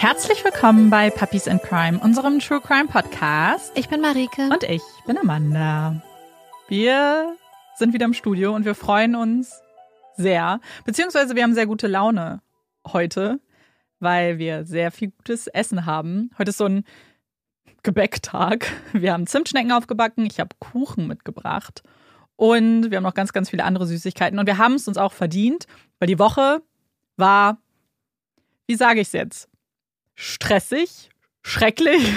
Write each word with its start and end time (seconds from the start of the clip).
Herzlich 0.00 0.42
willkommen 0.46 0.88
bei 0.88 1.10
Puppies 1.10 1.46
in 1.46 1.60
Crime, 1.60 1.98
unserem 1.98 2.38
True 2.38 2.62
Crime 2.62 2.86
Podcast. 2.86 3.70
Ich 3.76 3.90
bin 3.90 4.00
Marike. 4.00 4.48
Und 4.50 4.62
ich 4.62 4.80
bin 5.06 5.18
Amanda. 5.18 6.02
Wir 6.68 7.36
sind 7.76 7.92
wieder 7.92 8.06
im 8.06 8.14
Studio 8.14 8.54
und 8.54 8.64
wir 8.64 8.74
freuen 8.74 9.14
uns 9.14 9.60
sehr, 10.16 10.60
beziehungsweise 10.86 11.36
wir 11.36 11.42
haben 11.42 11.52
sehr 11.52 11.66
gute 11.66 11.86
Laune 11.86 12.40
heute, 12.90 13.40
weil 13.98 14.38
wir 14.38 14.64
sehr 14.64 14.90
viel 14.90 15.10
gutes 15.10 15.48
Essen 15.48 15.84
haben. 15.84 16.30
Heute 16.38 16.48
ist 16.48 16.56
so 16.56 16.64
ein 16.64 16.84
Gebäcktag. 17.82 18.72
Wir 18.94 19.12
haben 19.12 19.26
Zimtschnecken 19.26 19.70
aufgebacken, 19.70 20.24
ich 20.24 20.40
habe 20.40 20.56
Kuchen 20.60 21.08
mitgebracht 21.08 21.82
und 22.36 22.90
wir 22.90 22.96
haben 22.96 23.04
noch 23.04 23.12
ganz, 23.12 23.34
ganz 23.34 23.50
viele 23.50 23.64
andere 23.64 23.86
Süßigkeiten 23.86 24.38
und 24.38 24.46
wir 24.46 24.56
haben 24.56 24.76
es 24.76 24.88
uns 24.88 24.96
auch 24.96 25.12
verdient, 25.12 25.66
weil 25.98 26.06
die 26.06 26.18
Woche 26.18 26.62
war, 27.18 27.58
wie 28.66 28.76
sage 28.76 29.00
ich 29.00 29.08
es 29.08 29.12
jetzt, 29.12 29.49
stressig, 30.20 31.08
schrecklich. 31.42 32.12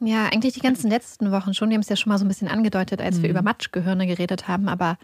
Ja, 0.00 0.26
eigentlich 0.32 0.54
die 0.54 0.60
ganzen 0.60 0.88
letzten 0.88 1.30
Wochen 1.30 1.52
schon. 1.52 1.68
Wir 1.68 1.74
haben 1.74 1.82
es 1.82 1.88
ja 1.88 1.96
schon 1.96 2.10
mal 2.10 2.18
so 2.18 2.24
ein 2.24 2.28
bisschen 2.28 2.48
angedeutet, 2.48 3.00
als 3.02 3.16
wir 3.20 3.28
Mhm. 3.28 3.30
über 3.36 3.42
Matschgehirne 3.42 4.06
geredet 4.06 4.48
haben. 4.48 4.68
Aber 4.68 4.96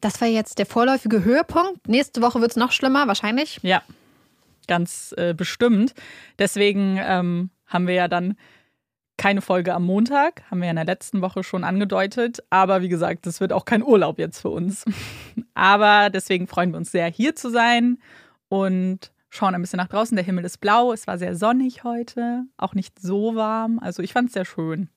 das 0.00 0.20
war 0.20 0.28
jetzt 0.28 0.58
der 0.58 0.66
vorläufige 0.66 1.24
Höhepunkt. 1.24 1.88
Nächste 1.88 2.22
Woche 2.22 2.40
wird 2.40 2.52
es 2.52 2.56
noch 2.56 2.72
schlimmer, 2.72 3.08
wahrscheinlich. 3.08 3.58
Ja, 3.62 3.82
ganz 4.68 5.12
äh, 5.18 5.34
bestimmt. 5.34 5.94
Deswegen 6.38 6.98
ähm, 7.02 7.50
haben 7.66 7.86
wir 7.86 7.94
ja 7.94 8.06
dann 8.08 8.36
keine 9.16 9.42
Folge 9.42 9.74
am 9.74 9.84
Montag, 9.84 10.42
haben 10.50 10.60
wir 10.60 10.66
ja 10.66 10.70
in 10.70 10.76
der 10.76 10.86
letzten 10.86 11.20
Woche 11.20 11.42
schon 11.42 11.64
angedeutet. 11.64 12.38
Aber 12.48 12.80
wie 12.80 12.88
gesagt, 12.88 13.26
das 13.26 13.40
wird 13.40 13.52
auch 13.52 13.64
kein 13.66 13.82
Urlaub 13.82 14.18
jetzt 14.18 14.40
für 14.40 14.48
uns. 14.50 14.84
Aber 15.54 16.08
deswegen 16.10 16.46
freuen 16.46 16.70
wir 16.70 16.78
uns 16.78 16.92
sehr, 16.92 17.06
hier 17.08 17.34
zu 17.34 17.50
sein 17.50 17.98
und 18.48 19.10
schauen 19.30 19.54
ein 19.54 19.60
bisschen 19.60 19.78
nach 19.78 19.88
draußen. 19.88 20.16
Der 20.16 20.24
Himmel 20.24 20.44
ist 20.44 20.60
blau, 20.60 20.92
es 20.92 21.06
war 21.06 21.16
sehr 21.16 21.34
sonnig 21.34 21.84
heute, 21.84 22.44
auch 22.58 22.74
nicht 22.74 23.00
so 23.00 23.34
warm. 23.34 23.78
Also 23.78 24.02
ich 24.02 24.12
fand 24.12 24.28
es 24.28 24.34
sehr 24.34 24.44
schön. 24.44 24.90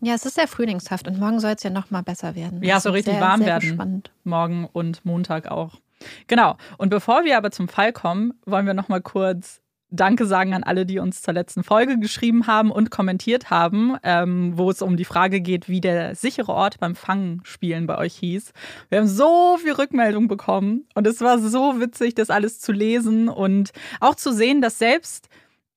Ja, 0.00 0.14
es 0.14 0.26
ist 0.26 0.34
sehr 0.34 0.48
frühlingshaft 0.48 1.08
und 1.08 1.18
morgen 1.18 1.40
soll 1.40 1.52
es 1.52 1.62
ja 1.62 1.70
noch 1.70 1.90
mal 1.90 2.02
besser 2.02 2.34
werden. 2.34 2.62
Ja, 2.62 2.78
so 2.78 2.90
bin 2.90 2.96
richtig 2.96 3.14
sehr, 3.14 3.22
warm 3.22 3.40
sehr 3.40 3.46
werden. 3.46 3.68
Gespannt. 3.70 4.12
morgen 4.24 4.68
und 4.70 5.04
Montag 5.06 5.50
auch. 5.50 5.80
Genau. 6.26 6.56
Und 6.76 6.90
bevor 6.90 7.24
wir 7.24 7.38
aber 7.38 7.50
zum 7.50 7.68
Fall 7.68 7.92
kommen, 7.92 8.34
wollen 8.44 8.66
wir 8.66 8.74
noch 8.74 8.88
mal 8.88 9.00
kurz 9.00 9.62
Danke 9.90 10.26
sagen 10.26 10.54
an 10.54 10.64
alle, 10.64 10.86
die 10.86 10.98
uns 10.98 11.22
zur 11.22 11.34
letzten 11.34 11.62
Folge 11.62 11.98
geschrieben 11.98 12.46
haben 12.46 12.72
und 12.72 12.90
kommentiert 12.90 13.50
haben, 13.50 13.96
ähm, 14.02 14.56
wo 14.56 14.70
es 14.70 14.82
um 14.82 14.96
die 14.96 15.04
Frage 15.04 15.40
geht, 15.40 15.68
wie 15.68 15.80
der 15.80 16.16
sichere 16.16 16.52
Ort 16.52 16.80
beim 16.80 16.96
Fangenspielen 16.96 17.86
bei 17.86 17.98
euch 17.98 18.14
hieß. 18.16 18.52
Wir 18.88 18.98
haben 18.98 19.06
so 19.06 19.56
viel 19.58 19.72
Rückmeldung 19.72 20.26
bekommen 20.26 20.88
und 20.94 21.06
es 21.06 21.20
war 21.20 21.38
so 21.38 21.80
witzig, 21.80 22.14
das 22.14 22.30
alles 22.30 22.58
zu 22.60 22.72
lesen 22.72 23.28
und 23.28 23.70
auch 24.00 24.16
zu 24.16 24.32
sehen, 24.32 24.60
dass 24.60 24.78
selbst 24.78 25.28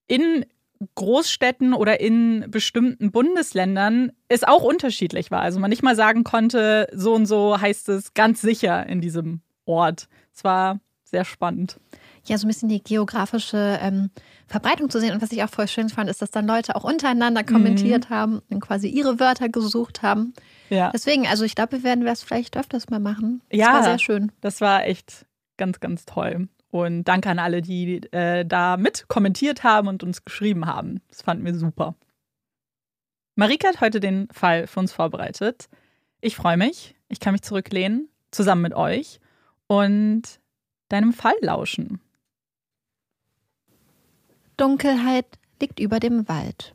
in 0.08 0.46
Großstädten 0.96 1.74
oder 1.74 2.00
in 2.00 2.46
bestimmten 2.50 3.12
Bundesländern 3.12 4.12
es 4.30 4.44
auch 4.44 4.64
unterschiedlich 4.64 5.32
war. 5.32 5.42
Also 5.42 5.60
man 5.60 5.70
nicht 5.70 5.84
mal 5.84 5.96
sagen 5.96 6.24
konnte, 6.24 6.88
so 6.94 7.14
und 7.14 7.26
so 7.26 7.60
heißt 7.60 7.90
es 7.90 8.14
ganz 8.14 8.42
sicher 8.42 8.86
in 8.88 9.02
diesem 9.02 9.42
Ort. 9.66 10.08
Es 10.34 10.44
war 10.44 10.80
sehr 11.04 11.26
spannend. 11.26 11.80
Ja, 12.28 12.38
so 12.38 12.46
ein 12.46 12.50
bisschen 12.50 12.68
die 12.70 12.84
geografische 12.84 13.80
ähm, 13.82 14.10
Verbreitung 14.48 14.90
zu 14.90 15.00
sehen. 15.00 15.14
Und 15.14 15.22
was 15.22 15.32
ich 15.32 15.44
auch 15.44 15.50
voll 15.50 15.68
schön 15.68 15.90
fand, 15.90 16.10
ist, 16.10 16.22
dass 16.22 16.30
dann 16.32 16.46
Leute 16.46 16.76
auch 16.76 16.84
untereinander 16.84 17.42
Mhm. 17.44 17.46
kommentiert 17.54 18.10
haben 18.10 18.42
und 18.50 18.60
quasi 18.60 18.88
ihre 18.90 19.20
Wörter 19.20 19.48
gesucht 19.50 20.02
haben. 20.02 20.34
Ja, 20.70 20.92
Deswegen, 20.94 21.26
also 21.28 21.46
ich 21.46 21.56
glaube, 21.56 21.74
wir 21.74 21.84
werden 21.84 22.04
das 22.06 22.24
vielleicht 22.24 22.58
öfters 22.58 22.90
mal 22.90 23.00
machen. 23.00 23.42
Das 23.50 23.60
Ja. 23.60 23.74
war 23.74 23.84
sehr 23.84 24.00
schön. 24.00 24.32
das 24.42 24.60
war 24.62 24.86
echt 24.86 25.26
ganz, 25.58 25.80
ganz 25.80 26.06
toll. 26.06 26.50
Und 26.70 27.06
danke 27.06 27.30
an 27.30 27.40
alle, 27.40 27.62
die 27.62 28.04
äh, 28.12 28.46
da 28.46 28.76
mit 28.76 29.08
kommentiert 29.08 29.64
haben 29.64 29.88
und 29.88 30.04
uns 30.04 30.26
geschrieben 30.26 30.66
haben. 30.66 31.00
Das 31.10 31.22
fanden 31.22 31.46
wir 31.46 31.56
super. 31.56 31.96
Marika 33.36 33.70
hat 33.70 33.82
heute 33.82 34.00
den 34.00 34.28
Fall 34.32 34.68
für 34.68 34.80
uns 34.80 34.92
vorbereitet. 34.92 35.70
Ich 36.22 36.36
freue 36.36 36.58
mich. 36.58 36.96
Ich 37.08 37.20
kann 37.20 37.32
mich 37.34 37.44
zurücklehnen, 37.44 38.10
zusammen 38.32 38.64
mit 38.64 38.74
euch 38.74 39.20
und 39.68 40.24
deinem 40.90 41.14
Fall 41.14 41.36
lauschen. 41.42 42.02
Dunkelheit 44.58 45.28
liegt 45.62 45.80
über 45.80 46.00
dem 46.00 46.28
Wald. 46.28 46.74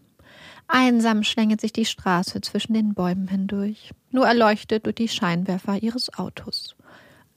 Einsam 0.69 1.25
schlängelt 1.25 1.61
sich 1.61 1.73
die 1.73 1.85
Straße 1.85 2.41
zwischen 2.41 2.75
den 2.75 2.95
Bäumen 2.95 3.29
hindurch, 3.29 3.91
nur 4.11 4.27
erleuchtet 4.27 4.87
durch 4.87 4.95
die 4.95 5.09
Scheinwerfer 5.09 5.83
ihres 5.83 6.15
Autos. 6.15 6.77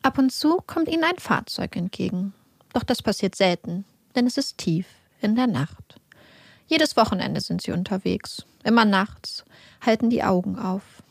Ab 0.04 0.20
und 0.20 0.32
zu 0.32 0.58
kommt 0.68 0.88
ihnen 0.88 1.04
ein 1.04 1.18
Fahrzeug 1.18 1.76
entgegen. 1.76 2.34
Doch 2.74 2.84
das 2.84 3.02
passiert 3.02 3.36
selten, 3.36 3.86
denn 4.16 4.28
es 4.28 4.38
ist 4.38 4.58
tief 4.60 4.86
in 5.20 5.36
der 5.36 5.48
Nacht. 5.48 6.00
Jedes 6.68 6.96
Wochenende 6.96 7.42
sind 7.42 7.62
sie 7.62 7.72
unterwegs, 7.72 8.46
immer 8.64 8.86
nachts, 8.86 9.46
halten 9.82 10.10
die 10.10 10.24
Augen 10.24 10.58
auf, 10.60 11.04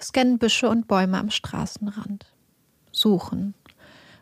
scannen 0.00 0.38
Büsche 0.38 0.68
und 0.68 0.88
Bäume 0.88 1.18
am 1.18 1.30
Straßenrand. 1.30 2.26
Suchen, 2.90 3.54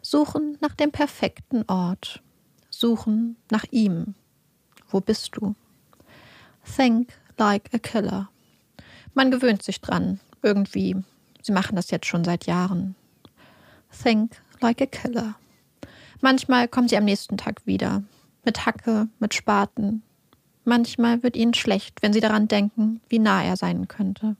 suchen 0.03 0.59
nach 0.61 0.75
dem 0.75 0.91
perfekten 0.91 1.65
Ort, 1.69 2.23
suchen 2.71 3.37
nach 3.51 3.65
ihm, 3.71 4.15
wo 4.91 5.01
bist 5.01 5.37
du? 5.37 5.55
Think 6.65 7.13
like 7.39 7.73
a 7.75 7.79
killer. 7.79 8.29
Man 9.15 9.31
gewöhnt 9.31 9.63
sich 9.63 9.81
dran, 9.81 10.21
irgendwie. 10.43 10.97
Sie 11.43 11.53
machen 11.53 11.77
das 11.77 11.91
jetzt 11.91 12.07
schon 12.07 12.25
seit 12.25 12.47
Jahren. 12.47 12.95
Think 14.03 14.41
like 14.61 14.81
a 14.81 14.87
killer. 14.87 15.37
Manchmal 16.21 16.69
kommen 16.69 16.89
sie 16.89 16.97
am 16.97 17.05
nächsten 17.05 17.37
Tag 17.37 17.67
wieder. 17.67 18.03
Mit 18.45 18.67
Hacke, 18.67 19.09
mit 19.19 19.35
Spaten. 19.35 20.03
Manchmal 20.65 21.23
wird 21.23 21.37
ihnen 21.37 21.55
schlecht, 21.55 22.03
wenn 22.03 22.13
sie 22.13 22.21
daran 22.21 22.49
denken, 22.49 23.01
wie 23.09 23.19
nah 23.19 23.43
er 23.43 23.57
sein 23.57 23.89
könnte. 23.89 24.37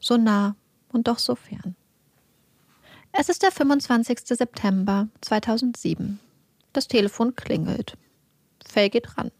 So 0.00 0.16
nah 0.16 0.56
und 0.92 1.08
doch 1.08 1.18
so 1.18 1.34
fern. 1.34 1.74
Es 3.12 3.28
ist 3.28 3.42
der 3.42 3.52
25. 3.52 4.20
September 4.24 5.08
2007. 5.20 6.18
Das 6.72 6.88
Telefon 6.88 7.36
klingelt. 7.36 7.96
Faye 8.66 8.90
geht 8.90 9.16
ran. 9.16 9.30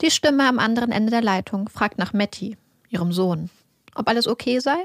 Die 0.00 0.10
Stimme 0.10 0.48
am 0.48 0.58
anderen 0.58 0.90
Ende 0.92 1.10
der 1.10 1.22
Leitung 1.22 1.68
fragt 1.68 1.98
nach 1.98 2.12
Matty, 2.12 2.56
ihrem 2.88 3.12
Sohn, 3.12 3.50
ob 3.94 4.08
alles 4.08 4.26
okay 4.26 4.58
sei. 4.58 4.84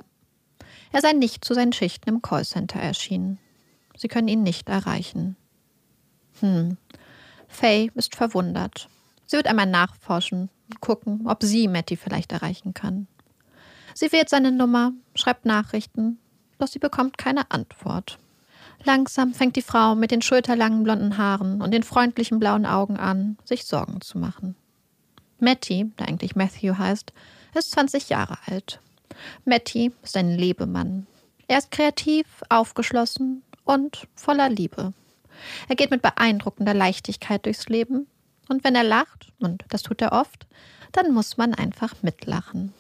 Er 0.92 1.02
sei 1.02 1.14
nicht 1.14 1.46
zu 1.46 1.54
seinen 1.54 1.74
Schichten 1.74 2.10
im 2.10 2.22
Callcenter 2.22 2.80
erschienen. 2.80 3.40
Sie 3.96 4.08
können 4.08 4.28
ihn 4.28 4.44
nicht 4.44 4.70
erreichen. 4.70 5.36
Hm. 6.40 6.78
Faye 7.48 7.92
ist 7.96 8.16
verwundert. 8.16 8.90
Sie 9.26 9.38
wird 9.38 9.48
einmal 9.48 9.66
nachforschen 9.66 10.50
und 10.70 10.82
gucken, 10.82 11.28
ob 11.28 11.44
sie 11.44 11.68
Matty 11.68 11.98
vielleicht 11.98 12.32
erreichen 12.32 12.74
kann. 12.74 13.08
Sie 13.94 14.12
wählt 14.12 14.30
seine 14.30 14.52
Nummer, 14.52 14.92
schreibt 15.16 15.46
Nachrichten, 15.46 16.20
doch 16.60 16.68
sie 16.68 16.80
bekommt 16.80 17.18
keine 17.18 17.50
Antwort. 17.52 18.20
Langsam 18.84 19.34
fängt 19.34 19.56
die 19.56 19.62
Frau 19.62 19.96
mit 19.96 20.12
den 20.12 20.22
schulterlangen 20.22 20.84
blonden 20.84 21.18
Haaren 21.18 21.62
und 21.62 21.72
den 21.72 21.84
freundlichen 21.84 22.40
blauen 22.40 22.66
Augen 22.66 22.98
an, 22.98 23.38
sich 23.44 23.66
Sorgen 23.66 24.02
zu 24.02 24.18
machen. 24.18 24.56
Matty, 25.40 25.92
der 26.00 26.08
eigentlich 26.08 26.36
Matthew 26.36 26.78
heißt, 26.78 27.14
ist 27.56 27.72
20 27.72 28.10
Jahre 28.10 28.38
alt. 28.46 28.80
Matty 29.46 29.92
ist 30.04 30.18
ein 30.18 30.38
Lebemann. 30.38 31.08
Er 31.48 31.60
ist 31.60 31.72
kreativ, 31.72 32.26
aufgeschlossen 32.50 33.44
und 33.64 34.08
voller 34.16 34.50
Liebe. 34.50 34.94
Er 35.68 35.76
geht 35.76 35.92
mit 35.92 36.02
beeindruckender 36.02 36.74
Leichtigkeit 36.74 37.46
durchs 37.46 37.70
Leben 37.70 38.08
und 38.50 38.64
wenn 38.64 38.76
er 38.76 38.84
lacht, 38.84 39.32
und 39.40 39.64
das 39.70 39.84
tut 39.84 40.02
er 40.02 40.12
oft, 40.12 40.48
dann 40.92 41.14
muss 41.14 41.38
man 41.38 41.54
einfach 41.54 42.02
mitlachen. 42.02 42.74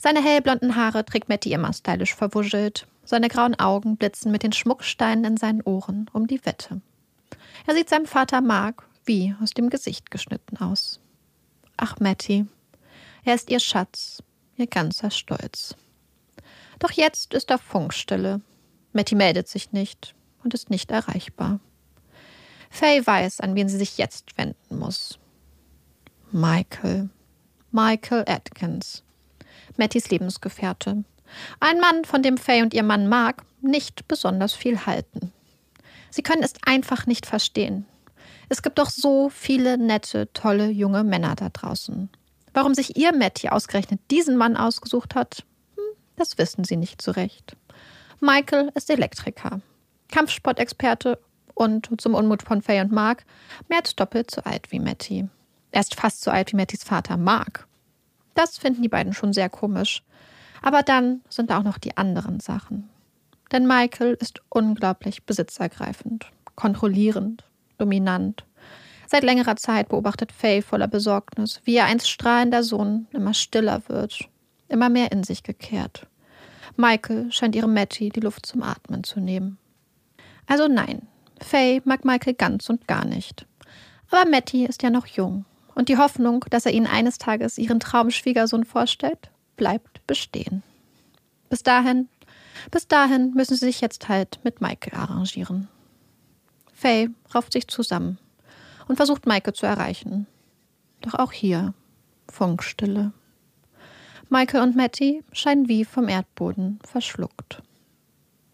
Seine 0.00 0.22
hellblonden 0.22 0.76
Haare 0.76 1.04
trägt 1.04 1.28
Matty 1.28 1.52
immer 1.52 1.72
stylisch 1.72 2.14
verwuschelt. 2.14 2.86
Seine 3.04 3.28
grauen 3.28 3.58
Augen 3.58 3.96
blitzen 3.96 4.32
mit 4.32 4.42
den 4.42 4.52
Schmucksteinen 4.52 5.24
in 5.24 5.36
seinen 5.36 5.62
Ohren 5.62 6.10
um 6.12 6.26
die 6.26 6.44
Wette. 6.44 6.80
Er 7.66 7.74
sieht 7.74 7.88
seinem 7.88 8.06
Vater 8.06 8.40
Mark 8.40 8.86
wie 9.04 9.34
aus 9.42 9.50
dem 9.50 9.70
Gesicht 9.70 10.10
geschnitten 10.10 10.56
aus. 10.58 11.00
Ach, 11.76 11.98
Matty, 12.00 12.46
er 13.24 13.34
ist 13.34 13.50
ihr 13.50 13.60
Schatz, 13.60 14.22
ihr 14.56 14.66
ganzer 14.66 15.10
Stolz. 15.10 15.74
Doch 16.78 16.90
jetzt 16.90 17.34
ist 17.34 17.50
da 17.50 17.58
Funkstille. 17.58 18.40
Matty 18.92 19.14
meldet 19.14 19.48
sich 19.48 19.72
nicht 19.72 20.14
und 20.42 20.54
ist 20.54 20.70
nicht 20.70 20.90
erreichbar. 20.90 21.60
Faye 22.70 23.06
weiß, 23.06 23.40
an 23.40 23.54
wen 23.54 23.68
sie 23.68 23.78
sich 23.78 23.98
jetzt 23.98 24.36
wenden 24.36 24.78
muss. 24.78 25.18
Michael. 26.32 27.08
Michael 27.70 28.24
Atkins. 28.26 29.02
Mattys 29.76 30.10
Lebensgefährte. 30.10 31.04
Ein 31.60 31.80
Mann, 31.80 32.04
von 32.04 32.22
dem 32.22 32.36
Faye 32.36 32.62
und 32.62 32.74
ihr 32.74 32.82
Mann 32.82 33.08
Mark 33.08 33.44
nicht 33.60 34.06
besonders 34.08 34.52
viel 34.52 34.86
halten. 34.86 35.32
Sie 36.10 36.22
können 36.22 36.42
es 36.42 36.54
einfach 36.64 37.06
nicht 37.06 37.26
verstehen. 37.26 37.86
Es 38.54 38.62
gibt 38.62 38.78
doch 38.78 38.88
so 38.88 39.30
viele 39.30 39.76
nette, 39.78 40.32
tolle 40.32 40.68
junge 40.68 41.02
Männer 41.02 41.34
da 41.34 41.48
draußen. 41.48 42.08
Warum 42.52 42.72
sich 42.72 42.96
ihr 42.96 43.12
Matty 43.12 43.48
ausgerechnet 43.48 44.00
diesen 44.12 44.36
Mann 44.36 44.56
ausgesucht 44.56 45.16
hat, 45.16 45.42
hm, 45.74 45.82
das 46.14 46.38
wissen 46.38 46.62
sie 46.62 46.76
nicht 46.76 47.02
so 47.02 47.10
recht. 47.10 47.56
Michael 48.20 48.70
ist 48.76 48.90
Elektriker, 48.90 49.60
Kampfsportexperte 50.06 51.18
und 51.54 52.00
zum 52.00 52.14
Unmut 52.14 52.44
von 52.44 52.62
Faye 52.62 52.82
und 52.82 52.92
Mark 52.92 53.24
mehr 53.68 53.78
als 53.80 53.96
doppelt 53.96 54.30
so 54.30 54.40
alt 54.42 54.70
wie 54.70 54.78
Matty. 54.78 55.28
Er 55.72 55.80
ist 55.80 55.96
fast 55.96 56.22
so 56.22 56.30
alt 56.30 56.52
wie 56.52 56.56
Mattys 56.56 56.84
Vater 56.84 57.16
Mark. 57.16 57.66
Das 58.36 58.56
finden 58.56 58.82
die 58.82 58.88
beiden 58.88 59.14
schon 59.14 59.32
sehr 59.32 59.48
komisch. 59.48 60.04
Aber 60.62 60.84
dann 60.84 61.22
sind 61.28 61.50
da 61.50 61.58
auch 61.58 61.64
noch 61.64 61.78
die 61.78 61.96
anderen 61.96 62.38
Sachen. 62.38 62.88
Denn 63.50 63.66
Michael 63.66 64.16
ist 64.20 64.42
unglaublich 64.48 65.24
besitzergreifend, 65.24 66.26
kontrollierend, 66.54 67.42
dominant. 67.78 68.44
Seit 69.06 69.22
längerer 69.22 69.56
Zeit 69.56 69.88
beobachtet 69.88 70.32
Faye 70.32 70.62
voller 70.62 70.88
Besorgnis, 70.88 71.60
wie 71.64 71.74
ihr 71.74 71.84
einst 71.84 72.08
strahlender 72.08 72.62
Sohn 72.62 73.06
immer 73.12 73.34
stiller 73.34 73.82
wird, 73.88 74.28
immer 74.68 74.88
mehr 74.88 75.12
in 75.12 75.22
sich 75.24 75.42
gekehrt. 75.42 76.06
Michael 76.76 77.30
scheint 77.30 77.54
ihrem 77.54 77.74
Matty 77.74 78.08
die 78.08 78.20
Luft 78.20 78.46
zum 78.46 78.62
Atmen 78.62 79.04
zu 79.04 79.20
nehmen. 79.20 79.58
Also 80.46 80.66
nein, 80.68 81.02
Faye 81.40 81.80
mag 81.84 82.04
Michael 82.04 82.34
ganz 82.34 82.68
und 82.68 82.88
gar 82.88 83.04
nicht. 83.04 83.46
Aber 84.10 84.28
Matty 84.28 84.64
ist 84.64 84.82
ja 84.82 84.90
noch 84.90 85.06
jung 85.06 85.44
und 85.74 85.88
die 85.88 85.98
Hoffnung, 85.98 86.44
dass 86.50 86.66
er 86.66 86.72
ihnen 86.72 86.86
eines 86.86 87.18
Tages 87.18 87.58
ihren 87.58 87.80
Traumschwiegersohn 87.80 88.64
vorstellt, 88.64 89.30
bleibt 89.56 90.06
bestehen. 90.06 90.62
Bis 91.48 91.62
dahin, 91.62 92.08
bis 92.70 92.88
dahin 92.88 93.32
müssen 93.34 93.56
sie 93.56 93.66
sich 93.66 93.80
jetzt 93.80 94.08
halt 94.08 94.40
mit 94.44 94.60
Michael 94.60 94.98
arrangieren. 94.98 95.68
Faye 96.84 97.08
rauft 97.34 97.54
sich 97.54 97.66
zusammen 97.66 98.18
und 98.88 98.96
versucht 98.96 99.26
Michael 99.26 99.54
zu 99.54 99.64
erreichen. 99.64 100.26
Doch 101.00 101.14
auch 101.14 101.32
hier 101.32 101.72
Funkstille. 102.28 103.12
Michael 104.28 104.60
und 104.60 104.76
Matty 104.76 105.24
scheinen 105.32 105.66
wie 105.66 105.86
vom 105.86 106.08
Erdboden 106.08 106.78
verschluckt. 106.84 107.62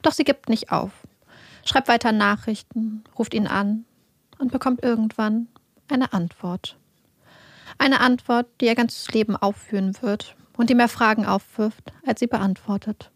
Doch 0.02 0.12
sie 0.12 0.22
gibt 0.22 0.48
nicht 0.48 0.70
auf, 0.70 0.92
schreibt 1.64 1.88
weiter 1.88 2.12
Nachrichten, 2.12 3.02
ruft 3.18 3.34
ihn 3.34 3.48
an 3.48 3.84
und 4.38 4.52
bekommt 4.52 4.84
irgendwann 4.84 5.48
eine 5.88 6.12
Antwort. 6.12 6.78
Eine 7.78 7.98
Antwort, 7.98 8.46
die 8.60 8.66
ihr 8.66 8.76
ganzes 8.76 9.10
Leben 9.10 9.34
aufführen 9.34 9.96
wird 10.02 10.36
und 10.56 10.70
die 10.70 10.76
mehr 10.76 10.88
Fragen 10.88 11.26
aufwirft, 11.26 11.92
als 12.06 12.20
sie 12.20 12.28
beantwortet. 12.28 13.10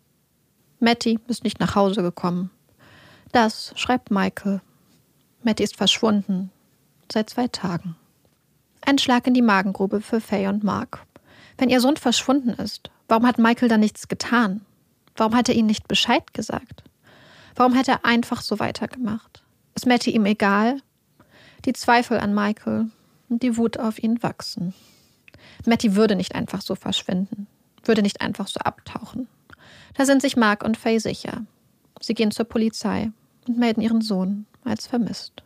Matty 0.81 1.20
ist 1.28 1.44
nicht 1.44 1.61
nach 1.61 1.76
Hause 1.76 2.02
gekommen. 2.02 2.50
Das 3.31 3.72
schreibt 3.76 4.11
Michael. 4.11 4.61
Matty 5.44 5.62
ist 5.62 5.76
verschwunden. 5.76 6.50
Seit 7.12 7.29
zwei 7.29 7.49
Tagen. 7.49 7.96
Ein 8.81 8.99
Schlag 8.99 9.26
in 9.26 9.35
die 9.35 9.43
Magengrube 9.43 10.00
für 10.00 10.20
Faye 10.20 10.49
und 10.49 10.64
Mark. 10.64 11.05
Wenn 11.58 11.69
ihr 11.69 11.81
Sohn 11.81 11.99
verschwunden 11.99 12.50
ist, 12.50 12.91
warum 13.08 13.26
hat 13.26 13.38
Michael 13.38 13.69
dann 13.69 13.81
nichts 13.81 14.08
getan? 14.08 14.62
Warum 15.17 15.35
hat 15.35 15.49
er 15.49 15.55
ihnen 15.55 15.67
nicht 15.67 15.87
Bescheid 15.87 16.32
gesagt? 16.32 16.82
Warum 17.56 17.76
hat 17.76 17.88
er 17.88 18.05
einfach 18.05 18.41
so 18.41 18.58
weitergemacht? 18.58 19.44
Ist 19.75 19.87
Matty 19.87 20.11
ihm 20.11 20.25
egal? 20.25 20.81
Die 21.67 21.75
Zweifel 21.75 22.19
an 22.19 22.35
Michael 22.35 22.90
und 23.29 23.43
die 23.43 23.56
Wut 23.56 23.79
auf 23.79 24.02
ihn 24.02 24.23
wachsen. 24.23 24.75
Matty 25.67 25.94
würde 25.94 26.17
nicht 26.17 26.35
einfach 26.35 26.62
so 26.62 26.75
verschwinden, 26.75 27.47
würde 27.85 28.02
nicht 28.02 28.23
einfach 28.23 28.49
so 28.49 28.61
abtauchen. 28.61 29.29
Da 29.94 30.06
sind 30.06 30.23
sich 30.23 30.37
Mark 30.37 30.64
und 30.64 30.79
Faye 30.79 30.99
sicher. 30.99 31.44
Sie 32.00 32.14
gehen 32.14 32.31
zur 32.31 32.47
Polizei 32.47 33.12
und 33.49 33.58
melden 33.58 33.81
ihren 33.81 34.00
Sohn 34.00 34.46
als 34.64 34.87
vermisst. 34.87 35.43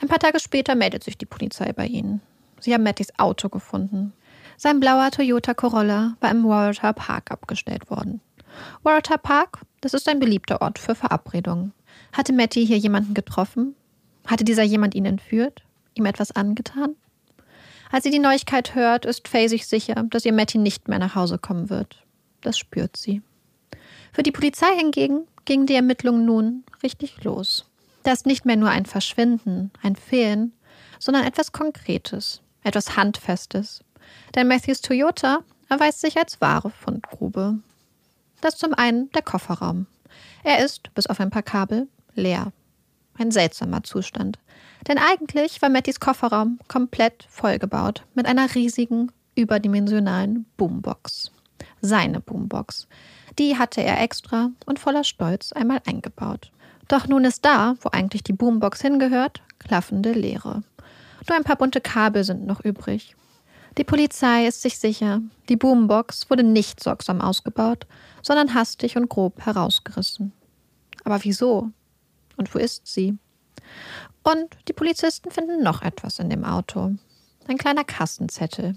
Ein 0.00 0.08
paar 0.08 0.18
Tage 0.18 0.40
später 0.40 0.74
meldet 0.74 1.04
sich 1.04 1.16
die 1.16 1.26
Polizei 1.26 1.72
bei 1.72 1.86
ihnen. 1.86 2.20
Sie 2.60 2.74
haben 2.74 2.82
Mattys 2.82 3.18
Auto 3.18 3.48
gefunden. 3.48 4.12
Sein 4.56 4.80
blauer 4.80 5.10
Toyota 5.10 5.54
Corolla 5.54 6.16
war 6.20 6.30
im 6.30 6.44
Waratah 6.44 6.92
Park 6.92 7.30
abgestellt 7.30 7.90
worden. 7.90 8.20
Waratah 8.82 9.16
Park, 9.16 9.60
das 9.80 9.94
ist 9.94 10.08
ein 10.08 10.20
beliebter 10.20 10.60
Ort 10.60 10.78
für 10.78 10.94
Verabredungen. 10.94 11.72
Hatte 12.12 12.32
Matty 12.32 12.66
hier 12.66 12.78
jemanden 12.78 13.14
getroffen? 13.14 13.74
Hatte 14.26 14.44
dieser 14.44 14.62
jemand 14.62 14.94
ihn 14.94 15.06
entführt? 15.06 15.62
ihm 15.94 16.06
etwas 16.06 16.32
angetan? 16.32 16.96
Als 17.90 18.04
sie 18.04 18.10
die 18.10 18.18
Neuigkeit 18.18 18.74
hört, 18.74 19.04
ist 19.04 19.28
Faye 19.28 19.48
sich 19.48 19.66
sicher, 19.66 19.94
dass 20.08 20.24
ihr 20.24 20.32
Matty 20.32 20.58
nicht 20.58 20.88
mehr 20.88 20.98
nach 20.98 21.14
Hause 21.14 21.38
kommen 21.38 21.68
wird. 21.68 22.04
Das 22.40 22.58
spürt 22.58 22.96
sie. 22.96 23.22
Für 24.12 24.22
die 24.22 24.32
Polizei 24.32 24.74
hingegen 24.76 25.26
gingen 25.44 25.66
die 25.66 25.74
Ermittlungen 25.74 26.24
nun 26.24 26.64
richtig 26.82 27.22
los. 27.24 27.66
Da 28.02 28.12
ist 28.12 28.26
nicht 28.26 28.44
mehr 28.44 28.56
nur 28.56 28.70
ein 28.70 28.86
Verschwinden, 28.86 29.70
ein 29.82 29.96
Fehlen, 29.96 30.52
sondern 30.98 31.24
etwas 31.24 31.52
Konkretes, 31.52 32.40
etwas 32.62 32.96
Handfestes. 32.96 33.84
Denn 34.34 34.48
Matthews 34.48 34.80
Toyota 34.80 35.40
erweist 35.68 36.00
sich 36.00 36.16
als 36.16 36.40
wahre 36.40 36.70
Fundgrube. 36.70 37.58
Das 38.40 38.56
zum 38.56 38.74
einen 38.74 39.10
der 39.12 39.22
Kofferraum. 39.22 39.86
Er 40.42 40.64
ist, 40.64 40.92
bis 40.94 41.06
auf 41.06 41.20
ein 41.20 41.30
paar 41.30 41.42
Kabel, 41.42 41.88
leer. 42.14 42.52
Ein 43.18 43.30
seltsamer 43.30 43.82
Zustand. 43.84 44.38
Denn 44.88 44.98
eigentlich 44.98 45.62
war 45.62 45.68
Mattys 45.68 46.00
Kofferraum 46.00 46.58
komplett 46.66 47.26
vollgebaut 47.28 48.04
mit 48.14 48.26
einer 48.26 48.52
riesigen, 48.54 49.12
überdimensionalen 49.36 50.46
Boombox. 50.56 51.30
Seine 51.80 52.20
Boombox. 52.20 52.88
Die 53.38 53.58
hatte 53.58 53.82
er 53.82 54.00
extra 54.00 54.50
und 54.66 54.78
voller 54.78 55.04
Stolz 55.04 55.52
einmal 55.52 55.80
eingebaut. 55.86 56.50
Doch 56.88 57.06
nun 57.06 57.24
ist 57.24 57.44
da, 57.44 57.74
wo 57.80 57.88
eigentlich 57.90 58.22
die 58.22 58.32
Boombox 58.32 58.82
hingehört, 58.82 59.42
klaffende 59.58 60.12
Leere. 60.12 60.62
Nur 61.28 61.36
ein 61.36 61.44
paar 61.44 61.56
bunte 61.56 61.80
Kabel 61.80 62.24
sind 62.24 62.46
noch 62.46 62.64
übrig. 62.64 63.16
Die 63.78 63.84
Polizei 63.84 64.46
ist 64.46 64.60
sich 64.60 64.78
sicher, 64.78 65.22
die 65.48 65.56
Boombox 65.56 66.28
wurde 66.28 66.42
nicht 66.42 66.82
sorgsam 66.82 67.22
ausgebaut, 67.22 67.86
sondern 68.20 68.54
hastig 68.54 68.96
und 68.96 69.08
grob 69.08 69.40
herausgerissen. 69.46 70.32
Aber 71.04 71.24
wieso? 71.24 71.70
Und 72.36 72.54
wo 72.54 72.58
ist 72.58 72.86
sie? 72.86 73.16
Und 74.22 74.56
die 74.68 74.74
Polizisten 74.74 75.30
finden 75.30 75.62
noch 75.62 75.82
etwas 75.82 76.18
in 76.18 76.28
dem 76.28 76.44
Auto. 76.44 76.94
Ein 77.48 77.56
kleiner 77.58 77.84
Kassenzettel. 77.84 78.76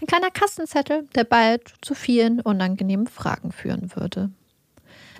Ein 0.00 0.06
kleiner 0.06 0.30
Kassenzettel, 0.30 1.08
der 1.14 1.24
bald 1.24 1.74
zu 1.82 1.94
vielen 1.94 2.40
unangenehmen 2.40 3.06
Fragen 3.06 3.52
führen 3.52 3.94
würde. 3.94 4.30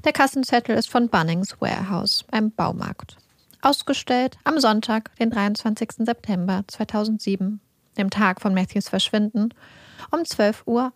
Der 0.05 0.13
Kassenzettel 0.13 0.77
ist 0.77 0.91
von 0.91 1.09
Bunnings 1.09 1.61
Warehouse, 1.61 2.25
einem 2.31 2.51
Baumarkt. 2.51 3.17
Ausgestellt 3.63 4.37
am 4.45 4.61
Sonntag, 4.61 5.15
den 5.17 5.31
23. 5.31 6.05
September 6.07 6.65
2007, 6.67 7.61
dem 7.97 8.11
Tag 8.11 8.41
von 8.41 8.55
Matthews 8.55 8.89
Verschwinden, 8.89 9.55
um 10.11 10.21
12.21 10.21 10.67
Uhr. 10.67 10.91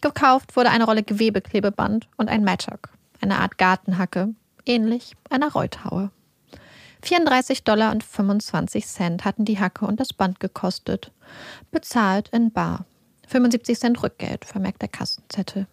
Gekauft 0.00 0.56
wurde 0.56 0.70
eine 0.70 0.84
Rolle 0.84 1.02
Gewebeklebeband 1.02 2.08
und 2.18 2.28
ein 2.28 2.44
Mattock, 2.44 2.90
eine 3.20 3.38
Art 3.38 3.56
Gartenhacke, 3.56 4.34
ähnlich 4.66 5.16
einer 5.30 5.52
Reuthaue. 5.52 6.10
34 7.04 7.64
Dollar 7.64 7.92
und 7.92 8.02
25 8.02 8.86
Cent 8.86 9.24
hatten 9.24 9.44
die 9.44 9.58
Hacke 9.58 9.86
und 9.86 10.00
das 10.00 10.12
Band 10.12 10.40
gekostet. 10.40 11.12
Bezahlt 11.70 12.28
in 12.30 12.52
Bar. 12.52 12.86
75 13.28 13.78
Cent 13.78 14.02
Rückgeld, 14.02 14.44
vermerkt 14.44 14.82
der 14.82 14.88
Kassenzettel. 14.88 15.66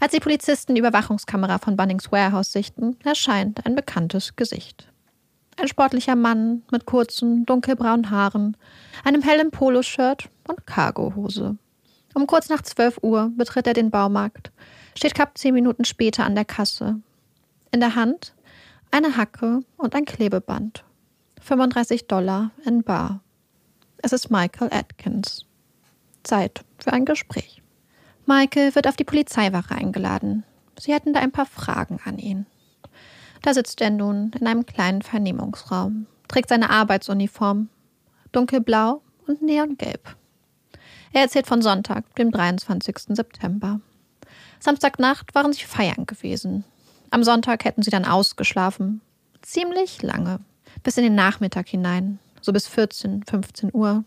Als 0.00 0.12
die 0.12 0.20
Polizisten 0.20 0.74
die 0.74 0.80
Überwachungskamera 0.80 1.58
von 1.58 1.76
Bunnings 1.76 2.10
Warehouse 2.10 2.50
sichten, 2.50 2.96
erscheint 3.04 3.64
ein 3.64 3.76
bekanntes 3.76 4.34
Gesicht. 4.34 4.88
Ein 5.56 5.68
sportlicher 5.68 6.16
Mann 6.16 6.62
mit 6.72 6.86
kurzen, 6.86 7.46
dunkelbraunen 7.46 8.10
Haaren, 8.10 8.56
einem 9.04 9.22
hellen 9.22 9.50
Poloshirt 9.50 10.28
und 10.48 10.66
Cargohose. 10.66 11.56
Um 12.14 12.26
kurz 12.26 12.48
nach 12.48 12.62
12 12.62 12.98
Uhr 13.02 13.30
betritt 13.36 13.66
er 13.66 13.74
den 13.74 13.90
Baumarkt, 13.90 14.50
steht 14.96 15.14
knapp 15.14 15.38
zehn 15.38 15.54
Minuten 15.54 15.84
später 15.84 16.24
an 16.24 16.34
der 16.34 16.44
Kasse. 16.44 17.00
In 17.70 17.80
der 17.80 17.94
Hand 17.94 18.34
eine 18.90 19.16
Hacke 19.16 19.60
und 19.76 19.94
ein 19.94 20.04
Klebeband. 20.04 20.84
35 21.40 22.06
Dollar 22.06 22.50
in 22.64 22.82
Bar. 22.82 23.20
Es 24.04 24.12
ist 24.12 24.30
Michael 24.30 24.68
Atkins. 24.72 25.46
Zeit 26.24 26.64
für 26.76 26.92
ein 26.92 27.04
Gespräch. 27.04 27.62
Michael 28.26 28.74
wird 28.74 28.88
auf 28.88 28.96
die 28.96 29.04
Polizeiwache 29.04 29.76
eingeladen. 29.76 30.42
Sie 30.76 30.92
hätten 30.92 31.12
da 31.12 31.20
ein 31.20 31.30
paar 31.30 31.46
Fragen 31.46 32.00
an 32.04 32.18
ihn. 32.18 32.46
Da 33.42 33.54
sitzt 33.54 33.80
er 33.80 33.90
nun 33.90 34.32
in 34.38 34.48
einem 34.48 34.66
kleinen 34.66 35.02
Vernehmungsraum, 35.02 36.06
trägt 36.26 36.48
seine 36.48 36.70
Arbeitsuniform, 36.70 37.68
dunkelblau 38.32 39.02
und 39.28 39.40
neongelb. 39.40 40.16
Er 41.12 41.22
erzählt 41.22 41.46
von 41.46 41.62
Sonntag, 41.62 42.12
dem 42.16 42.32
23. 42.32 43.14
September. 43.14 43.80
Samstagnacht 44.58 45.32
waren 45.36 45.52
sie 45.52 45.64
feiern 45.64 46.06
gewesen. 46.06 46.64
Am 47.10 47.22
Sonntag 47.22 47.64
hätten 47.64 47.82
sie 47.82 47.90
dann 47.90 48.04
ausgeschlafen. 48.04 49.00
Ziemlich 49.42 50.02
lange. 50.02 50.40
Bis 50.82 50.96
in 50.96 51.04
den 51.04 51.14
Nachmittag 51.14 51.68
hinein. 51.68 52.18
So 52.42 52.52
bis 52.52 52.66
14, 52.68 53.22
15 53.22 53.70
Uhr. 53.72 54.04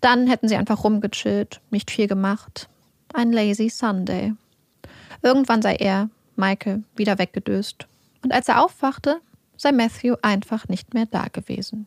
Dann 0.00 0.26
hätten 0.26 0.48
sie 0.48 0.56
einfach 0.56 0.82
rumgechillt, 0.82 1.60
nicht 1.70 1.90
viel 1.90 2.08
gemacht. 2.08 2.68
Ein 3.14 3.32
lazy 3.32 3.70
Sunday. 3.70 4.34
Irgendwann 5.22 5.62
sei 5.62 5.76
er, 5.76 6.10
Michael, 6.34 6.82
wieder 6.96 7.18
weggedöst. 7.18 7.86
Und 8.22 8.32
als 8.32 8.48
er 8.48 8.62
aufwachte, 8.64 9.20
sei 9.56 9.72
Matthew 9.72 10.16
einfach 10.22 10.68
nicht 10.68 10.94
mehr 10.94 11.06
da 11.06 11.26
gewesen. 11.28 11.86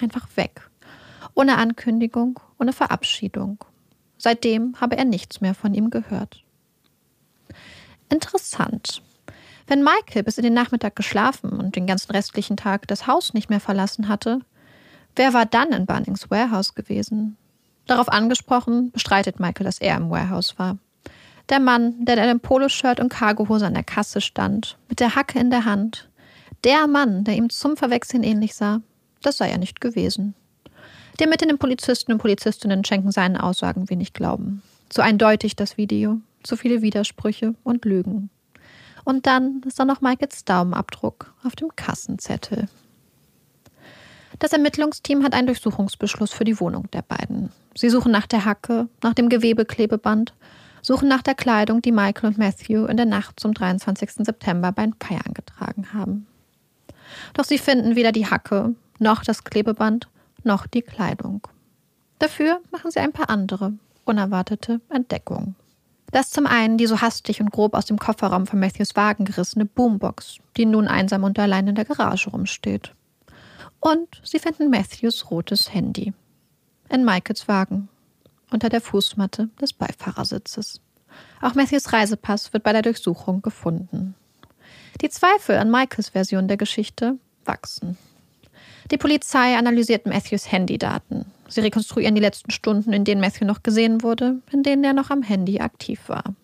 Einfach 0.00 0.28
weg. 0.36 0.68
Ohne 1.34 1.58
Ankündigung, 1.58 2.40
ohne 2.58 2.72
Verabschiedung. 2.72 3.58
Seitdem 4.18 4.80
habe 4.80 4.96
er 4.96 5.04
nichts 5.04 5.40
mehr 5.40 5.54
von 5.54 5.74
ihm 5.74 5.90
gehört. 5.90 6.42
Interessant. 8.08 9.02
Wenn 9.66 9.82
Michael 9.82 10.22
bis 10.22 10.38
in 10.38 10.44
den 10.44 10.54
Nachmittag 10.54 10.96
geschlafen 10.96 11.50
und 11.50 11.76
den 11.76 11.86
ganzen 11.86 12.12
restlichen 12.12 12.56
Tag 12.56 12.86
das 12.86 13.06
Haus 13.06 13.34
nicht 13.34 13.50
mehr 13.50 13.60
verlassen 13.60 14.08
hatte, 14.08 14.40
Wer 15.16 15.32
war 15.32 15.46
dann 15.46 15.72
in 15.72 15.86
Bunnings 15.86 16.30
Warehouse 16.30 16.74
gewesen? 16.74 17.36
Darauf 17.86 18.08
angesprochen, 18.10 18.90
bestreitet 18.90 19.40
Michael, 19.40 19.64
dass 19.64 19.78
er 19.78 19.96
im 19.96 20.10
Warehouse 20.10 20.58
war. 20.58 20.76
Der 21.48 21.58
Mann, 21.58 22.04
der 22.04 22.16
in 22.16 22.20
einem 22.20 22.40
Poloshirt 22.40 23.00
und 23.00 23.08
Cargohose 23.08 23.66
an 23.66 23.74
der 23.74 23.82
Kasse 23.82 24.20
stand, 24.20 24.76
mit 24.88 25.00
der 25.00 25.14
Hacke 25.14 25.38
in 25.38 25.50
der 25.50 25.64
Hand. 25.64 26.08
Der 26.64 26.86
Mann, 26.86 27.24
der 27.24 27.34
ihm 27.34 27.48
zum 27.48 27.76
Verwechseln 27.76 28.24
ähnlich 28.24 28.54
sah, 28.54 28.82
das 29.22 29.38
sei 29.38 29.48
er 29.48 29.58
nicht 29.58 29.80
gewesen. 29.80 30.34
Die 31.18 31.24
ermittelnden 31.24 31.58
Polizisten 31.58 32.12
und 32.12 32.18
Polizistinnen 32.18 32.84
schenken 32.84 33.10
seinen 33.10 33.38
Aussagen 33.38 33.88
wenig 33.88 34.12
Glauben. 34.12 34.62
Zu 34.90 35.00
eindeutig 35.00 35.56
das 35.56 35.78
Video, 35.78 36.18
zu 36.42 36.56
viele 36.56 36.82
Widersprüche 36.82 37.54
und 37.64 37.86
Lügen. 37.86 38.28
Und 39.04 39.26
dann 39.26 39.62
ist 39.64 39.78
da 39.78 39.84
noch 39.84 40.02
Michaels 40.02 40.44
Daumenabdruck 40.44 41.32
auf 41.42 41.56
dem 41.56 41.74
Kassenzettel. 41.74 42.68
Das 44.38 44.52
Ermittlungsteam 44.52 45.24
hat 45.24 45.34
einen 45.34 45.46
Durchsuchungsbeschluss 45.46 46.32
für 46.32 46.44
die 46.44 46.60
Wohnung 46.60 46.90
der 46.90 47.02
beiden. 47.02 47.50
Sie 47.74 47.88
suchen 47.88 48.12
nach 48.12 48.26
der 48.26 48.44
Hacke, 48.44 48.88
nach 49.02 49.14
dem 49.14 49.28
Gewebeklebeband, 49.28 50.34
suchen 50.82 51.08
nach 51.08 51.22
der 51.22 51.34
Kleidung, 51.34 51.80
die 51.80 51.92
Michael 51.92 52.28
und 52.30 52.38
Matthew 52.38 52.86
in 52.86 52.96
der 52.96 53.06
Nacht 53.06 53.40
zum 53.40 53.54
23. 53.54 54.24
September 54.24 54.72
beim 54.72 54.94
Feiern 55.00 55.34
getragen 55.34 55.92
haben. 55.94 56.26
Doch 57.34 57.44
sie 57.44 57.58
finden 57.58 57.96
weder 57.96 58.12
die 58.12 58.26
Hacke, 58.26 58.74
noch 58.98 59.24
das 59.24 59.44
Klebeband, 59.44 60.08
noch 60.44 60.66
die 60.66 60.82
Kleidung. 60.82 61.46
Dafür 62.18 62.60
machen 62.70 62.90
sie 62.90 63.00
ein 63.00 63.12
paar 63.12 63.30
andere, 63.30 63.72
unerwartete 64.04 64.80
Entdeckungen. 64.90 65.54
Das 66.12 66.30
zum 66.30 66.46
einen 66.46 66.78
die 66.78 66.86
so 66.86 67.00
hastig 67.00 67.40
und 67.40 67.50
grob 67.50 67.74
aus 67.74 67.86
dem 67.86 67.98
Kofferraum 67.98 68.46
von 68.46 68.60
Matthews 68.60 68.96
Wagen 68.96 69.24
gerissene 69.24 69.64
Boombox, 69.64 70.38
die 70.56 70.66
nun 70.66 70.88
einsam 70.88 71.24
und 71.24 71.38
allein 71.38 71.68
in 71.68 71.74
der 71.74 71.84
Garage 71.84 72.30
rumsteht. 72.30 72.92
Und 73.80 74.20
sie 74.24 74.38
finden 74.38 74.70
Matthews 74.70 75.30
rotes 75.30 75.72
Handy. 75.72 76.12
In 76.88 77.04
Michaels 77.04 77.48
Wagen. 77.48 77.88
Unter 78.50 78.68
der 78.68 78.80
Fußmatte 78.80 79.48
des 79.60 79.72
Beifahrersitzes. 79.72 80.80
Auch 81.40 81.54
Matthews 81.54 81.92
Reisepass 81.92 82.52
wird 82.52 82.62
bei 82.62 82.72
der 82.72 82.82
Durchsuchung 82.82 83.42
gefunden. 83.42 84.14
Die 85.00 85.08
Zweifel 85.08 85.56
an 85.56 85.70
Michaels 85.70 86.10
Version 86.10 86.48
der 86.48 86.56
Geschichte 86.56 87.18
wachsen. 87.44 87.96
Die 88.90 88.98
Polizei 88.98 89.56
analysiert 89.56 90.06
Matthews 90.06 90.50
Handydaten. 90.50 91.26
Sie 91.48 91.60
rekonstruieren 91.60 92.14
die 92.14 92.20
letzten 92.20 92.50
Stunden, 92.50 92.92
in 92.92 93.04
denen 93.04 93.20
Matthew 93.20 93.44
noch 93.44 93.62
gesehen 93.62 94.02
wurde, 94.02 94.40
in 94.52 94.62
denen 94.62 94.84
er 94.84 94.92
noch 94.92 95.10
am 95.10 95.22
Handy 95.22 95.60
aktiv 95.60 96.08
war. 96.08 96.34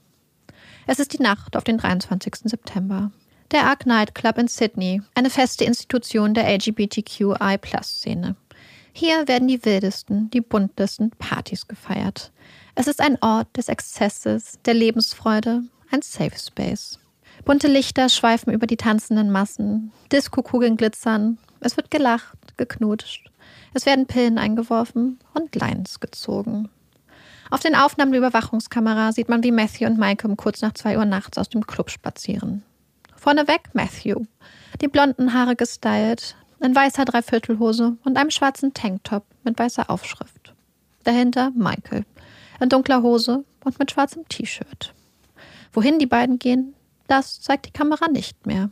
Es 0.87 0.99
ist 0.99 1.13
die 1.13 1.23
Nacht 1.23 1.57
auf 1.57 1.65
den 1.65 1.79
23. 1.79 2.35
September. 2.45 3.11
Der 3.53 3.67
Arc 3.67 3.85
Night 3.85 4.15
Club 4.15 4.39
in 4.39 4.49
Sydney, 4.49 5.03
eine 5.15 5.29
feste 5.29 5.65
Institution 5.65 6.33
der 6.33 6.49
LGBTQI-Szene. 6.57 8.35
Hier 8.95 9.29
werden 9.29 9.47
die 9.47 9.63
wildesten, 9.63 10.31
die 10.31 10.41
buntesten 10.41 11.11
Partys 11.11 11.69
gefeiert. 11.69 12.33
Es 12.75 12.87
ist 12.87 13.03
ein 13.03 13.19
Ort 13.21 13.55
des 13.55 13.69
Exzesses, 13.69 14.59
der 14.65 14.73
Lebensfreude, 14.73 15.65
ein 15.91 16.01
Safe 16.01 16.39
Space. 16.39 16.99
Bunte 17.45 17.69
Lichter 17.69 18.09
schweifen 18.09 18.55
über 18.55 18.67
die 18.67 18.79
tanzenden 18.79 19.31
Massen, 19.31 19.93
Diskokugeln 20.11 20.79
glitzern, 20.79 21.37
es 21.61 21.77
wird 21.77 21.91
gelacht, 21.91 22.57
geknutscht, 22.57 23.31
es 23.75 23.85
werden 23.85 24.07
Pillen 24.07 24.39
eingeworfen 24.39 25.19
und 25.35 25.55
Lines 25.55 26.01
gezogen. 26.01 26.71
Auf 27.51 27.61
den 27.61 27.75
Aufnahmen 27.75 28.13
der 28.13 28.21
Überwachungskamera 28.21 29.13
sieht 29.13 29.29
man, 29.29 29.43
wie 29.43 29.53
Matthew 29.53 29.85
und 29.85 29.99
Michael 29.99 30.37
kurz 30.37 30.63
nach 30.63 30.73
zwei 30.73 30.97
Uhr 30.97 31.05
nachts 31.05 31.37
aus 31.37 31.51
dem 31.51 31.67
Club 31.67 31.91
spazieren. 31.91 32.63
Vorneweg 33.23 33.73
Matthew. 33.73 34.25
Die 34.81 34.89
blonden 34.89 35.33
Haare 35.33 35.55
gestylt, 35.55 36.35
in 36.59 36.75
weißer 36.75 37.05
Dreiviertelhose 37.05 37.97
und 38.05 38.19
einem 38.19 38.33
schwarzen 38.33 38.75
Tanktop 38.75 39.25
mit 39.45 39.57
weißer 39.57 39.89
Aufschrift. 39.89 40.53
Dahinter 41.05 41.53
Michael, 41.55 42.05
in 42.59 42.69
dunkler 42.69 43.01
Hose 43.03 43.45
und 43.63 43.79
mit 43.79 43.93
schwarzem 43.93 44.27
T-Shirt. 44.29 44.93
Wohin 45.73 46.01
die 46.01 46.07
beiden 46.07 46.41
gehen, 46.41 46.75
das 47.07 47.41
zeigt 47.41 47.67
die 47.67 47.71
Kamera 47.71 48.09
nicht 48.09 48.45
mehr. 48.45 48.71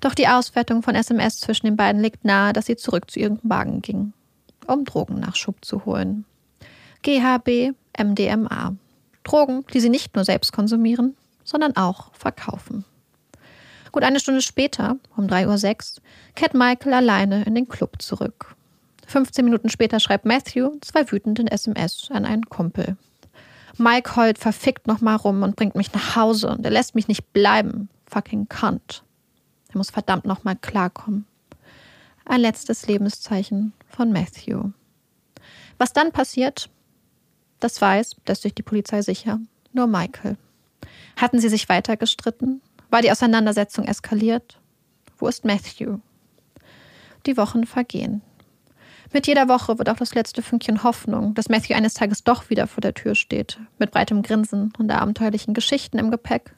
Doch 0.00 0.14
die 0.14 0.26
Auswertung 0.26 0.82
von 0.82 0.96
SMS 0.96 1.38
zwischen 1.38 1.66
den 1.66 1.76
beiden 1.76 2.02
legt 2.02 2.24
nahe, 2.24 2.52
dass 2.52 2.66
sie 2.66 2.74
zurück 2.74 3.08
zu 3.08 3.20
ihrem 3.20 3.38
Wagen 3.44 3.82
gingen, 3.82 4.14
um 4.66 4.84
Drogennachschub 4.84 5.64
zu 5.64 5.84
holen. 5.84 6.24
GHB, 7.04 7.76
MDMA. 7.96 8.74
Drogen, 9.22 9.64
die 9.72 9.78
sie 9.78 9.90
nicht 9.90 10.16
nur 10.16 10.24
selbst 10.24 10.52
konsumieren, 10.52 11.16
sondern 11.44 11.76
auch 11.76 12.12
verkaufen. 12.16 12.84
Gut 13.96 14.04
eine 14.04 14.20
Stunde 14.20 14.42
später, 14.42 14.98
um 15.16 15.26
3.06 15.26 15.96
Uhr, 15.96 16.02
kehrt 16.34 16.52
Michael 16.52 16.92
alleine 16.92 17.44
in 17.44 17.54
den 17.54 17.66
Club 17.66 18.02
zurück. 18.02 18.54
15 19.06 19.42
Minuten 19.42 19.70
später 19.70 20.00
schreibt 20.00 20.26
Matthew 20.26 20.72
zwei 20.82 21.10
wütenden 21.10 21.46
SMS 21.46 22.10
an 22.10 22.26
einen 22.26 22.44
Kumpel. 22.44 22.98
Mike 23.78 24.14
heult 24.14 24.36
verfickt 24.36 24.86
nochmal 24.86 25.16
rum 25.16 25.42
und 25.42 25.56
bringt 25.56 25.76
mich 25.76 25.94
nach 25.94 26.14
Hause 26.14 26.48
und 26.48 26.62
er 26.66 26.72
lässt 26.72 26.94
mich 26.94 27.08
nicht 27.08 27.32
bleiben. 27.32 27.88
Fucking 28.06 28.50
cunt. 28.50 29.02
Er 29.70 29.78
muss 29.78 29.88
verdammt 29.88 30.26
nochmal 30.26 30.56
klarkommen. 30.56 31.24
Ein 32.26 32.42
letztes 32.42 32.86
Lebenszeichen 32.86 33.72
von 33.88 34.12
Matthew. 34.12 34.72
Was 35.78 35.94
dann 35.94 36.12
passiert, 36.12 36.68
das 37.60 37.80
weiß, 37.80 38.16
lässt 38.26 38.42
sich 38.42 38.54
die 38.54 38.62
Polizei 38.62 39.00
sicher, 39.00 39.40
nur 39.72 39.86
Michael. 39.86 40.36
Hatten 41.16 41.40
sie 41.40 41.48
sich 41.48 41.70
weiter 41.70 41.96
gestritten? 41.96 42.60
War 42.96 43.02
die 43.02 43.12
Auseinandersetzung 43.12 43.84
eskaliert? 43.84 44.58
Wo 45.18 45.28
ist 45.28 45.44
Matthew? 45.44 45.98
Die 47.26 47.36
Wochen 47.36 47.66
vergehen. 47.66 48.22
Mit 49.12 49.26
jeder 49.26 49.50
Woche 49.50 49.76
wird 49.76 49.90
auch 49.90 49.98
das 49.98 50.14
letzte 50.14 50.40
Fünkchen 50.40 50.82
Hoffnung, 50.82 51.34
dass 51.34 51.50
Matthew 51.50 51.74
eines 51.74 51.92
Tages 51.92 52.24
doch 52.24 52.48
wieder 52.48 52.66
vor 52.66 52.80
der 52.80 52.94
Tür 52.94 53.14
steht, 53.14 53.60
mit 53.78 53.90
breitem 53.90 54.22
Grinsen 54.22 54.72
und 54.78 54.90
abenteuerlichen 54.90 55.52
Geschichten 55.52 55.98
im 55.98 56.10
Gepäck, 56.10 56.56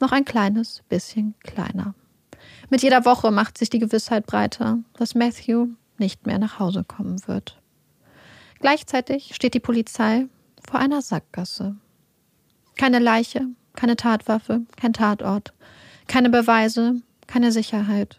noch 0.00 0.12
ein 0.12 0.26
kleines 0.26 0.82
bisschen 0.90 1.34
kleiner. 1.44 1.94
Mit 2.68 2.82
jeder 2.82 3.06
Woche 3.06 3.30
macht 3.30 3.56
sich 3.56 3.70
die 3.70 3.78
Gewissheit 3.78 4.26
breiter, 4.26 4.80
dass 4.98 5.14
Matthew 5.14 5.68
nicht 5.96 6.26
mehr 6.26 6.38
nach 6.38 6.58
Hause 6.58 6.84
kommen 6.84 7.26
wird. 7.26 7.58
Gleichzeitig 8.58 9.34
steht 9.34 9.54
die 9.54 9.60
Polizei 9.60 10.26
vor 10.62 10.78
einer 10.78 11.00
Sackgasse. 11.00 11.76
Keine 12.76 12.98
Leiche, 12.98 13.46
keine 13.80 13.96
Tatwaffe, 13.96 14.60
kein 14.76 14.92
Tatort, 14.92 15.54
keine 16.06 16.28
Beweise, 16.28 16.96
keine 17.26 17.50
Sicherheit. 17.50 18.18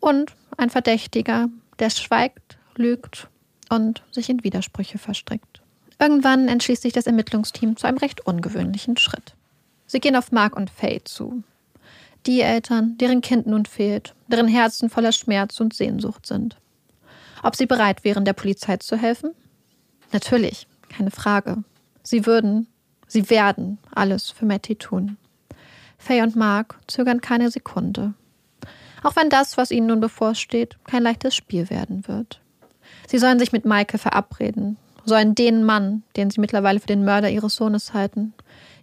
Und 0.00 0.32
ein 0.56 0.70
Verdächtiger, 0.70 1.48
der 1.78 1.90
schweigt, 1.90 2.56
lügt 2.76 3.28
und 3.68 4.02
sich 4.10 4.30
in 4.30 4.42
Widersprüche 4.42 4.96
verstrickt. 4.96 5.60
Irgendwann 5.98 6.48
entschließt 6.48 6.80
sich 6.80 6.94
das 6.94 7.06
Ermittlungsteam 7.06 7.76
zu 7.76 7.86
einem 7.86 7.98
recht 7.98 8.26
ungewöhnlichen 8.26 8.96
Schritt. 8.96 9.34
Sie 9.86 10.00
gehen 10.00 10.16
auf 10.16 10.32
Mark 10.32 10.56
und 10.56 10.70
Faye 10.70 11.04
zu. 11.04 11.44
Die 12.24 12.40
Eltern, 12.40 12.96
deren 12.96 13.20
Kind 13.20 13.46
nun 13.46 13.66
fehlt, 13.66 14.14
deren 14.28 14.48
Herzen 14.48 14.88
voller 14.88 15.12
Schmerz 15.12 15.60
und 15.60 15.74
Sehnsucht 15.74 16.24
sind. 16.24 16.56
Ob 17.42 17.54
sie 17.54 17.66
bereit 17.66 18.02
wären, 18.02 18.24
der 18.24 18.32
Polizei 18.32 18.78
zu 18.78 18.96
helfen? 18.96 19.32
Natürlich, 20.10 20.66
keine 20.88 21.10
Frage. 21.10 21.64
Sie 22.02 22.24
würden, 22.24 22.66
Sie 23.10 23.28
werden 23.28 23.78
alles 23.92 24.30
für 24.30 24.46
Matty 24.46 24.76
tun. 24.76 25.16
Faye 25.98 26.22
und 26.22 26.36
Mark 26.36 26.78
zögern 26.86 27.20
keine 27.20 27.50
Sekunde. 27.50 28.14
Auch 29.02 29.16
wenn 29.16 29.30
das, 29.30 29.56
was 29.56 29.72
ihnen 29.72 29.88
nun 29.88 29.98
bevorsteht, 29.98 30.78
kein 30.84 31.02
leichtes 31.02 31.34
Spiel 31.34 31.70
werden 31.70 32.06
wird. 32.06 32.40
Sie 33.08 33.18
sollen 33.18 33.40
sich 33.40 33.50
mit 33.50 33.64
Michael 33.64 33.98
verabreden, 33.98 34.76
sollen 35.04 35.34
den 35.34 35.64
Mann, 35.64 36.04
den 36.14 36.30
sie 36.30 36.40
mittlerweile 36.40 36.78
für 36.78 36.86
den 36.86 37.04
Mörder 37.04 37.30
ihres 37.30 37.56
Sohnes 37.56 37.94
halten, 37.94 38.32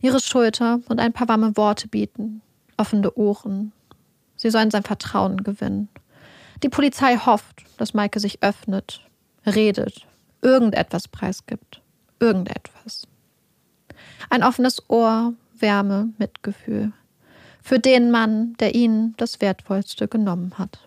ihre 0.02 0.20
Schulter 0.20 0.82
und 0.90 1.00
ein 1.00 1.14
paar 1.14 1.30
warme 1.30 1.56
Worte 1.56 1.88
bieten, 1.88 2.42
offene 2.76 3.14
Ohren. 3.14 3.72
Sie 4.36 4.50
sollen 4.50 4.72
sein 4.72 4.84
Vertrauen 4.84 5.42
gewinnen. 5.42 5.88
Die 6.64 6.70
Polizei 6.70 7.16
hofft, 7.16 7.64
dass 7.78 7.94
Michael 7.94 8.22
sich 8.22 8.44
öffnet, 8.44 9.08
redet, 9.46 10.06
irgendetwas 10.42 11.08
preisgibt. 11.08 11.82
Irgendetwas. 12.20 13.08
Ein 14.30 14.44
offenes 14.44 14.90
Ohr, 14.90 15.34
Wärme, 15.60 16.10
Mitgefühl. 16.18 16.92
Für 17.62 17.80
den 17.80 18.12
Mann, 18.12 18.56
der 18.60 18.76
ihnen 18.76 19.14
das 19.18 19.42
Wertvollste 19.42 20.08
genommen 20.08 20.58
hat. 20.58 20.80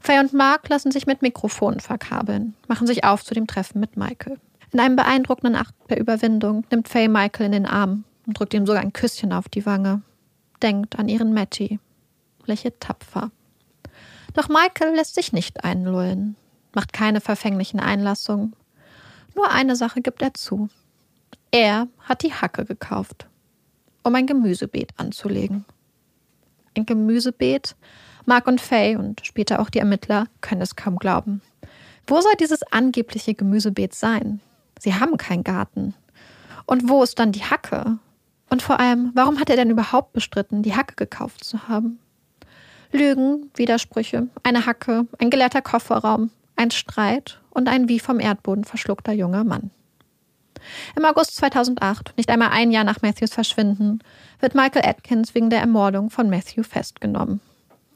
Faye 0.00 0.20
und 0.20 0.32
Mark 0.32 0.68
lassen 0.68 0.90
sich 0.90 1.06
mit 1.06 1.20
Mikrofonen 1.20 1.80
verkabeln, 1.80 2.54
machen 2.68 2.86
sich 2.86 3.04
auf 3.04 3.22
zu 3.22 3.34
dem 3.34 3.46
Treffen 3.46 3.80
mit 3.80 3.96
Michael. 3.96 4.38
In 4.72 4.80
einem 4.80 4.96
beeindruckenden 4.96 5.56
Akt 5.56 5.74
der 5.90 6.00
Überwindung 6.00 6.64
nimmt 6.70 6.88
Faye 6.88 7.08
Michael 7.08 7.46
in 7.46 7.52
den 7.52 7.66
Arm 7.66 8.04
und 8.26 8.38
drückt 8.38 8.54
ihm 8.54 8.66
sogar 8.66 8.82
ein 8.82 8.92
Küsschen 8.92 9.32
auf 9.32 9.48
die 9.48 9.66
Wange. 9.66 10.02
Denkt 10.62 10.98
an 10.98 11.08
ihren 11.08 11.34
Matty. 11.34 11.78
Lächelt 12.46 12.80
tapfer. 12.80 13.30
Doch 14.34 14.48
Michael 14.48 14.94
lässt 14.94 15.14
sich 15.14 15.32
nicht 15.32 15.64
einlullen, 15.64 16.36
macht 16.74 16.92
keine 16.92 17.20
verfänglichen 17.20 17.80
Einlassungen. 17.80 18.54
Nur 19.34 19.50
eine 19.50 19.76
Sache 19.76 20.00
gibt 20.00 20.22
er 20.22 20.34
zu. 20.34 20.68
Er 21.52 21.88
hat 21.98 22.22
die 22.22 22.32
Hacke 22.32 22.64
gekauft, 22.64 23.26
um 24.04 24.14
ein 24.14 24.26
Gemüsebeet 24.26 24.92
anzulegen. 24.96 25.64
Ein 26.76 26.86
Gemüsebeet? 26.86 27.74
Mark 28.24 28.46
und 28.46 28.60
Faye 28.60 28.96
und 28.96 29.26
später 29.26 29.58
auch 29.58 29.70
die 29.70 29.80
Ermittler 29.80 30.26
können 30.42 30.60
es 30.60 30.76
kaum 30.76 30.96
glauben. 30.96 31.42
Wo 32.06 32.20
soll 32.20 32.34
dieses 32.38 32.62
angebliche 32.72 33.34
Gemüsebeet 33.34 33.94
sein? 33.94 34.40
Sie 34.78 34.94
haben 34.94 35.16
keinen 35.16 35.42
Garten. 35.42 35.94
Und 36.66 36.88
wo 36.88 37.02
ist 37.02 37.18
dann 37.18 37.32
die 37.32 37.42
Hacke? 37.42 37.98
Und 38.48 38.62
vor 38.62 38.78
allem, 38.78 39.10
warum 39.14 39.40
hat 39.40 39.50
er 39.50 39.56
denn 39.56 39.70
überhaupt 39.70 40.12
bestritten, 40.12 40.62
die 40.62 40.76
Hacke 40.76 40.94
gekauft 40.94 41.42
zu 41.42 41.66
haben? 41.66 41.98
Lügen, 42.92 43.50
Widersprüche, 43.54 44.28
eine 44.44 44.66
Hacke, 44.66 45.06
ein 45.18 45.30
geleerter 45.30 45.62
Kofferraum, 45.62 46.30
ein 46.54 46.70
Streit 46.70 47.40
und 47.50 47.68
ein 47.68 47.88
wie 47.88 47.98
vom 47.98 48.20
Erdboden 48.20 48.64
verschluckter 48.64 49.12
junger 49.12 49.42
Mann. 49.42 49.70
Im 50.96 51.04
August 51.04 51.36
2008, 51.36 52.16
nicht 52.16 52.30
einmal 52.30 52.50
ein 52.50 52.70
Jahr 52.70 52.84
nach 52.84 53.02
Matthews 53.02 53.32
Verschwinden, 53.32 54.00
wird 54.40 54.54
Michael 54.54 54.88
Atkins 54.88 55.34
wegen 55.34 55.50
der 55.50 55.60
Ermordung 55.60 56.10
von 56.10 56.30
Matthew 56.30 56.62
festgenommen. 56.62 57.40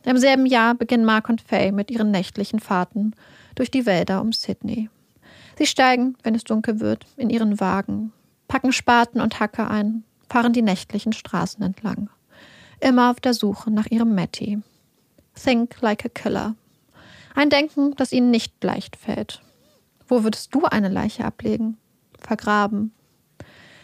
Im 0.05 0.19
selben 0.19 0.47
Jahr 0.47 0.75
beginnen 0.75 1.05
Mark 1.05 1.29
und 1.29 1.41
Faye 1.41 1.73
mit 1.73 1.91
ihren 1.91 2.11
nächtlichen 2.11 2.61
Fahrten 2.61 3.15
durch 3.55 3.71
die 3.71 3.87
Wälder 3.87 4.21
um 4.21 4.33
Sydney. 4.33 4.91
Sie 5.57 5.67
steigen, 5.67 6.17
wenn 6.23 6.35
es 6.35 6.45
dunkel 6.45 6.81
wird, 6.81 7.07
in 7.17 7.31
ihren 7.31 7.61
Wagen, 7.61 8.13
packen 8.49 8.73
Spaten 8.73 9.21
und 9.21 9.41
Hacke 9.41 9.69
ein, 9.69 10.05
fahren 10.29 10.53
die 10.53 10.63
nächtlichen 10.63 11.13
Straßen 11.13 11.63
entlang. 11.63 12.11
Immer 12.81 13.11
auf 13.11 13.21
der 13.21 13.35
Suche 13.35 13.71
nach 13.71 13.87
ihrem 13.87 14.15
Matty. 14.15 14.61
Think 15.35 15.81
like 15.81 16.05
a 16.05 16.09
killer. 16.09 16.55
Ein 17.35 17.51
Denken, 17.51 17.95
das 17.97 18.13
ihnen 18.13 18.31
nicht 18.31 18.63
leicht 18.63 18.97
fällt. 18.97 19.43
Wo 20.07 20.23
würdest 20.23 20.55
du 20.55 20.65
eine 20.65 20.89
Leiche 20.89 21.25
ablegen? 21.25 21.79
Vergraben. 22.25 22.93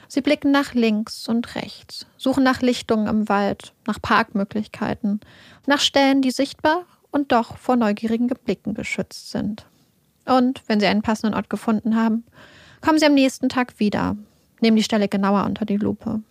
Sie 0.08 0.22
blicken 0.22 0.50
nach 0.50 0.74
links 0.74 1.28
und 1.28 1.54
rechts, 1.54 2.06
suchen 2.16 2.42
nach 2.42 2.62
Lichtungen 2.62 3.06
im 3.06 3.28
Wald, 3.28 3.74
nach 3.86 4.02
Parkmöglichkeiten, 4.02 5.20
nach 5.66 5.78
Stellen, 5.78 6.20
die 6.20 6.32
sichtbar 6.32 6.84
und 7.12 7.30
doch 7.30 7.56
vor 7.58 7.76
neugierigen 7.76 8.26
Blicken 8.26 8.74
geschützt 8.74 9.30
sind. 9.30 9.66
Und, 10.26 10.62
wenn 10.66 10.80
sie 10.80 10.86
einen 10.86 11.02
passenden 11.02 11.34
Ort 11.34 11.48
gefunden 11.48 11.94
haben, 11.94 12.24
kommen 12.80 12.98
sie 12.98 13.06
am 13.06 13.14
nächsten 13.14 13.48
Tag 13.48 13.78
wieder, 13.78 14.16
nehmen 14.60 14.76
die 14.76 14.82
Stelle 14.82 15.08
genauer 15.08 15.44
unter 15.44 15.64
die 15.64 15.76
Lupe. 15.76 16.22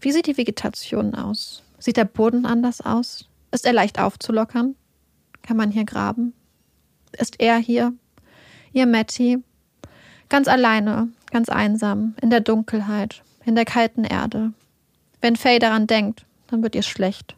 Wie 0.00 0.10
sieht 0.10 0.26
die 0.26 0.36
Vegetation 0.36 1.14
aus? 1.14 1.62
Sieht 1.78 1.96
der 1.96 2.04
Boden 2.04 2.44
anders 2.44 2.80
aus? 2.80 3.28
Ist 3.52 3.66
er 3.66 3.72
leicht 3.72 4.00
aufzulockern? 4.00 4.74
Kann 5.42 5.56
man 5.56 5.70
hier 5.70 5.84
graben? 5.84 6.32
Ist 7.18 7.40
er 7.40 7.58
hier? 7.58 7.92
Ihr 8.72 8.86
Matty? 8.86 9.38
Ganz 10.28 10.48
alleine, 10.48 11.12
ganz 11.32 11.48
einsam, 11.48 12.14
in 12.20 12.30
der 12.30 12.40
Dunkelheit, 12.40 13.22
in 13.44 13.56
der 13.56 13.64
kalten 13.64 14.04
Erde. 14.04 14.52
Wenn 15.20 15.36
Faye 15.36 15.58
daran 15.58 15.86
denkt, 15.86 16.24
dann 16.46 16.62
wird 16.62 16.74
ihr 16.74 16.82
schlecht. 16.82 17.34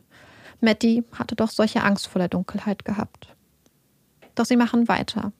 Matty 0.60 1.04
hatte 1.12 1.36
doch 1.36 1.50
solche 1.50 1.82
Angst 1.82 2.08
vor 2.08 2.18
der 2.18 2.28
Dunkelheit 2.28 2.84
gehabt. 2.84 3.28
Doch 4.34 4.44
sie 4.44 4.56
machen 4.56 4.88
weiter, 4.88 5.32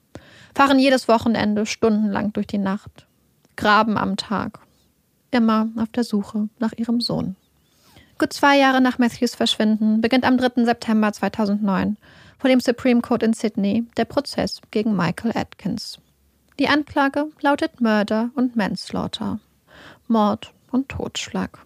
fahren 0.55 0.79
jedes 0.79 1.07
Wochenende 1.07 1.65
stundenlang 1.65 2.31
durch 2.33 2.47
die 2.47 2.57
Nacht, 2.57 3.05
graben 3.57 3.97
am 3.97 4.15
Tag, 4.15 4.59
immer 5.31 5.69
auf 5.75 5.89
der 5.89 6.03
Suche 6.03 6.49
nach 6.59 6.71
ihrem 6.73 7.01
Sohn. 7.01 7.35
Gut 8.17 8.31
zwei 8.31 8.57
Jahre 8.57 8.79
nach 8.79 8.97
Matthews 8.97 9.35
Verschwinden 9.35 9.99
beginnt 9.99 10.23
am 10.23 10.37
3. 10.37 10.63
September 10.63 11.11
2009 11.11 11.97
vor 12.39 12.49
dem 12.49 12.61
Supreme 12.61 13.01
Court 13.01 13.23
in 13.23 13.33
Sydney 13.33 13.85
der 13.97 14.05
Prozess 14.05 14.61
gegen 14.71 14.95
Michael 14.95 15.33
Atkins. 15.35 15.99
Die 16.57 16.69
Anklage 16.69 17.27
lautet 17.41 17.81
Murder 17.81 18.29
und 18.33 18.55
Manslaughter, 18.55 19.39
Mord 20.07 20.53
und 20.71 20.87
Totschlag. 20.87 21.59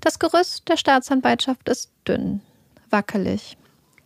Das 0.00 0.20
Gerüst 0.20 0.68
der 0.68 0.76
Staatsanwaltschaft 0.76 1.68
ist 1.68 1.90
dünn, 2.06 2.40
wackelig. 2.88 3.56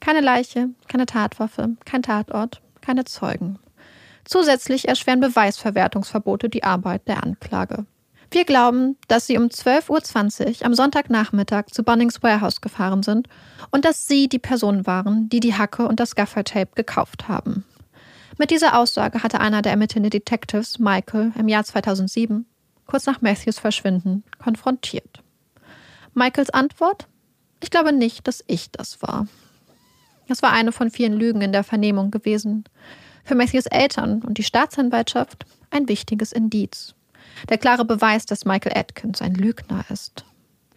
Keine 0.00 0.22
Leiche, 0.22 0.70
keine 0.88 1.04
Tatwaffe, 1.04 1.76
kein 1.84 2.02
Tatort, 2.02 2.62
keine 2.80 3.04
Zeugen. 3.04 3.58
Zusätzlich 4.24 4.88
erschweren 4.88 5.20
Beweisverwertungsverbote 5.20 6.48
die 6.48 6.64
Arbeit 6.64 7.06
der 7.06 7.22
Anklage. 7.22 7.84
Wir 8.30 8.44
glauben, 8.44 8.96
dass 9.08 9.26
sie 9.26 9.36
um 9.36 9.48
12.20 9.48 10.60
Uhr 10.60 10.66
am 10.66 10.74
Sonntagnachmittag 10.74 11.66
zu 11.72 11.82
Bunnings 11.82 12.22
Warehouse 12.22 12.62
gefahren 12.62 13.02
sind 13.02 13.28
und 13.70 13.84
dass 13.84 14.06
sie 14.06 14.28
die 14.28 14.38
Person 14.38 14.86
waren, 14.86 15.28
die 15.28 15.40
die 15.40 15.54
Hacke 15.54 15.86
und 15.86 16.00
das 16.00 16.14
Gaffertape 16.14 16.70
gekauft 16.74 17.28
haben. 17.28 17.64
Mit 18.40 18.50
dieser 18.50 18.78
Aussage 18.78 19.22
hatte 19.22 19.38
einer 19.38 19.60
der 19.60 19.72
ermittelnden 19.72 20.08
Detectives, 20.08 20.78
Michael, 20.78 21.30
im 21.38 21.46
Jahr 21.46 21.62
2007, 21.62 22.46
kurz 22.86 23.04
nach 23.04 23.20
Matthews 23.20 23.58
Verschwinden, 23.58 24.24
konfrontiert. 24.42 25.22
Michaels 26.14 26.48
Antwort? 26.48 27.06
Ich 27.62 27.68
glaube 27.68 27.92
nicht, 27.92 28.26
dass 28.26 28.42
ich 28.46 28.70
das 28.70 29.02
war. 29.02 29.26
Es 30.26 30.40
war 30.40 30.52
eine 30.52 30.72
von 30.72 30.90
vielen 30.90 31.12
Lügen 31.12 31.42
in 31.42 31.52
der 31.52 31.64
Vernehmung 31.64 32.10
gewesen. 32.10 32.64
Für 33.24 33.34
Matthews 33.34 33.66
Eltern 33.66 34.22
und 34.22 34.38
die 34.38 34.42
Staatsanwaltschaft 34.42 35.44
ein 35.70 35.86
wichtiges 35.86 36.32
Indiz. 36.32 36.94
Der 37.50 37.58
klare 37.58 37.84
Beweis, 37.84 38.24
dass 38.24 38.46
Michael 38.46 38.74
Atkins 38.74 39.20
ein 39.20 39.34
Lügner 39.34 39.84
ist. 39.90 40.24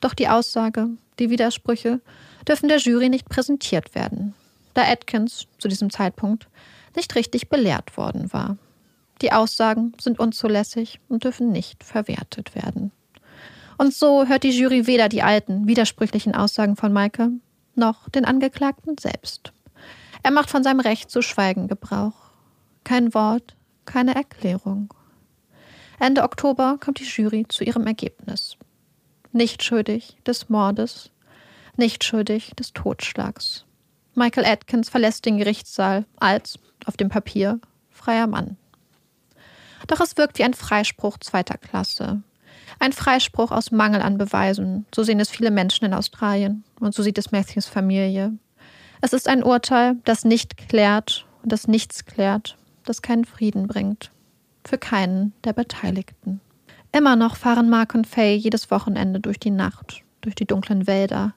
Doch 0.01 0.13
die 0.13 0.27
Aussage, 0.27 0.89
die 1.17 1.29
Widersprüche 1.29 2.01
dürfen 2.45 2.67
der 2.67 2.79
Jury 2.79 3.07
nicht 3.07 3.29
präsentiert 3.29 3.95
werden, 3.95 4.33
da 4.73 4.81
Atkins 4.81 5.47
zu 5.59 5.69
diesem 5.69 5.91
Zeitpunkt 5.91 6.49
nicht 6.95 7.15
richtig 7.15 7.49
belehrt 7.49 7.97
worden 7.97 8.31
war. 8.33 8.57
Die 9.21 9.31
Aussagen 9.31 9.93
sind 9.99 10.19
unzulässig 10.19 10.99
und 11.07 11.23
dürfen 11.23 11.51
nicht 11.51 11.83
verwertet 11.83 12.55
werden. 12.55 12.91
Und 13.77 13.93
so 13.93 14.27
hört 14.27 14.43
die 14.43 14.51
Jury 14.51 14.87
weder 14.87 15.09
die 15.09 15.23
alten, 15.23 15.67
widersprüchlichen 15.67 16.35
Aussagen 16.35 16.75
von 16.75 16.93
Maike 16.93 17.31
noch 17.75 18.09
den 18.09 18.25
Angeklagten 18.25 18.97
selbst. 18.97 19.51
Er 20.21 20.31
macht 20.31 20.49
von 20.49 20.63
seinem 20.63 20.79
Recht 20.79 21.09
zu 21.09 21.21
schweigen 21.21 21.67
Gebrauch. 21.67 22.13
Kein 22.83 23.13
Wort, 23.13 23.55
keine 23.85 24.15
Erklärung. 24.15 24.93
Ende 25.99 26.23
Oktober 26.23 26.77
kommt 26.79 26.99
die 26.99 27.05
Jury 27.05 27.45
zu 27.47 27.63
ihrem 27.63 27.87
Ergebnis. 27.87 28.57
Nicht 29.31 29.63
schuldig 29.63 30.17
des 30.25 30.49
Mordes, 30.49 31.11
nicht 31.75 32.03
schuldig 32.03 32.51
des 32.57 32.73
Totschlags. 32.73 33.65
Michael 34.15 34.45
Atkins 34.45 34.89
verlässt 34.89 35.25
den 35.25 35.37
Gerichtssaal 35.37 36.05
als, 36.19 36.59
auf 36.85 36.97
dem 36.97 37.09
Papier, 37.09 37.59
freier 37.89 38.27
Mann. 38.27 38.57
Doch 39.87 39.99
es 39.99 40.17
wirkt 40.17 40.39
wie 40.39 40.43
ein 40.43 40.53
Freispruch 40.53 41.17
zweiter 41.17 41.57
Klasse. 41.57 42.21
Ein 42.79 42.93
Freispruch 42.93 43.51
aus 43.51 43.71
Mangel 43.71 44.01
an 44.01 44.17
Beweisen. 44.17 44.85
So 44.93 45.03
sehen 45.03 45.19
es 45.19 45.29
viele 45.29 45.51
Menschen 45.51 45.85
in 45.85 45.93
Australien 45.93 46.63
und 46.79 46.93
so 46.93 47.03
sieht 47.03 47.17
es 47.17 47.31
Matthews 47.31 47.65
Familie. 47.65 48.33
Es 49.01 49.13
ist 49.13 49.27
ein 49.27 49.43
Urteil, 49.43 49.97
das 50.05 50.23
nicht 50.23 50.57
klärt 50.57 51.25
und 51.41 51.51
das 51.51 51.67
nichts 51.67 52.05
klärt, 52.05 52.57
das 52.85 53.01
keinen 53.01 53.25
Frieden 53.25 53.67
bringt 53.67 54.11
für 54.65 54.77
keinen 54.77 55.33
der 55.43 55.53
Beteiligten. 55.53 56.41
Immer 56.91 57.15
noch 57.15 57.35
fahren 57.35 57.69
Mark 57.69 57.95
und 57.95 58.07
Faye 58.07 58.35
jedes 58.35 58.71
Wochenende 58.71 59.19
durch 59.19 59.39
die 59.39 59.51
Nacht, 59.51 60.03
durch 60.21 60.35
die 60.35 60.45
dunklen 60.45 60.87
Wälder, 60.87 61.33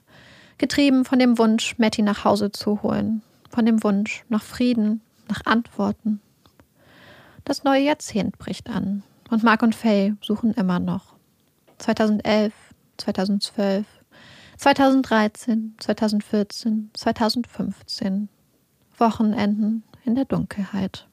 getrieben 0.57 1.05
von 1.05 1.19
dem 1.19 1.37
Wunsch, 1.37 1.77
Matty 1.77 2.01
nach 2.01 2.23
Hause 2.23 2.51
zu 2.51 2.81
holen, 2.81 3.21
von 3.49 3.65
dem 3.65 3.83
Wunsch 3.83 4.23
nach 4.29 4.43
Frieden, 4.43 5.01
nach 5.29 5.45
Antworten. 5.45 6.21
Das 7.45 7.63
neue 7.63 7.83
Jahrzehnt 7.83 8.37
bricht 8.37 8.69
an 8.69 9.03
und 9.29 9.43
Mark 9.43 9.61
und 9.61 9.75
Faye 9.75 10.15
suchen 10.21 10.53
immer 10.53 10.79
noch. 10.79 11.15
2011, 11.77 12.53
2012, 12.97 13.85
2013, 14.57 15.75
2014, 15.79 16.89
2015. 16.93 18.29
Wochenenden 18.99 19.83
in 20.05 20.15
der 20.15 20.25
Dunkelheit. 20.25 21.07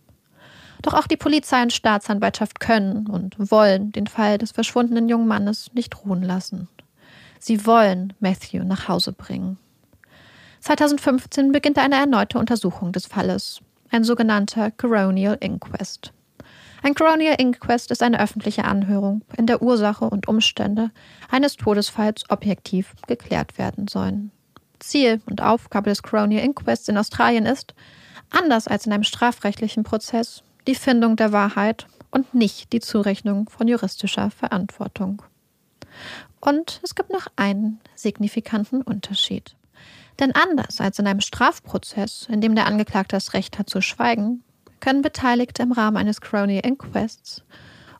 Doch 0.83 0.94
auch 0.94 1.07
die 1.07 1.16
Polizei 1.16 1.62
und 1.62 1.72
Staatsanwaltschaft 1.72 2.61
können 2.61 3.07
und 3.07 3.37
wollen 3.38 3.92
den 3.92 4.07
Fall 4.07 4.38
des 4.38 4.52
verschwundenen 4.52 5.09
jungen 5.09 5.26
Mannes 5.26 5.70
nicht 5.74 6.04
ruhen 6.04 6.22
lassen. 6.22 6.68
Sie 7.46 7.66
wollen 7.66 8.14
Matthew 8.20 8.64
nach 8.64 8.88
Hause 8.88 9.12
bringen. 9.12 9.59
2015 10.61 11.52
beginnt 11.52 11.76
eine 11.76 11.96
erneute 11.96 12.38
Untersuchung 12.38 12.90
des 12.90 13.04
Falles, 13.04 13.61
ein 13.90 14.02
sogenannter 14.02 14.70
Coronial 14.70 15.37
Inquest. 15.40 16.14
Ein 16.83 16.94
Coronial 16.94 17.35
Inquest 17.38 17.90
ist 17.90 18.02
eine 18.02 18.18
öffentliche 18.18 18.64
Anhörung, 18.64 19.20
in 19.37 19.46
der 19.46 19.61
Ursache 19.61 20.07
und 20.07 20.26
Umstände 20.26 20.90
eines 21.30 21.57
Todesfalls 21.57 22.24
objektiv 22.30 22.94
geklärt 23.07 23.59
werden 23.59 23.88
sollen. 23.88 24.30
Ziel 24.78 25.20
und 25.26 25.42
Aufgabe 25.42 25.90
des 25.90 26.02
Coronial 26.02 26.42
Inquests 26.42 26.88
in 26.88 26.96
Australien 26.96 27.44
ist, 27.44 27.74
anders 28.30 28.68
als 28.68 28.87
in 28.87 28.92
einem 28.94 29.04
strafrechtlichen 29.04 29.85
Prozess, 29.85 30.42
die 30.66 30.74
Findung 30.74 31.16
der 31.16 31.33
Wahrheit 31.33 31.88
und 32.11 32.33
nicht 32.33 32.72
die 32.72 32.80
Zurechnung 32.80 33.50
von 33.50 33.68
juristischer 33.68 34.30
Verantwortung. 34.30 35.20
Und 36.44 36.80
es 36.83 36.94
gibt 36.94 37.11
noch 37.11 37.26
einen 37.37 37.80
signifikanten 37.94 38.83
Unterschied. 38.83 39.57
Denn 40.20 40.33
anders 40.33 40.78
als 40.78 40.98
in 40.98 41.07
einem 41.07 41.22
Strafprozess, 41.22 42.28
in 42.30 42.42
dem 42.42 42.54
der 42.54 42.66
Angeklagte 42.66 43.16
das 43.16 43.33
Recht 43.33 43.59
hat 43.59 43.70
zu 43.70 43.80
schweigen, 43.80 44.44
können 44.80 45.00
Beteiligte 45.00 45.62
im 45.62 45.72
Rahmen 45.72 45.96
eines 45.96 46.20
Crony 46.20 46.59
Inquests 46.59 47.42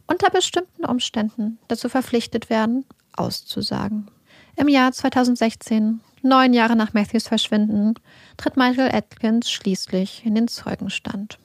unter 0.07 0.29
bestimmten 0.29 0.85
Umständen 0.85 1.59
dazu 1.69 1.89
verpflichtet 1.89 2.51
werden, 2.51 2.85
auszusagen. 3.17 4.11
Im 4.57 4.69
Jahr 4.69 4.93
2016, 4.93 6.01
neun 6.21 6.53
Jahre 6.53 6.77
nach 6.77 6.93
Matthews 6.93 7.27
Verschwinden, 7.27 7.95
tritt 8.37 8.59
Michael 8.59 8.95
Atkins 8.95 9.51
schließlich 9.51 10.27
in 10.27 10.35
den 10.35 10.49
Zeugenstand. 10.49 11.39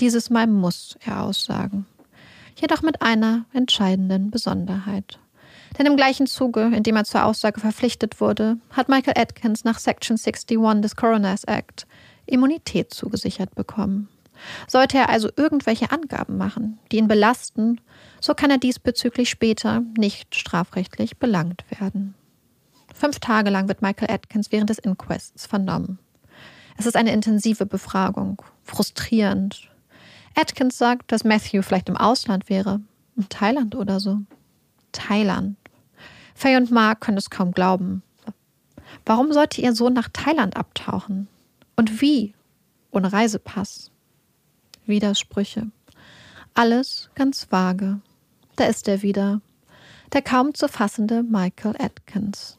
Dieses 0.00 0.30
Mal 0.30 0.46
muss 0.46 0.96
er 1.04 1.22
aussagen. 1.22 1.84
Jedoch 2.56 2.80
mit 2.80 3.02
einer 3.02 3.44
entscheidenden 3.52 4.30
Besonderheit. 4.30 5.18
Denn 5.78 5.86
im 5.86 5.96
gleichen 5.96 6.26
Zuge, 6.26 6.70
in 6.74 6.82
dem 6.82 6.96
er 6.96 7.04
zur 7.04 7.24
Aussage 7.24 7.60
verpflichtet 7.60 8.20
wurde, 8.20 8.58
hat 8.70 8.88
Michael 8.88 9.20
Atkins 9.20 9.64
nach 9.64 9.78
Section 9.78 10.16
61 10.16 10.58
des 10.82 10.96
Coroners 10.96 11.44
Act 11.44 11.86
Immunität 12.26 12.92
zugesichert 12.92 13.54
bekommen. 13.54 14.08
Sollte 14.66 14.98
er 14.98 15.08
also 15.08 15.28
irgendwelche 15.36 15.90
Angaben 15.90 16.36
machen, 16.36 16.78
die 16.90 16.98
ihn 16.98 17.08
belasten, 17.08 17.80
so 18.20 18.34
kann 18.34 18.50
er 18.50 18.58
diesbezüglich 18.58 19.30
später 19.30 19.82
nicht 19.96 20.34
strafrechtlich 20.34 21.18
belangt 21.18 21.64
werden. 21.78 22.14
Fünf 22.94 23.20
Tage 23.20 23.50
lang 23.50 23.68
wird 23.68 23.82
Michael 23.82 24.12
Atkins 24.12 24.52
während 24.52 24.70
des 24.70 24.78
Inquests 24.78 25.46
vernommen. 25.46 25.98
Es 26.76 26.86
ist 26.86 26.96
eine 26.96 27.12
intensive 27.12 27.66
Befragung, 27.66 28.42
frustrierend. 28.62 29.70
Atkins 30.34 30.78
sagt, 30.78 31.12
dass 31.12 31.24
Matthew 31.24 31.62
vielleicht 31.62 31.88
im 31.88 31.96
Ausland 31.96 32.48
wäre, 32.48 32.80
in 33.16 33.28
Thailand 33.28 33.74
oder 33.74 34.00
so. 34.00 34.18
Thailand. 34.92 35.56
Faye 36.34 36.56
und 36.56 36.70
Mark 36.70 37.00
können 37.00 37.18
es 37.18 37.30
kaum 37.30 37.52
glauben. 37.52 38.02
Warum 39.04 39.32
sollte 39.32 39.60
ihr 39.60 39.74
Sohn 39.74 39.92
nach 39.92 40.08
Thailand 40.12 40.56
abtauchen? 40.56 41.28
Und 41.76 42.00
wie? 42.00 42.34
Ohne 42.90 43.12
Reisepass. 43.12 43.90
Widersprüche. 44.86 45.70
Alles 46.54 47.10
ganz 47.14 47.50
vage. 47.50 48.00
Da 48.56 48.64
ist 48.64 48.88
er 48.88 49.02
wieder. 49.02 49.40
Der 50.12 50.22
kaum 50.22 50.54
zu 50.54 50.68
fassende 50.68 51.22
Michael 51.22 51.74
Atkins. 51.78 52.58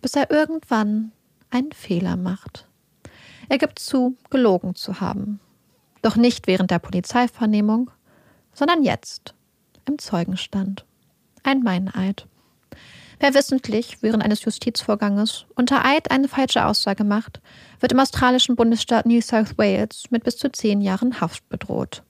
Bis 0.00 0.14
er 0.14 0.30
irgendwann 0.30 1.12
einen 1.50 1.72
Fehler 1.72 2.16
macht. 2.16 2.66
Er 3.48 3.58
gibt 3.58 3.78
zu, 3.78 4.16
gelogen 4.30 4.74
zu 4.74 5.00
haben. 5.00 5.40
Doch 6.02 6.16
nicht 6.16 6.46
während 6.46 6.70
der 6.70 6.78
Polizeivernehmung, 6.78 7.90
sondern 8.54 8.82
jetzt, 8.82 9.34
im 9.84 9.98
Zeugenstand. 9.98 10.86
Ein 11.42 11.62
Meineid. 11.62 12.26
Wer 13.22 13.34
wissentlich 13.34 13.98
während 14.00 14.24
eines 14.24 14.42
Justizvorganges 14.46 15.44
unter 15.54 15.84
Eid 15.84 16.10
eine 16.10 16.26
falsche 16.26 16.64
Aussage 16.64 17.04
macht, 17.04 17.42
wird 17.78 17.92
im 17.92 18.00
australischen 18.00 18.56
Bundesstaat 18.56 19.04
New 19.04 19.20
South 19.20 19.58
Wales 19.58 20.04
mit 20.08 20.24
bis 20.24 20.38
zu 20.38 20.50
zehn 20.50 20.80
Jahren 20.80 21.20
Haft 21.20 21.46
bedroht. 21.50 22.02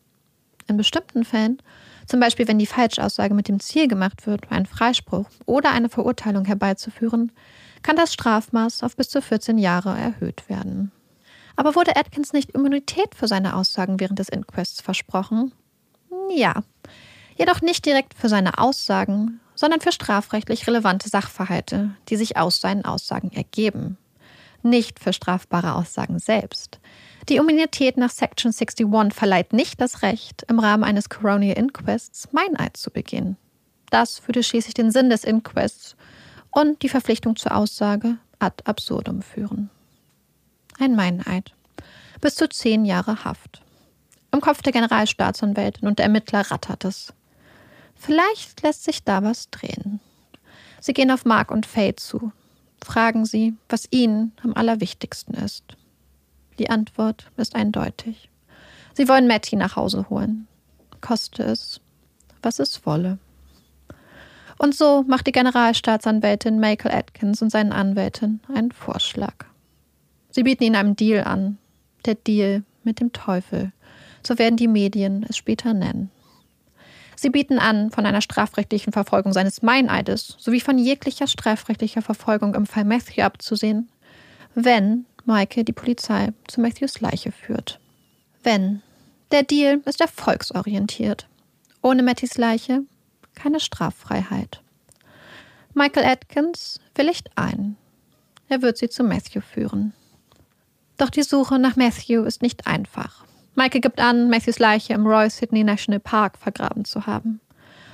In 0.68 0.77
bestimmten 0.77 1.25
Fällen, 1.25 1.61
zum 2.07 2.20
Beispiel 2.20 2.46
wenn 2.46 2.61
die 2.61 2.66
Falschaussage 2.66 3.35
mit 3.35 3.49
dem 3.49 3.59
Ziel 3.59 3.88
gemacht 3.88 4.25
wird, 4.29 4.53
einen 4.53 4.66
Freispruch 4.66 5.27
oder 5.46 5.73
eine 5.73 5.88
Verurteilung 5.88 6.44
herbeizuführen, 6.44 7.33
kann 7.83 7.96
das 7.96 8.12
Strafmaß 8.12 8.85
auf 8.85 8.94
bis 8.94 9.09
zu 9.09 9.20
14 9.20 9.59
Jahre 9.59 9.99
erhöht 9.99 10.49
werden. 10.49 10.92
Aber 11.57 11.75
wurde 11.75 11.96
Atkins 11.96 12.33
nicht 12.33 12.53
Immunität 12.53 13.16
für 13.16 13.27
seine 13.27 13.57
Aussagen 13.57 13.99
während 13.99 14.20
des 14.20 14.29
Inquests 14.29 14.81
versprochen? 14.81 15.51
Ja, 16.33 16.62
jedoch 17.37 17.62
nicht 17.62 17.85
direkt 17.85 18.14
für 18.14 18.29
seine 18.29 18.59
Aussagen, 18.59 19.40
sondern 19.61 19.83
für 19.83 19.92
strafrechtlich 19.92 20.66
relevante 20.66 21.11
Sachverhalte, 21.11 21.90
die 22.09 22.16
sich 22.16 22.38
aus 22.38 22.62
seinen 22.62 22.87
Aussagen 22.87 23.31
ergeben. 23.31 23.99
Nicht 24.62 24.99
für 24.99 25.12
strafbare 25.12 25.75
Aussagen 25.75 26.18
selbst. 26.18 26.81
Die 27.29 27.37
Immunität 27.37 27.99
nach 27.99 28.09
Section 28.09 28.55
61 28.55 29.14
verleiht 29.14 29.53
nicht 29.53 29.79
das 29.79 30.01
Recht, 30.01 30.46
im 30.49 30.61
Rahmen 30.61 30.83
eines 30.83 31.11
Coronial 31.11 31.59
Inquests 31.59 32.33
Meineid 32.33 32.79
zu 32.79 32.90
begehen. 32.90 33.37
Das 33.90 34.27
würde 34.27 34.42
schließlich 34.42 34.73
den 34.73 34.90
Sinn 34.90 35.11
des 35.11 35.25
Inquests 35.25 35.94
und 36.51 36.83
die 36.83 36.88
Verpflichtung 36.88 37.37
zur 37.37 37.55
Aussage 37.55 38.16
ad 38.38 38.64
absurdum 38.64 39.20
führen. 39.20 39.68
Ein 40.79 40.96
Meineid. 40.96 41.53
Bis 42.23 42.35
zu 42.35 42.49
zehn 42.49 42.87
Jahre 42.87 43.27
Haft. 43.27 43.61
Im 44.33 44.40
Kopf 44.40 44.62
der 44.62 44.73
Generalstaatsanwältin 44.73 45.87
und 45.87 45.99
der 45.99 46.07
Ermittler 46.07 46.51
rattert 46.51 46.87
es. 46.87 47.12
Vielleicht 48.01 48.63
lässt 48.63 48.85
sich 48.85 49.05
da 49.05 49.23
was 49.23 49.51
drehen. 49.51 50.01
Sie 50.81 50.95
gehen 50.95 51.11
auf 51.11 51.27
Mark 51.27 51.51
und 51.51 51.67
Faye 51.67 51.95
zu, 51.95 52.33
fragen 52.83 53.27
sie, 53.27 53.55
was 53.69 53.89
ihnen 53.91 54.33
am 54.43 54.55
allerwichtigsten 54.55 55.35
ist. 55.35 55.77
Die 56.59 56.71
Antwort 56.71 57.31
ist 57.37 57.55
eindeutig. 57.55 58.31
Sie 58.95 59.07
wollen 59.07 59.27
Matty 59.27 59.55
nach 59.55 59.77
Hause 59.77 60.09
holen, 60.09 60.49
koste 61.03 61.43
es, 61.43 61.83
was 62.43 62.59
es 62.59 62.87
wolle. 62.87 63.19
Und 64.57 64.75
so 64.75 65.05
macht 65.07 65.27
die 65.27 65.33
Generalstaatsanwältin 65.33 66.59
Michael 66.59 66.97
Atkins 66.97 67.43
und 67.43 67.51
seinen 67.51 67.73
Anwältin 67.73 68.41
einen 68.49 68.73
Vorschlag. 68.73 69.45
Sie 70.31 70.45
bieten 70.45 70.65
ihnen 70.65 70.77
einen 70.77 70.97
Deal 70.97 71.25
an, 71.25 71.59
der 72.07 72.15
Deal 72.15 72.63
mit 72.83 72.99
dem 72.99 73.13
Teufel, 73.13 73.73
so 74.27 74.39
werden 74.39 74.57
die 74.57 74.69
Medien 74.69 75.27
es 75.29 75.37
später 75.37 75.75
nennen. 75.75 76.11
Sie 77.21 77.29
bieten 77.29 77.59
an, 77.59 77.91
von 77.91 78.07
einer 78.07 78.23
strafrechtlichen 78.23 78.95
Verfolgung 78.95 79.35
seines 79.35 79.61
Meineides 79.61 80.37
sowie 80.39 80.63
von 80.63 80.79
jeglicher 80.79 81.27
strafrechtlicher 81.27 82.01
Verfolgung 82.01 82.55
im 82.55 82.65
Fall 82.65 82.87
Matthew 82.87 83.21
abzusehen, 83.21 83.91
wenn 84.55 85.05
Maike 85.27 85.63
die 85.63 85.75
Polizei 85.75 86.33
zu 86.49 86.63
Matthews 86.63 87.03
Leiche 87.03 87.31
führt. 87.31 87.79
Wenn. 88.43 88.81
Der 89.33 89.43
Deal 89.43 89.83
ist 89.85 90.01
erfolgsorientiert. 90.01 91.29
Ohne 91.83 92.03
Mattys 92.03 92.39
Leiche 92.39 92.85
keine 93.35 93.61
Straffreiheit. 93.61 94.63
Michael 95.75 96.07
Atkins 96.07 96.81
willigt 96.95 97.29
ein. 97.35 97.77
Er 98.49 98.63
wird 98.63 98.79
sie 98.79 98.89
zu 98.89 99.05
Matthew 99.05 99.43
führen. 99.43 99.93
Doch 100.97 101.11
die 101.11 101.23
Suche 101.23 101.59
nach 101.59 101.77
Matthew 101.77 102.23
ist 102.23 102.41
nicht 102.41 102.67
einfach. 102.67 103.27
Michael 103.55 103.81
gibt 103.81 104.01
an, 104.01 104.31
Matthews 104.31 104.59
Leiche 104.59 104.93
im 104.93 105.07
Royal 105.07 105.31
Sydney 105.31 105.65
National 105.65 106.01
Park 106.01 106.39
vergraben 106.39 106.85
zu 106.85 107.07
haben. 107.07 107.41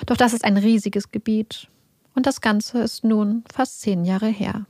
Doch 0.05 0.17
das 0.17 0.33
ist 0.33 0.45
ein 0.45 0.57
riesiges 0.57 1.11
Gebiet. 1.11 1.69
Und 2.15 2.27
das 2.27 2.41
Ganze 2.41 2.81
ist 2.81 3.05
nun 3.05 3.45
fast 3.53 3.81
zehn 3.81 4.05
Jahre 4.05 4.29
her. 4.29 4.67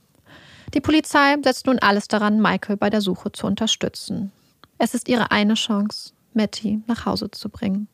Die 0.73 0.81
Polizei 0.81 1.35
setzt 1.43 1.65
nun 1.65 1.79
alles 1.79 2.07
daran, 2.07 2.41
Michael 2.41 2.77
bei 2.77 2.89
der 2.89 3.01
Suche 3.01 3.31
zu 3.31 3.47
unterstützen. 3.47 4.31
Es 4.77 4.93
ist 4.93 5.07
ihre 5.07 5.31
eine 5.31 5.53
Chance, 5.53 6.11
Matty 6.33 6.81
nach 6.87 7.05
Hause 7.05 7.31
zu 7.31 7.49
bringen. 7.49 7.87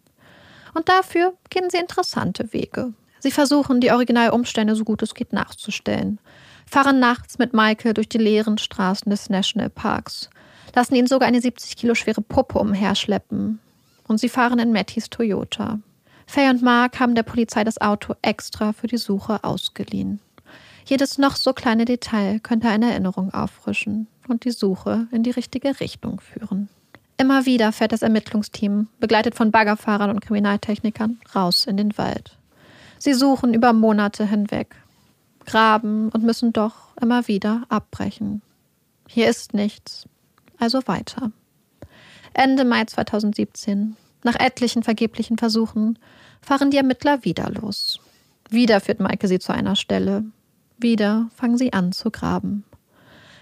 Und 0.73 0.89
dafür 0.89 1.33
gehen 1.49 1.69
sie 1.69 1.77
interessante 1.77 2.51
Wege. 2.51 2.93
Sie 3.19 3.31
versuchen, 3.31 3.79
die 3.79 3.91
Originalumstände 3.91 4.75
so 4.75 4.83
gut 4.83 5.01
es 5.01 5.13
geht 5.13 5.33
nachzustellen, 5.33 6.19
fahren 6.65 6.99
nachts 6.99 7.37
mit 7.37 7.53
Michael 7.53 7.93
durch 7.93 8.09
die 8.09 8.17
leeren 8.17 8.57
Straßen 8.57 9.09
des 9.09 9.29
Nationalparks 9.29 10.29
lassen 10.73 10.95
ihn 10.95 11.07
sogar 11.07 11.27
eine 11.27 11.41
70 11.41 11.75
Kilo 11.75 11.95
schwere 11.95 12.21
Puppe 12.21 12.59
umherschleppen. 12.59 13.59
Und 14.07 14.19
sie 14.19 14.29
fahren 14.29 14.59
in 14.59 14.73
Mattys 14.73 15.09
Toyota. 15.09 15.79
Faye 16.25 16.49
und 16.49 16.61
Mark 16.61 16.99
haben 16.99 17.15
der 17.15 17.23
Polizei 17.23 17.63
das 17.63 17.79
Auto 17.79 18.15
extra 18.21 18.73
für 18.73 18.87
die 18.87 18.97
Suche 18.97 19.43
ausgeliehen. 19.43 20.19
Jedes 20.85 21.17
noch 21.17 21.35
so 21.35 21.53
kleine 21.53 21.85
Detail 21.85 22.39
könnte 22.39 22.67
eine 22.67 22.91
Erinnerung 22.91 23.33
auffrischen 23.33 24.07
und 24.27 24.43
die 24.43 24.51
Suche 24.51 25.07
in 25.11 25.23
die 25.23 25.31
richtige 25.31 25.79
Richtung 25.79 26.19
führen. 26.19 26.69
Immer 27.17 27.45
wieder 27.45 27.71
fährt 27.71 27.91
das 27.91 28.01
Ermittlungsteam, 28.01 28.87
begleitet 28.99 29.35
von 29.35 29.51
Baggerfahrern 29.51 30.09
und 30.09 30.21
Kriminaltechnikern, 30.21 31.19
raus 31.35 31.65
in 31.65 31.77
den 31.77 31.97
Wald. 31.97 32.37
Sie 32.97 33.13
suchen 33.13 33.53
über 33.53 33.71
Monate 33.71 34.25
hinweg, 34.25 34.75
graben 35.45 36.09
und 36.09 36.23
müssen 36.23 36.53
doch 36.53 36.97
immer 36.99 37.27
wieder 37.27 37.63
abbrechen. 37.69 38.41
Hier 39.07 39.29
ist 39.29 39.53
nichts, 39.53 40.07
also 40.59 40.87
weiter. 40.87 41.31
Ende 42.33 42.65
Mai 42.65 42.85
2017, 42.85 43.95
nach 44.23 44.39
etlichen 44.39 44.83
vergeblichen 44.83 45.37
Versuchen, 45.37 45.99
fahren 46.41 46.71
die 46.71 46.77
Ermittler 46.77 47.23
wieder 47.23 47.49
los. 47.49 47.99
Wieder 48.49 48.81
führt 48.81 48.99
Maike 48.99 49.27
sie 49.27 49.39
zu 49.39 49.53
einer 49.53 49.75
Stelle. 49.75 50.25
Wieder 50.77 51.29
fangen 51.35 51.57
sie 51.57 51.73
an 51.73 51.91
zu 51.91 52.11
graben. 52.11 52.63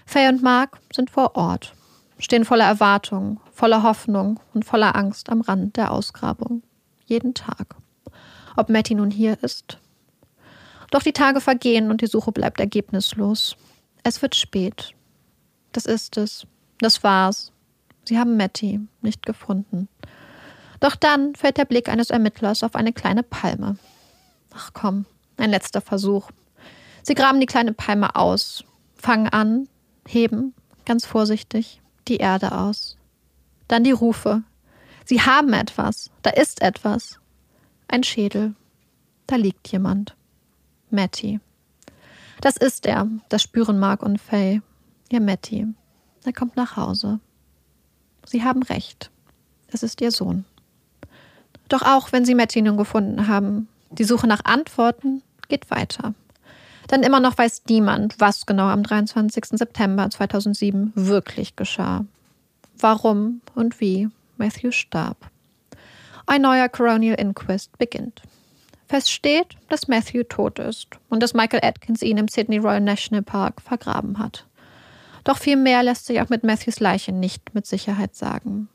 Faye 0.06 0.28
und 0.28 0.42
Mark 0.42 0.78
sind 0.92 1.10
vor 1.10 1.36
Ort, 1.36 1.74
stehen 2.18 2.44
voller 2.44 2.66
Erwartung, 2.66 3.40
voller 3.52 3.82
Hoffnung 3.82 4.40
und 4.52 4.64
voller 4.64 4.96
Angst 4.96 5.30
am 5.30 5.40
Rand 5.40 5.76
der 5.76 5.92
Ausgrabung. 5.92 6.62
Jeden 7.06 7.34
Tag. 7.34 7.76
Ob 8.56 8.68
Matty 8.68 8.94
nun 8.94 9.10
hier 9.10 9.42
ist? 9.42 9.78
Doch 10.90 11.02
die 11.02 11.12
Tage 11.12 11.40
vergehen 11.40 11.90
und 11.90 12.02
die 12.02 12.06
Suche 12.06 12.32
bleibt 12.32 12.60
ergebnislos. 12.60 13.56
Es 14.02 14.20
wird 14.20 14.34
spät. 14.34 14.94
Das 15.72 15.86
ist 15.86 16.16
es. 16.18 16.46
Das 16.82 17.04
war's. 17.04 17.52
Sie 18.04 18.18
haben 18.18 18.36
Matty 18.36 18.80
nicht 19.02 19.24
gefunden. 19.24 19.88
Doch 20.80 20.96
dann 20.96 21.36
fällt 21.36 21.56
der 21.56 21.64
Blick 21.64 21.88
eines 21.88 22.10
Ermittlers 22.10 22.64
auf 22.64 22.74
eine 22.74 22.92
kleine 22.92 23.22
Palme. 23.22 23.76
Ach 24.52 24.72
komm, 24.74 25.06
ein 25.36 25.50
letzter 25.50 25.80
Versuch. 25.80 26.32
Sie 27.04 27.14
graben 27.14 27.38
die 27.38 27.46
kleine 27.46 27.72
Palme 27.72 28.16
aus, 28.16 28.64
fangen 28.96 29.28
an, 29.28 29.68
heben, 30.08 30.54
ganz 30.84 31.06
vorsichtig, 31.06 31.80
die 32.08 32.16
Erde 32.16 32.50
aus. 32.50 32.98
Dann 33.68 33.84
die 33.84 33.92
Rufe. 33.92 34.42
Sie 35.04 35.22
haben 35.22 35.52
etwas, 35.52 36.10
da 36.22 36.30
ist 36.30 36.62
etwas. 36.62 37.20
Ein 37.86 38.02
Schädel. 38.02 38.56
Da 39.28 39.36
liegt 39.36 39.68
jemand. 39.68 40.16
Matty. 40.90 41.38
Das 42.40 42.56
ist 42.56 42.86
er, 42.86 43.06
das 43.28 43.42
spüren 43.42 43.78
Mark 43.78 44.02
und 44.02 44.20
Faye. 44.20 44.62
Ihr 45.10 45.20
Matty. 45.20 45.68
Er 46.24 46.32
kommt 46.32 46.56
nach 46.56 46.76
Hause. 46.76 47.20
Sie 48.26 48.44
haben 48.44 48.62
recht. 48.62 49.10
Es 49.68 49.82
ist 49.82 50.00
ihr 50.00 50.12
Sohn. 50.12 50.44
Doch 51.68 51.82
auch 51.82 52.12
wenn 52.12 52.24
sie 52.24 52.34
Matthew 52.34 52.62
nun 52.62 52.76
gefunden 52.76 53.28
haben, 53.28 53.68
die 53.90 54.04
Suche 54.04 54.26
nach 54.26 54.44
Antworten 54.44 55.22
geht 55.48 55.70
weiter. 55.70 56.14
Denn 56.90 57.02
immer 57.02 57.20
noch 57.20 57.38
weiß 57.38 57.62
niemand, 57.68 58.16
was 58.18 58.46
genau 58.46 58.66
am 58.66 58.82
23. 58.82 59.44
September 59.52 60.10
2007 60.10 60.92
wirklich 60.94 61.56
geschah. 61.56 62.04
Warum 62.78 63.40
und 63.54 63.80
wie 63.80 64.08
Matthew 64.36 64.72
starb. 64.72 65.16
Ein 66.26 66.42
neuer 66.42 66.68
Coronial 66.68 67.18
Inquest 67.18 67.76
beginnt. 67.78 68.22
Fest 68.88 69.10
steht, 69.10 69.56
dass 69.68 69.88
Matthew 69.88 70.24
tot 70.24 70.58
ist 70.58 70.88
und 71.08 71.22
dass 71.22 71.32
Michael 71.32 71.64
Atkins 71.64 72.02
ihn 72.02 72.18
im 72.18 72.28
Sydney 72.28 72.58
Royal 72.58 72.80
National 72.80 73.22
Park 73.22 73.62
vergraben 73.62 74.18
hat. 74.18 74.46
Doch 75.24 75.38
viel 75.38 75.56
mehr 75.56 75.82
lässt 75.82 76.06
sich 76.06 76.20
auch 76.20 76.28
mit 76.28 76.44
Matthews 76.44 76.80
Leiche 76.80 77.12
nicht 77.12 77.54
mit 77.54 77.66
Sicherheit 77.66 78.14
sagen. 78.14 78.68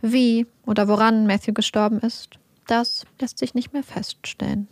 Wie 0.00 0.46
oder 0.66 0.88
woran 0.88 1.26
Matthew 1.26 1.52
gestorben 1.52 2.00
ist, 2.00 2.38
das 2.66 3.04
lässt 3.18 3.38
sich 3.38 3.54
nicht 3.54 3.72
mehr 3.72 3.82
feststellen. 3.82 4.68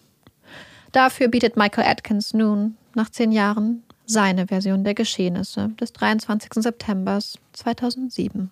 Dafür 0.93 1.29
bietet 1.29 1.57
Michael 1.57 1.89
Atkins 1.89 2.33
nun, 2.33 2.77
nach 2.95 3.11
zehn 3.11 3.33
Jahren, 3.33 3.83
seine 4.07 4.47
Version 4.47 4.85
der 4.85 4.95
Geschehnisse 4.95 5.71
des 5.81 5.93
23. 5.93 6.55
September 6.55 7.19
2007. 7.53 8.51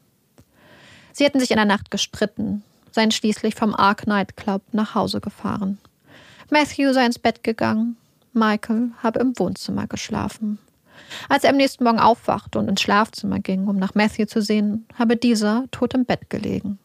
Sie 1.12 1.24
hätten 1.24 1.38
sich 1.38 1.52
in 1.52 1.56
der 1.56 1.64
Nacht 1.64 1.90
gestritten, 1.92 2.64
seien 2.90 3.12
schließlich 3.12 3.54
vom 3.54 3.72
Ark 3.74 4.06
Night 4.06 4.36
Club 4.36 4.62
nach 4.72 4.94
Hause 4.94 5.20
gefahren. 5.20 5.78
Matthew 6.50 6.92
sei 6.92 7.06
ins 7.06 7.20
Bett 7.20 7.44
gegangen, 7.44 7.96
Michael 8.32 8.90
habe 9.02 9.20
im 9.20 9.38
Wohnzimmer 9.38 9.86
geschlafen. 9.86 10.58
Als 11.28 11.44
er 11.44 11.50
am 11.50 11.56
nächsten 11.56 11.84
Morgen 11.84 11.98
aufwachte 11.98 12.58
und 12.58 12.68
ins 12.68 12.80
Schlafzimmer 12.80 13.38
ging, 13.38 13.66
um 13.66 13.76
nach 13.76 13.94
Matthew 13.94 14.26
zu 14.26 14.42
sehen, 14.42 14.86
habe 14.98 15.16
dieser 15.16 15.64
tot 15.70 15.94
im 15.94 16.04
Bett 16.04 16.30
gelegen. 16.30 16.78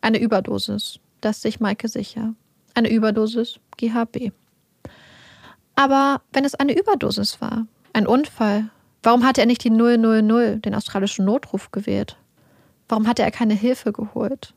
Eine 0.00 0.18
Überdosis, 0.18 0.98
das 1.20 1.42
sich 1.42 1.60
Maike 1.60 1.88
sicher. 1.88 2.34
Eine 2.74 2.90
Überdosis 2.90 3.58
GHB. 3.76 4.32
Aber 5.74 6.20
wenn 6.32 6.44
es 6.44 6.54
eine 6.54 6.78
Überdosis 6.78 7.40
war, 7.40 7.66
ein 7.92 8.06
Unfall, 8.06 8.70
warum 9.02 9.24
hatte 9.26 9.40
er 9.40 9.46
nicht 9.46 9.64
die 9.64 9.70
000, 9.70 10.56
den 10.58 10.74
australischen 10.74 11.24
Notruf, 11.24 11.70
gewählt? 11.70 12.16
Warum 12.88 13.06
hatte 13.06 13.22
er 13.22 13.30
keine 13.30 13.54
Hilfe 13.54 13.92
geholt? 13.92 14.52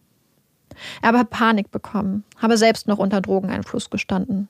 Er 1.01 1.09
habe 1.09 1.25
Panik 1.25 1.71
bekommen, 1.71 2.23
habe 2.37 2.57
selbst 2.57 2.87
noch 2.87 2.97
unter 2.97 3.21
Drogeneinfluss 3.21 3.89
gestanden, 3.89 4.47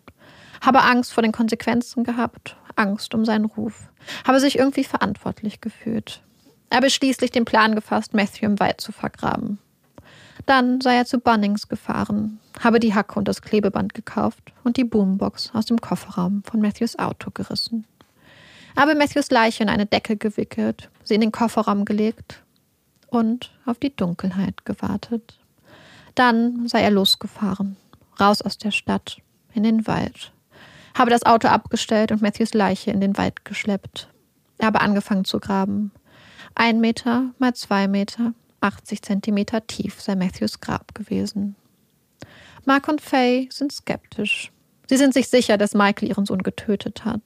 habe 0.62 0.82
Angst 0.82 1.13
vor 1.13 1.24
den 1.24 1.32
Konsequenzen 1.32 2.04
gehabt, 2.04 2.56
Angst 2.76 3.14
um 3.14 3.26
seinen 3.26 3.46
Ruf, 3.46 3.92
habe 4.26 4.40
sich 4.40 4.58
irgendwie 4.58 4.84
verantwortlich 4.84 5.62
gefühlt. 5.62 6.22
Er 6.70 6.78
habe 6.78 6.90
schließlich 6.90 7.32
den 7.32 7.46
Plan 7.46 7.76
gefasst, 7.76 8.14
Matthew 8.14 8.46
im 8.46 8.60
Wald 8.60 8.82
zu 8.82 8.92
vergraben. 8.92 9.60
Dann 10.46 10.82
sei 10.82 10.96
er 10.96 11.06
zu 11.06 11.20
Bunnings 11.20 11.68
gefahren, 11.68 12.40
habe 12.60 12.80
die 12.80 12.94
Hacke 12.94 13.18
und 13.18 13.28
das 13.28 13.42
Klebeband 13.42 13.94
gekauft 13.94 14.52
und 14.64 14.78
die 14.78 14.84
Boombox 14.84 15.52
aus 15.54 15.66
dem 15.66 15.80
Kofferraum 15.80 16.44
von 16.44 16.60
Matthews 16.62 16.98
Auto 17.00 17.32
gerissen. 17.32 17.86
Er 18.76 18.82
habe 18.84 18.96
Matthews 18.96 19.30
Leiche 19.30 19.64
in 19.64 19.70
eine 19.70 19.86
Decke 19.86 20.18
gewickelt, 20.18 20.90
sie 21.04 21.16
in 21.16 21.22
den 21.22 21.32
Kofferraum 21.32 21.86
gelegt 21.86 22.44
und 23.08 23.52
auf 23.66 23.78
die 23.78 23.96
Dunkelheit 23.96 24.66
gewartet. 24.66 25.40
Dann 26.16 26.68
sei 26.68 26.82
er 26.82 26.92
losgefahren, 26.92 27.78
raus 28.20 28.42
aus 28.42 28.58
der 28.58 28.72
Stadt, 28.72 29.18
in 29.54 29.64
den 29.64 29.88
Wald, 29.88 30.32
habe 30.96 31.10
das 31.10 31.26
Auto 31.26 31.48
abgestellt 31.48 32.12
und 32.12 32.22
Matthews 32.22 32.54
Leiche 32.54 32.92
in 32.92 33.02
den 33.02 33.18
Wald 33.18 33.46
geschleppt. 33.46 34.10
Er 34.58 34.68
habe 34.68 34.82
angefangen 34.82 35.26
zu 35.26 35.40
graben. 35.40 35.92
Ein 36.56 36.80
Meter 36.80 37.32
mal 37.40 37.54
zwei 37.54 37.88
Meter, 37.88 38.34
80 38.62 39.02
Zentimeter 39.02 39.66
tief 39.68 40.02
sei 40.02 40.16
Matthews 40.16 40.60
Grab 40.60 40.94
gewesen. 40.96 41.56
Mark 42.66 42.88
und 42.88 43.02
Faye 43.02 43.50
sind 43.52 43.72
skeptisch. 43.74 44.52
Sie 44.88 44.98
sind 44.98 45.14
sich 45.14 45.28
sicher, 45.28 45.58
dass 45.58 45.74
Michael 45.74 46.10
ihren 46.10 46.26
Sohn 46.26 46.44
getötet 46.44 47.04
hat, 47.04 47.22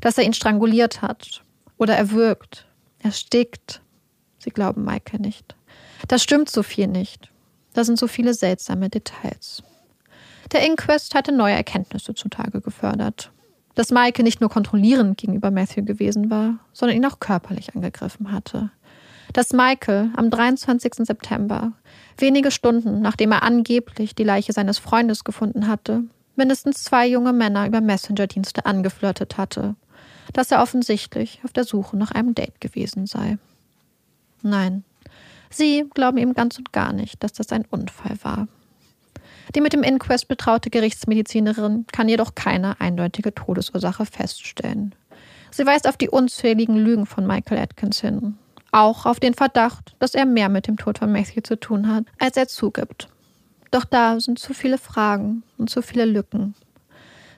dass 0.00 0.16
er 0.16 0.24
ihn 0.24 0.34
stranguliert 0.34 1.02
hat 1.02 1.42
oder 1.76 1.96
erwürgt, 1.96 2.66
erstickt. 3.00 3.82
Sie 4.38 4.50
glauben 4.50 4.84
Michael 4.84 5.20
nicht. 5.20 5.56
Das 6.08 6.22
stimmt 6.22 6.50
so 6.50 6.62
viel 6.62 6.86
nicht. 6.86 7.30
Da 7.74 7.84
sind 7.84 7.98
so 7.98 8.06
viele 8.06 8.34
seltsame 8.34 8.88
Details. 8.88 9.62
Der 10.52 10.66
Inquest 10.66 11.14
hatte 11.14 11.32
neue 11.32 11.54
Erkenntnisse 11.54 12.14
zutage 12.14 12.60
gefördert. 12.60 13.32
Dass 13.74 13.90
Maike 13.90 14.22
nicht 14.22 14.42
nur 14.42 14.50
kontrollierend 14.50 15.16
gegenüber 15.16 15.50
Matthew 15.50 15.84
gewesen 15.84 16.30
war, 16.30 16.58
sondern 16.74 16.96
ihn 16.96 17.06
auch 17.06 17.20
körperlich 17.20 17.74
angegriffen 17.74 18.30
hatte. 18.30 18.70
Dass 19.32 19.54
Michael 19.54 20.10
am 20.14 20.28
23. 20.28 21.06
September, 21.06 21.72
wenige 22.18 22.50
Stunden 22.50 23.00
nachdem 23.00 23.32
er 23.32 23.42
angeblich 23.42 24.14
die 24.14 24.24
Leiche 24.24 24.52
seines 24.52 24.78
Freundes 24.78 25.24
gefunden 25.24 25.68
hatte, 25.68 26.02
mindestens 26.36 26.84
zwei 26.84 27.06
junge 27.06 27.32
Männer 27.32 27.66
über 27.66 27.80
Messenger-Dienste 27.80 28.66
angeflirtet 28.66 29.38
hatte. 29.38 29.74
Dass 30.34 30.50
er 30.50 30.62
offensichtlich 30.62 31.40
auf 31.44 31.52
der 31.54 31.64
Suche 31.64 31.96
nach 31.96 32.10
einem 32.10 32.34
Date 32.34 32.60
gewesen 32.60 33.06
sei. 33.06 33.38
Nein, 34.42 34.84
sie 35.48 35.86
glauben 35.94 36.18
ihm 36.18 36.34
ganz 36.34 36.58
und 36.58 36.72
gar 36.72 36.92
nicht, 36.92 37.22
dass 37.22 37.32
das 37.32 37.52
ein 37.52 37.64
Unfall 37.70 38.18
war. 38.22 38.48
Die 39.54 39.60
mit 39.60 39.72
dem 39.72 39.82
Inquest 39.82 40.28
betraute 40.28 40.70
Gerichtsmedizinerin 40.70 41.86
kann 41.92 42.08
jedoch 42.08 42.34
keine 42.34 42.80
eindeutige 42.80 43.34
Todesursache 43.34 44.06
feststellen. 44.06 44.94
Sie 45.50 45.66
weist 45.66 45.86
auf 45.86 45.96
die 45.96 46.08
unzähligen 46.08 46.76
Lügen 46.76 47.06
von 47.06 47.26
Michael 47.26 47.58
Atkins 47.58 48.00
hin. 48.00 48.38
Auch 48.70 49.04
auf 49.04 49.20
den 49.20 49.34
Verdacht, 49.34 49.94
dass 49.98 50.14
er 50.14 50.24
mehr 50.24 50.48
mit 50.48 50.66
dem 50.66 50.78
Tod 50.78 50.98
von 50.98 51.12
Matthew 51.12 51.42
zu 51.42 51.60
tun 51.60 51.88
hat, 51.88 52.04
als 52.18 52.38
er 52.38 52.48
zugibt. 52.48 53.08
Doch 53.70 53.84
da 53.84 54.18
sind 54.18 54.38
zu 54.38 54.54
viele 54.54 54.78
Fragen 54.78 55.42
und 55.58 55.68
zu 55.68 55.82
viele 55.82 56.06
Lücken. 56.06 56.54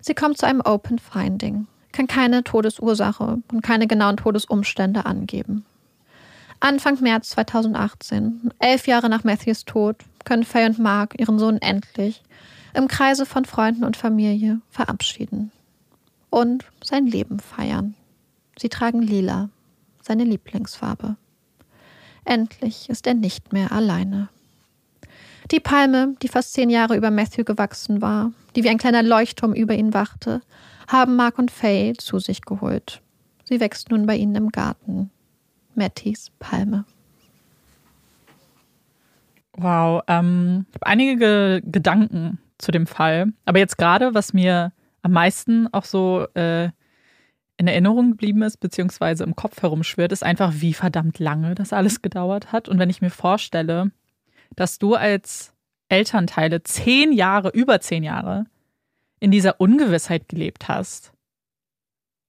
Sie 0.01 0.15
kommt 0.15 0.39
zu 0.39 0.47
einem 0.47 0.61
Open 0.61 0.99
Finding, 0.99 1.67
kann 1.91 2.07
keine 2.07 2.45
Todesursache 2.45 3.39
und 3.51 3.63
keine 3.63 3.87
genauen 3.87 4.17
Todesumstände 4.17 5.07
angeben. 5.07 5.65
Anfang 6.65 6.99
März 7.03 7.29
2018, 7.29 8.51
elf 8.59 8.87
Jahre 8.87 9.11
nach 9.11 9.23
Matthews 9.23 9.67
Tod, 9.67 9.97
können 10.25 10.45
Faye 10.45 10.65
und 10.65 10.79
Mark 10.79 11.13
ihren 11.21 11.39
Sohn 11.39 11.59
endlich 11.59 12.23
im 12.73 12.89
Kreise 12.89 13.27
von 13.27 13.45
Freunden 13.45 13.85
und 13.85 13.99
Familie 13.99 14.63
verabschieden 14.71 15.53
und 16.31 16.65
sein 16.83 17.07
Leben 17.07 17.39
feiern. 17.39 17.95
Sie 18.59 18.71
tragen 18.71 19.03
lila, 19.03 19.51
seine 20.01 20.25
Lieblingsfarbe. 20.25 21.17
Endlich 22.25 22.89
ist 22.89 23.07
er 23.07 23.13
nicht 23.13 23.53
mehr 23.53 23.71
alleine. 23.71 24.31
Die 25.51 25.61
Palme, 25.61 26.17
die 26.23 26.29
fast 26.29 26.55
zehn 26.55 26.71
Jahre 26.71 26.97
über 26.97 27.11
Matthew 27.11 27.45
gewachsen 27.45 28.01
war, 28.01 28.33
die 28.57 28.65
wie 28.65 28.71
ein 28.71 28.79
kleiner 28.79 29.03
Leuchtturm 29.03 29.53
über 29.53 29.75
ihn 29.75 29.93
wachte, 29.93 30.41
haben 30.89 31.15
Mark 31.15 31.39
und 31.39 31.51
Faye 31.51 31.93
zu 31.93 32.21
sich 32.21 32.41
geholt. 32.41 33.03
Sie 33.45 33.61
wächst 33.61 33.91
nun 33.91 34.07
bei 34.07 34.17
ihnen 34.17 34.35
im 34.37 34.49
Garten. 34.49 35.11
Mattys 35.77 36.31
Palme. 36.39 36.85
Wow, 39.57 40.03
ähm, 40.09 40.67
ich 40.71 40.75
habe 40.75 40.87
einige 40.87 41.17
Ge 41.17 41.63
Gedanken 41.65 42.39
zu 42.59 42.73
dem 42.73 42.87
Fall. 42.87 43.33
Aber 43.45 43.59
jetzt 43.59 43.79
gerade, 43.79 44.15
was 44.15 44.33
mir 44.33 44.73
am 45.03 45.13
meisten 45.13 45.69
auch 45.73 45.85
so 45.85 46.27
äh, 46.35 46.71
in 47.57 47.69
Erinnerung 47.69 48.13
geblieben 48.13 48.43
ist, 48.43 48.59
beziehungsweise 48.59 49.23
im 49.25 49.37
Kopf 49.37 49.63
herumschwirrt, 49.63 50.13
ist 50.13 50.25
einfach, 50.25 50.55
wie 50.57 50.75
verdammt 50.75 51.19
lange 51.19 51.55
das 51.55 51.73
alles 51.73 52.03
gedauert 52.03 52.53
hat. 52.53 52.69
Und 52.69 52.79
wenn 52.79 52.91
ich 52.91 53.01
mir 53.01 53.11
vorstelle, 53.11 53.93
dass 54.57 54.79
du 54.79 54.95
als 54.95 55.53
Elternteile 55.89 56.63
zehn 56.63 57.13
Jahre, 57.13 57.51
über 57.51 57.81
zehn 57.81 58.03
Jahre 58.03 58.47
in 59.21 59.31
dieser 59.31 59.61
Ungewissheit 59.61 60.29
gelebt 60.29 60.69
hast 60.69 61.13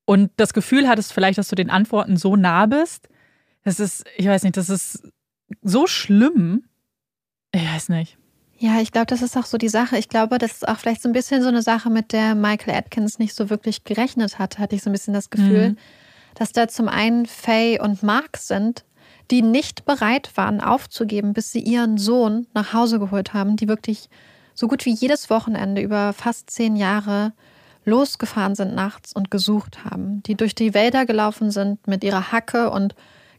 und 0.05 0.31
das 0.37 0.53
Gefühl 0.53 0.87
hattest 0.87 1.13
vielleicht, 1.13 1.37
dass 1.37 1.47
du 1.47 1.55
den 1.55 1.69
Antworten 1.69 2.17
so 2.17 2.35
nah 2.35 2.67
bist, 2.67 3.09
das 3.65 3.79
ist, 3.79 4.05
ich 4.15 4.27
weiß 4.27 4.43
nicht, 4.43 4.55
das 4.55 4.69
ist 4.69 5.03
so 5.61 5.87
schlimm. 5.87 6.63
Ich 7.51 7.63
weiß 7.63 7.89
nicht. 7.89 8.17
Ja, 8.57 8.79
ich 8.79 8.91
glaube, 8.91 9.07
das 9.07 9.21
ist 9.21 9.35
auch 9.35 9.45
so 9.45 9.57
die 9.57 9.69
Sache. 9.69 9.97
Ich 9.97 10.07
glaube, 10.07 10.37
das 10.37 10.53
ist 10.53 10.67
auch 10.67 10.77
vielleicht 10.77 11.01
so 11.01 11.09
ein 11.09 11.13
bisschen 11.13 11.41
so 11.41 11.49
eine 11.49 11.61
Sache, 11.61 11.89
mit 11.89 12.13
der 12.13 12.35
Michael 12.35 12.75
Atkins 12.75 13.19
nicht 13.19 13.35
so 13.35 13.49
wirklich 13.49 13.83
gerechnet 13.83 14.39
hat, 14.39 14.59
hatte 14.59 14.75
ich 14.75 14.83
so 14.83 14.89
ein 14.89 14.93
bisschen 14.93 15.13
das 15.13 15.29
Gefühl, 15.29 15.71
mhm. 15.71 15.77
dass 16.35 16.53
da 16.53 16.67
zum 16.67 16.87
einen 16.87 17.25
Faye 17.25 17.79
und 17.81 18.01
Mark 18.01 18.37
sind, 18.37 18.85
die 19.31 19.41
nicht 19.41 19.85
bereit 19.85 20.31
waren 20.35 20.61
aufzugeben, 20.61 21.33
bis 21.33 21.51
sie 21.51 21.59
ihren 21.59 21.97
Sohn 21.97 22.47
nach 22.53 22.71
Hause 22.71 22.99
geholt 22.99 23.33
haben, 23.33 23.57
die 23.57 23.67
wirklich 23.67 24.09
so 24.53 24.67
gut 24.67 24.85
wie 24.85 24.93
jedes 24.93 25.29
Wochenende 25.29 25.81
über 25.81 26.13
fast 26.13 26.49
zehn 26.49 26.75
Jahre 26.75 27.33
losgefahren 27.83 28.55
sind 28.55 28.73
nachts 28.73 29.11
und 29.13 29.31
gesucht 29.31 29.83
haben, 29.83 30.23
die 30.23 30.35
durch 30.35 30.55
die 30.55 30.73
Wälder 30.73 31.05
gelaufen 31.05 31.51
sind 31.51 31.87
mit 31.87 32.03
ihrer 32.03 32.31
Hacke 32.31 32.69
und 32.69 32.95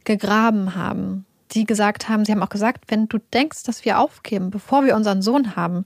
gegraben 0.07 0.73
haben, 0.73 1.25
die 1.51 1.65
gesagt 1.65 2.07
haben, 2.07 2.23
sie 2.25 2.31
haben 2.31 2.41
auch 2.41 2.49
gesagt, 2.49 2.85
wenn 2.87 3.07
du 3.07 3.19
denkst, 3.19 3.63
dass 3.63 3.83
wir 3.83 3.99
aufgeben, 3.99 4.49
bevor 4.49 4.85
wir 4.85 4.95
unseren 4.95 5.21
Sohn 5.21 5.55
haben, 5.55 5.85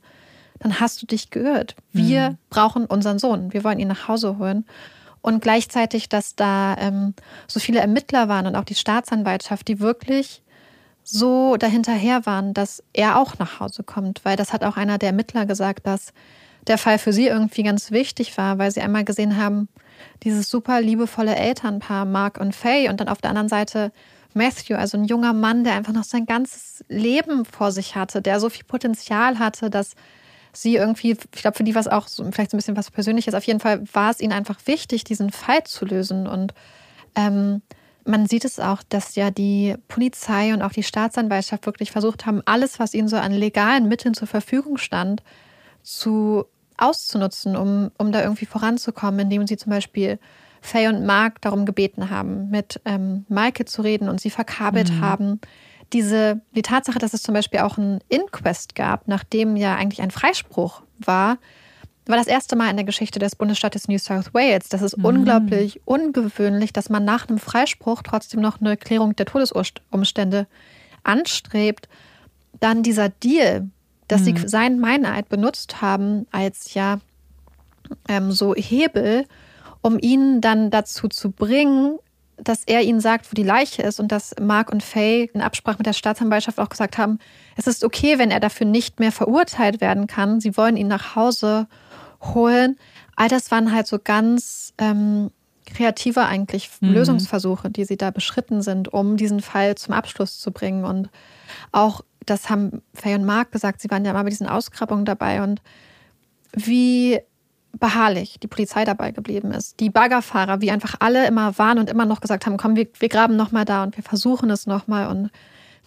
dann 0.59 0.79
hast 0.79 1.01
du 1.01 1.07
dich 1.07 1.31
geirrt. 1.31 1.75
Wir 1.91 2.31
mhm. 2.31 2.37
brauchen 2.51 2.85
unseren 2.85 3.17
Sohn. 3.17 3.51
Wir 3.51 3.63
wollen 3.63 3.79
ihn 3.79 3.87
nach 3.87 4.07
Hause 4.07 4.37
holen. 4.37 4.65
Und 5.21 5.41
gleichzeitig, 5.41 6.07
dass 6.07 6.35
da 6.35 6.75
ähm, 6.77 7.15
so 7.47 7.59
viele 7.59 7.79
Ermittler 7.79 8.29
waren 8.29 8.45
und 8.45 8.55
auch 8.55 8.63
die 8.63 8.75
Staatsanwaltschaft, 8.75 9.67
die 9.67 9.79
wirklich 9.79 10.43
so 11.03 11.57
dahinterher 11.57 12.25
waren, 12.27 12.53
dass 12.53 12.83
er 12.93 13.17
auch 13.17 13.39
nach 13.39 13.59
Hause 13.59 13.83
kommt. 13.83 14.23
Weil 14.23 14.37
das 14.37 14.53
hat 14.53 14.63
auch 14.63 14.77
einer 14.77 14.99
der 14.99 15.09
Ermittler 15.09 15.47
gesagt, 15.47 15.87
dass 15.87 16.13
der 16.67 16.77
Fall 16.77 16.99
für 16.99 17.11
sie 17.11 17.25
irgendwie 17.25 17.63
ganz 17.63 17.89
wichtig 17.89 18.37
war, 18.37 18.59
weil 18.59 18.69
sie 18.69 18.81
einmal 18.81 19.03
gesehen 19.03 19.37
haben, 19.37 19.67
dieses 20.23 20.49
super 20.49 20.81
liebevolle 20.81 21.35
Elternpaar, 21.35 22.05
Mark 22.05 22.39
und 22.39 22.55
Faye, 22.55 22.89
und 22.89 22.99
dann 22.99 23.07
auf 23.07 23.19
der 23.19 23.29
anderen 23.29 23.49
Seite 23.49 23.91
Matthew, 24.33 24.75
also 24.75 24.97
ein 24.97 25.05
junger 25.05 25.33
Mann, 25.33 25.63
der 25.63 25.73
einfach 25.73 25.93
noch 25.93 26.03
sein 26.03 26.25
ganzes 26.25 26.85
Leben 26.87 27.45
vor 27.45 27.71
sich 27.71 27.95
hatte, 27.95 28.21
der 28.21 28.39
so 28.39 28.49
viel 28.49 28.63
Potenzial 28.63 29.39
hatte, 29.39 29.69
dass 29.69 29.95
sie 30.53 30.75
irgendwie, 30.75 31.11
ich 31.11 31.41
glaube, 31.41 31.57
für 31.57 31.63
die 31.63 31.75
war 31.75 31.81
es 31.81 31.87
auch 31.87 32.07
so, 32.07 32.23
vielleicht 32.31 32.51
so 32.51 32.57
ein 32.57 32.59
bisschen 32.59 32.77
was 32.77 32.91
Persönliches. 32.91 33.33
Auf 33.33 33.43
jeden 33.43 33.59
Fall 33.59 33.83
war 33.93 34.11
es 34.11 34.19
ihnen 34.19 34.33
einfach 34.33 34.59
wichtig, 34.65 35.03
diesen 35.03 35.31
Fall 35.31 35.63
zu 35.63 35.85
lösen. 35.85 36.27
Und 36.27 36.53
ähm, 37.15 37.61
man 38.05 38.25
sieht 38.27 38.45
es 38.45 38.59
auch, 38.59 38.83
dass 38.87 39.15
ja 39.15 39.31
die 39.31 39.75
Polizei 39.87 40.53
und 40.53 40.61
auch 40.61 40.73
die 40.73 40.83
Staatsanwaltschaft 40.83 41.65
wirklich 41.65 41.91
versucht 41.91 42.25
haben, 42.25 42.41
alles, 42.45 42.79
was 42.79 42.93
ihnen 42.93 43.07
so 43.07 43.17
an 43.17 43.31
legalen 43.31 43.87
Mitteln 43.87 44.13
zur 44.13 44.27
Verfügung 44.27 44.77
stand, 44.77 45.23
zu 45.83 46.45
auszunutzen, 46.81 47.55
um, 47.55 47.91
um 47.97 48.11
da 48.11 48.21
irgendwie 48.21 48.45
voranzukommen, 48.45 49.21
indem 49.21 49.47
sie 49.47 49.57
zum 49.57 49.71
Beispiel 49.71 50.19
Faye 50.61 50.89
und 50.89 51.05
Mark 51.05 51.41
darum 51.41 51.65
gebeten 51.65 52.09
haben, 52.09 52.49
mit 52.49 52.79
ähm, 52.85 53.25
Maike 53.29 53.65
zu 53.65 53.81
reden 53.81 54.09
und 54.09 54.21
sie 54.21 54.29
verkabelt 54.29 54.91
mhm. 54.91 55.01
haben. 55.01 55.41
Diese, 55.93 56.41
die 56.55 56.61
Tatsache, 56.61 56.99
dass 56.99 57.13
es 57.13 57.23
zum 57.23 57.33
Beispiel 57.33 57.61
auch 57.61 57.77
ein 57.77 57.99
Inquest 58.09 58.75
gab, 58.75 59.07
nachdem 59.07 59.55
ja 59.55 59.75
eigentlich 59.75 60.01
ein 60.01 60.11
Freispruch 60.11 60.83
war, 60.99 61.37
war 62.05 62.17
das 62.17 62.27
erste 62.27 62.55
Mal 62.55 62.69
in 62.69 62.77
der 62.77 62.85
Geschichte 62.85 63.19
des 63.19 63.35
Bundesstaates 63.35 63.87
New 63.87 63.97
South 63.97 64.33
Wales. 64.33 64.69
Das 64.69 64.81
ist 64.81 64.97
mhm. 64.97 65.05
unglaublich 65.05 65.81
ungewöhnlich, 65.85 66.73
dass 66.73 66.89
man 66.89 67.05
nach 67.05 67.27
einem 67.27 67.39
Freispruch 67.39 68.03
trotzdem 68.03 68.41
noch 68.41 68.61
eine 68.61 68.77
Klärung 68.77 69.15
der 69.15 69.25
Todesumstände 69.25 70.47
anstrebt. 71.03 71.89
Dann 72.59 72.83
dieser 72.83 73.09
Deal, 73.09 73.69
dass 74.11 74.21
mhm. 74.21 74.37
sie 74.37 74.47
seinen 74.47 74.79
Meineid 74.79 75.29
benutzt 75.29 75.81
haben 75.81 76.27
als 76.31 76.73
ja 76.73 76.99
ähm, 78.07 78.31
so 78.31 78.53
Hebel, 78.55 79.25
um 79.81 79.97
ihn 79.99 80.41
dann 80.41 80.69
dazu 80.69 81.07
zu 81.07 81.31
bringen, 81.31 81.97
dass 82.37 82.63
er 82.65 82.81
ihnen 82.81 82.99
sagt, 82.99 83.31
wo 83.31 83.35
die 83.35 83.43
Leiche 83.43 83.83
ist 83.83 83.99
und 83.99 84.11
dass 84.11 84.35
Mark 84.41 84.71
und 84.71 84.83
Faye 84.83 85.29
in 85.33 85.41
Absprache 85.41 85.77
mit 85.77 85.85
der 85.85 85.93
Staatsanwaltschaft 85.93 86.59
auch 86.59 86.69
gesagt 86.69 86.97
haben, 86.97 87.19
es 87.55 87.67
ist 87.67 87.83
okay, 87.83 88.17
wenn 88.17 88.31
er 88.31 88.39
dafür 88.39 88.65
nicht 88.65 88.99
mehr 88.99 89.11
verurteilt 89.11 89.79
werden 89.79 90.07
kann. 90.07 90.39
Sie 90.39 90.57
wollen 90.57 90.77
ihn 90.77 90.87
nach 90.87 91.15
Hause 91.15 91.67
holen. 92.21 92.77
All 93.15 93.27
das 93.27 93.51
waren 93.51 93.71
halt 93.71 93.87
so 93.87 93.99
ganz 94.03 94.73
ähm, 94.77 95.29
kreative 95.65 96.25
eigentlich 96.25 96.69
mhm. 96.81 96.93
Lösungsversuche, 96.93 97.69
die 97.69 97.85
sie 97.85 97.97
da 97.97 98.11
beschritten 98.11 98.61
sind, 98.61 98.91
um 98.91 99.17
diesen 99.17 99.41
Fall 99.41 99.75
zum 99.75 99.93
Abschluss 99.93 100.39
zu 100.39 100.51
bringen. 100.51 100.83
Und 100.83 101.09
auch 101.71 102.01
das 102.25 102.49
haben 102.49 102.81
Faye 102.93 103.15
und 103.15 103.25
Mark 103.25 103.51
gesagt, 103.51 103.81
sie 103.81 103.89
waren 103.89 104.05
ja 104.05 104.13
mal 104.13 104.23
bei 104.23 104.29
diesen 104.29 104.47
Ausgrabungen 104.47 105.05
dabei 105.05 105.41
und 105.43 105.61
wie 106.53 107.19
beharrlich 107.79 108.39
die 108.39 108.47
Polizei 108.47 108.83
dabei 108.83 109.11
geblieben 109.11 109.51
ist. 109.51 109.79
Die 109.79 109.89
Baggerfahrer, 109.89 110.61
wie 110.61 110.71
einfach 110.71 110.95
alle 110.99 111.25
immer 111.27 111.57
waren 111.57 111.79
und 111.79 111.89
immer 111.89 112.05
noch 112.05 112.21
gesagt 112.21 112.45
haben, 112.45 112.57
komm, 112.57 112.75
wir, 112.75 112.87
wir 112.99 113.09
graben 113.09 113.35
nochmal 113.35 113.65
da 113.65 113.83
und 113.83 113.95
wir 113.95 114.03
versuchen 114.03 114.49
es 114.49 114.67
nochmal 114.67 115.07
und 115.07 115.31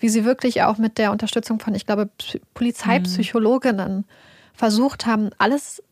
wie 0.00 0.08
sie 0.08 0.24
wirklich 0.24 0.62
auch 0.62 0.78
mit 0.78 0.98
der 0.98 1.12
Unterstützung 1.12 1.60
von, 1.60 1.74
ich 1.74 1.86
glaube, 1.86 2.10
Polizeipsychologinnen 2.54 3.98
mhm. 3.98 4.04
versucht 4.54 5.06
haben, 5.06 5.30
alles 5.38 5.82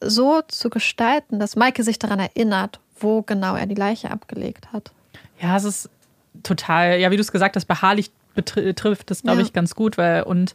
so 0.00 0.42
zu 0.48 0.70
gestalten, 0.70 1.38
dass 1.38 1.56
Maike 1.56 1.84
sich 1.84 1.98
daran 1.98 2.18
erinnert, 2.18 2.80
wo 2.98 3.22
genau 3.22 3.54
er 3.54 3.66
die 3.66 3.74
Leiche 3.74 4.10
abgelegt 4.10 4.72
hat. 4.72 4.92
Ja, 5.40 5.56
es 5.56 5.64
ist 5.64 5.90
total, 6.42 6.98
ja, 7.00 7.10
wie 7.10 7.16
du 7.16 7.22
es 7.22 7.32
gesagt 7.32 7.56
hast, 7.56 7.66
beharrlich 7.66 8.10
betrifft 8.42 9.10
das, 9.10 9.22
glaube 9.22 9.40
ja. 9.40 9.46
ich, 9.46 9.52
ganz 9.52 9.74
gut, 9.74 9.98
weil 9.98 10.22
und 10.22 10.54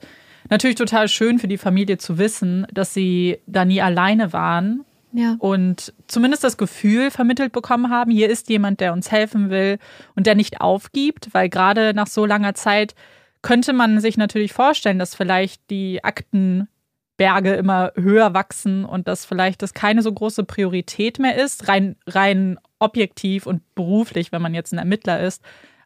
natürlich 0.50 0.76
total 0.76 1.08
schön 1.08 1.40
für 1.40 1.48
die 1.48 1.58
Familie 1.58 1.98
zu 1.98 2.18
wissen, 2.18 2.68
dass 2.74 2.94
sie 2.94 3.40
da 3.48 3.66
nie 3.66 3.82
alleine 3.82 4.34
waren. 4.34 4.86
Ja. 5.14 5.38
Und 5.40 5.94
zumindest 6.08 6.44
das 6.44 6.58
Gefühl 6.58 7.10
vermittelt 7.10 7.54
bekommen 7.54 7.90
haben, 7.90 8.12
hier 8.12 8.30
ist 8.30 8.50
jemand, 8.50 8.82
der 8.82 8.92
uns 8.92 9.12
helfen 9.12 9.50
will 9.50 9.80
und 10.16 10.28
der 10.28 10.36
nicht 10.36 10.60
aufgibt, 10.60 11.30
weil 11.34 11.48
gerade 11.48 11.94
nach 11.94 12.08
so 12.08 12.26
langer 12.26 12.54
Zeit 12.54 12.96
könnte 13.42 13.72
man 13.72 14.02
sich 14.02 14.18
natürlich 14.18 14.52
vorstellen, 14.52 15.00
dass 15.00 15.16
vielleicht 15.16 15.70
die 15.70 16.04
Aktenberge 16.04 17.54
immer 17.54 17.94
höher 17.96 18.34
wachsen 18.34 18.84
und 18.84 19.08
dass 19.08 19.24
vielleicht 19.24 19.62
das 19.62 19.74
keine 19.74 20.02
so 20.02 20.12
große 20.12 20.44
Priorität 20.44 21.20
mehr 21.20 21.42
ist, 21.42 21.70
rein, 21.70 21.96
rein 22.08 22.58
objektiv 22.80 23.46
und 23.46 23.62
beruflich, 23.74 24.34
wenn 24.34 24.42
man 24.42 24.54
jetzt 24.54 24.74
ein 24.74 24.80
Ermittler 24.80 25.22
ist. 25.22 25.42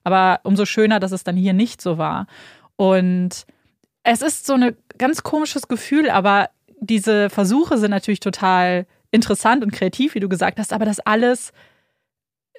Aber 0.10 0.39
umso 0.43 0.65
schöner, 0.65 1.00
dass 1.00 1.12
es 1.12 1.24
dann 1.24 1.36
hier 1.36 1.54
nicht 1.54 1.82
so 1.82 1.98
war. 1.98 2.26
Und 2.76 3.45
es 4.04 4.22
ist 4.22 4.48
so 4.48 4.54
ein 4.54 4.76
ganz 4.98 5.22
komisches 5.22 5.67
Gefühl, 5.67 6.10
aber 6.10 6.50
diese 6.80 7.30
Versuche 7.30 7.78
sind 7.78 7.91
natürlich 7.91 8.19
total 8.19 8.88
interessant 9.12 9.63
und 9.63 9.72
kreativ, 9.72 10.15
wie 10.15 10.19
du 10.19 10.30
gesagt 10.30 10.60
hast, 10.60 10.74
aber 10.74 10.86
das 10.86 11.00
alles 11.00 11.52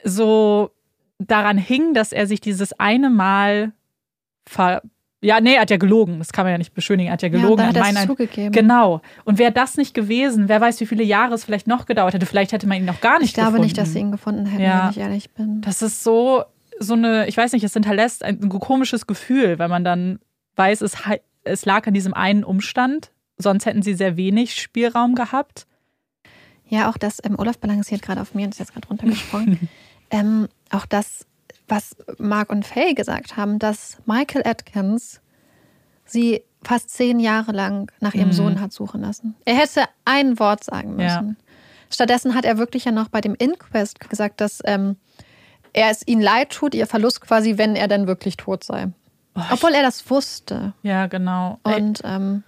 so 0.05 0.71
daran 1.19 1.59
hing, 1.59 1.95
dass 1.95 2.13
er 2.13 2.27
sich 2.27 2.41
dieses 2.41 2.73
eine 2.79 3.11
Mal 3.11 3.73
ver 4.47 4.83
ja, 5.23 5.39
nee, 5.41 5.55
er 5.55 5.63
hat 5.63 5.71
ja 5.71 5.77
gelogen. 5.77 6.19
Das 6.19 6.33
kann 6.33 6.47
man 6.47 6.53
ja 6.53 6.59
nicht 6.59 6.73
beschönigen. 6.73 7.09
Er 7.09 7.13
hat 7.13 7.23
ja 7.23 7.29
gelogen. 7.29 7.63
Ja, 7.63 7.73
da 7.73 7.85
hat 7.85 7.95
er 7.95 8.07
zugegeben. 8.07 8.53
Genau. 8.53 9.03
Und 9.25 9.39
wäre 9.39 9.53
das 9.53 9.77
nicht 9.77 9.93
gewesen, 9.93 10.49
wer 10.49 10.63
weiß, 10.63 10.81
wie 10.81 10.87
viele 10.87 11.03
Jahre 11.05 11.35
es 11.35 11.45
vielleicht 11.45 11.67
noch 11.67 11.85
gedauert 11.85 12.15
hätte. 12.15 12.25
Vielleicht 12.25 12.53
hätte 12.53 12.67
man 12.67 12.79
ihn 12.79 12.87
noch 12.87 13.03
gar 13.03 13.19
nicht 13.19 13.35
gefunden. 13.35 13.49
Ich 13.49 13.53
glaube 13.53 13.63
nicht, 13.63 13.77
dass 13.77 13.93
sie 13.93 13.99
ihn 13.99 14.13
gefunden 14.13 14.47
hätten, 14.47 14.63
ja. 14.63 14.85
wenn 14.85 14.91
ich 14.91 14.99
ehrlich 14.99 15.31
bin. 15.33 15.61
Das 15.61 15.83
ist 15.83 16.03
so, 16.03 16.45
so 16.81 16.95
eine, 16.95 17.29
ich 17.29 17.37
weiß 17.37 17.53
nicht, 17.53 17.63
es 17.63 17.75
hinterlässt 17.75 18.25
ein, 18.25 18.49
komisches 18.49 19.07
Gefühl, 19.07 19.59
weil 19.59 19.69
man 19.69 19.85
dann 19.85 20.19
weiß, 20.57 20.81
es, 20.81 20.97
es 21.45 21.65
lag 21.65 21.87
an 21.87 21.95
diesem 21.95 22.15
einen 22.15 22.43
Umstand. 22.43 23.13
Sonst 23.37 23.67
hätten 23.67 23.83
sie 23.83 23.95
sehr 23.95 24.17
wenig 24.17 24.61
Spielraum 24.61 25.15
gehabt. 25.15 25.67
Ja, 26.67 26.91
auch 26.91 26.97
das, 26.97 27.19
ähm, 27.23 27.39
Olaf 27.39 27.59
balanciert 27.59 28.03
gerade 28.03 28.21
auf 28.21 28.35
mir 28.35 28.45
und 28.45 28.51
ist 28.51 28.59
jetzt 28.59 28.73
gerade 28.73 28.89
runtergesprungen. 28.89 29.69
ähm, 30.11 30.49
auch 30.71 30.87
das, 30.87 31.27
was 31.69 31.97
Mark 32.19 32.51
und 32.51 32.67
Faye 32.67 32.95
gesagt 32.95 33.37
haben, 33.37 33.59
dass 33.59 33.99
Michael 34.07 34.47
Atkins 34.47 35.21
sie 36.05 36.43
fast 36.63 36.91
zehn 36.91 37.21
Jahre 37.21 37.53
lang 37.53 37.91
nach 38.01 38.15
ihrem 38.15 38.29
mhm. 38.29 38.33
Sohn 38.35 38.61
hat 38.61 38.73
suchen 38.73 39.01
lassen. 39.01 39.35
Er 39.45 39.57
hätte 39.57 39.85
ein 40.05 40.39
Wort 40.39 40.65
sagen 40.65 40.97
müssen. 40.97 41.37
Ja. 41.39 41.45
Stattdessen 41.91 42.35
hat 42.35 42.45
er 42.45 42.59
wirklich 42.59 42.85
ja 42.85 42.93
noch 42.93 43.09
bei 43.09 43.21
dem 43.21 43.35
Inquest 43.35 44.09
gesagt, 44.09 44.41
dass 44.41 44.61
ähm, 44.65 44.97
er 45.73 45.91
es 45.91 46.07
ihnen 46.07 46.23
leid 46.23 46.51
tut, 46.51 46.75
ihr 46.75 46.87
Verlust 46.87 47.21
quasi, 47.21 47.59
wenn 47.59 47.77
er 47.77 47.89
denn 47.89 48.07
wirklich 48.07 48.37
tot 48.37 48.65
sei. 48.65 48.89
Oh, 49.35 49.43
Obwohl 49.51 49.73
er 49.73 49.83
das 49.83 50.09
wusste. 50.11 50.73
Ja, 50.83 51.07
genau. 51.07 51.59
Und 51.63 52.01
ähm, 52.05 52.43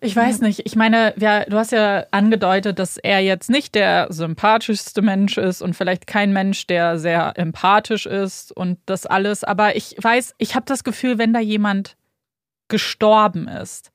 ich 0.00 0.14
weiß 0.14 0.40
nicht. 0.40 0.60
Ich 0.66 0.76
meine, 0.76 1.14
ja, 1.16 1.44
du 1.44 1.56
hast 1.56 1.72
ja 1.72 2.04
angedeutet, 2.10 2.78
dass 2.78 2.98
er 2.98 3.20
jetzt 3.20 3.48
nicht 3.48 3.74
der 3.74 4.08
sympathischste 4.10 5.00
Mensch 5.00 5.38
ist 5.38 5.62
und 5.62 5.74
vielleicht 5.74 6.06
kein 6.06 6.32
Mensch, 6.32 6.66
der 6.66 6.98
sehr 6.98 7.32
empathisch 7.36 8.06
ist 8.06 8.52
und 8.52 8.78
das 8.86 9.06
alles. 9.06 9.42
Aber 9.42 9.74
ich 9.74 9.96
weiß, 10.00 10.34
ich 10.38 10.54
habe 10.54 10.66
das 10.66 10.84
Gefühl, 10.84 11.18
wenn 11.18 11.32
da 11.32 11.40
jemand 11.40 11.96
gestorben 12.68 13.48
ist 13.48 13.90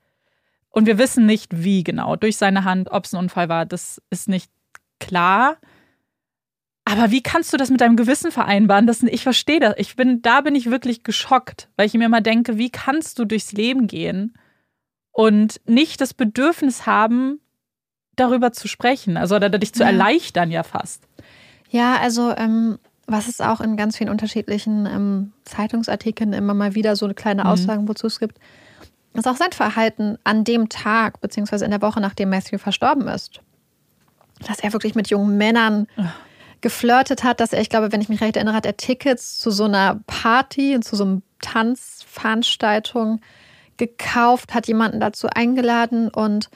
und 0.72 0.86
wir 0.86 0.98
wissen 0.98 1.26
nicht, 1.26 1.64
wie 1.64 1.84
genau, 1.84 2.16
durch 2.16 2.38
seine 2.38 2.64
Hand, 2.64 2.90
ob 2.92 3.06
es 3.06 3.14
ein 3.14 3.18
Unfall 3.18 3.50
war, 3.50 3.66
das 3.66 4.02
ist 4.10 4.28
nicht 4.28 4.50
klar. 5.00 5.58
Aber 6.86 7.12
wie 7.12 7.22
kannst 7.22 7.54
du 7.54 7.58
das 7.58 7.70
mit 7.70 7.82
deinem 7.82 7.96
Gewissen 7.96 8.32
vereinbaren? 8.32 8.88
Das, 8.88 9.04
ich 9.04 9.24
verstehe 9.24 9.60
das. 9.60 9.76
Ich 9.78 9.96
bin, 9.96 10.22
da 10.22 10.42
bin 10.42 10.56
ich 10.56 10.72
wirklich 10.72 11.04
geschockt, 11.04 11.70
weil 11.78 11.86
ich 11.86 11.94
mir 11.94 12.06
immer 12.06 12.22
denke, 12.22 12.58
wie 12.58 12.70
kannst 12.70 13.20
du 13.20 13.26
durchs 13.26 13.52
Leben 13.52 13.88
gehen 13.88 14.34
und 15.12 15.62
nicht 15.66 16.02
das 16.02 16.14
Bedürfnis 16.14 16.86
haben, 16.86 17.40
darüber 18.16 18.52
zu 18.52 18.68
sprechen, 18.68 19.16
also 19.18 19.36
oder 19.36 19.50
dich 19.50 19.74
zu 19.74 19.84
ja. 19.84 19.90
erleichtern 19.90 20.52
ja 20.52 20.64
fast. 20.64 21.08
Ja, 21.70 21.98
also 21.98 22.36
ähm, 22.36 22.78
was 23.08 23.28
es 23.28 23.42
auch 23.42 23.62
in 23.62 23.78
ganz 23.78 23.98
vielen 23.98 24.10
unterschiedlichen 24.10 24.86
ähm, 24.86 25.34
Zeitungsartikeln 25.46 26.34
immer 26.34 26.54
mal 26.54 26.76
wieder 26.76 26.96
so 26.96 27.08
kleine 27.14 27.44
mhm. 27.44 27.50
Aussagen, 27.50 27.88
wozu 27.88 28.08
es 28.08 28.20
gibt, 28.20 28.38
ist 29.14 29.28
auch 29.28 29.38
sein 29.38 29.52
Verhalten 29.52 30.18
an 30.24 30.44
dem 30.44 30.70
Tag 30.70 31.22
beziehungsweise 31.22 31.66
in 31.66 31.72
der 31.72 31.82
Woche, 31.82 32.02
nachdem 32.02 32.30
Matthew 32.30 32.58
verstorben 32.58 33.08
ist. 33.08 33.42
Dass 34.46 34.60
er 34.60 34.74
wirklich 34.74 34.96
mit 34.96 35.10
jungen 35.10 35.38
Männern 35.38 35.88
Ach 35.98 36.14
geflirtet 36.62 37.24
hat, 37.24 37.40
dass 37.40 37.54
er, 37.54 37.62
ich 37.62 37.70
glaube, 37.70 37.92
wenn 37.92 38.02
ich 38.02 38.10
mich 38.10 38.22
recht 38.22 38.36
erinnere, 38.36 38.56
hat 38.56 38.66
er 38.66 38.78
Tickets 38.78 39.40
zu 39.40 39.52
so 39.52 39.66
einer 39.66 40.00
Party 40.08 40.76
und 40.76 40.84
zu 40.84 40.96
so 40.96 41.04
einer 41.04 41.22
Tanzveranstaltung 41.42 43.20
gekauft, 43.78 44.54
hat 44.54 44.68
jemanden 44.68 45.00
dazu 45.00 45.28
eingeladen 45.28 46.10
und 46.10 46.50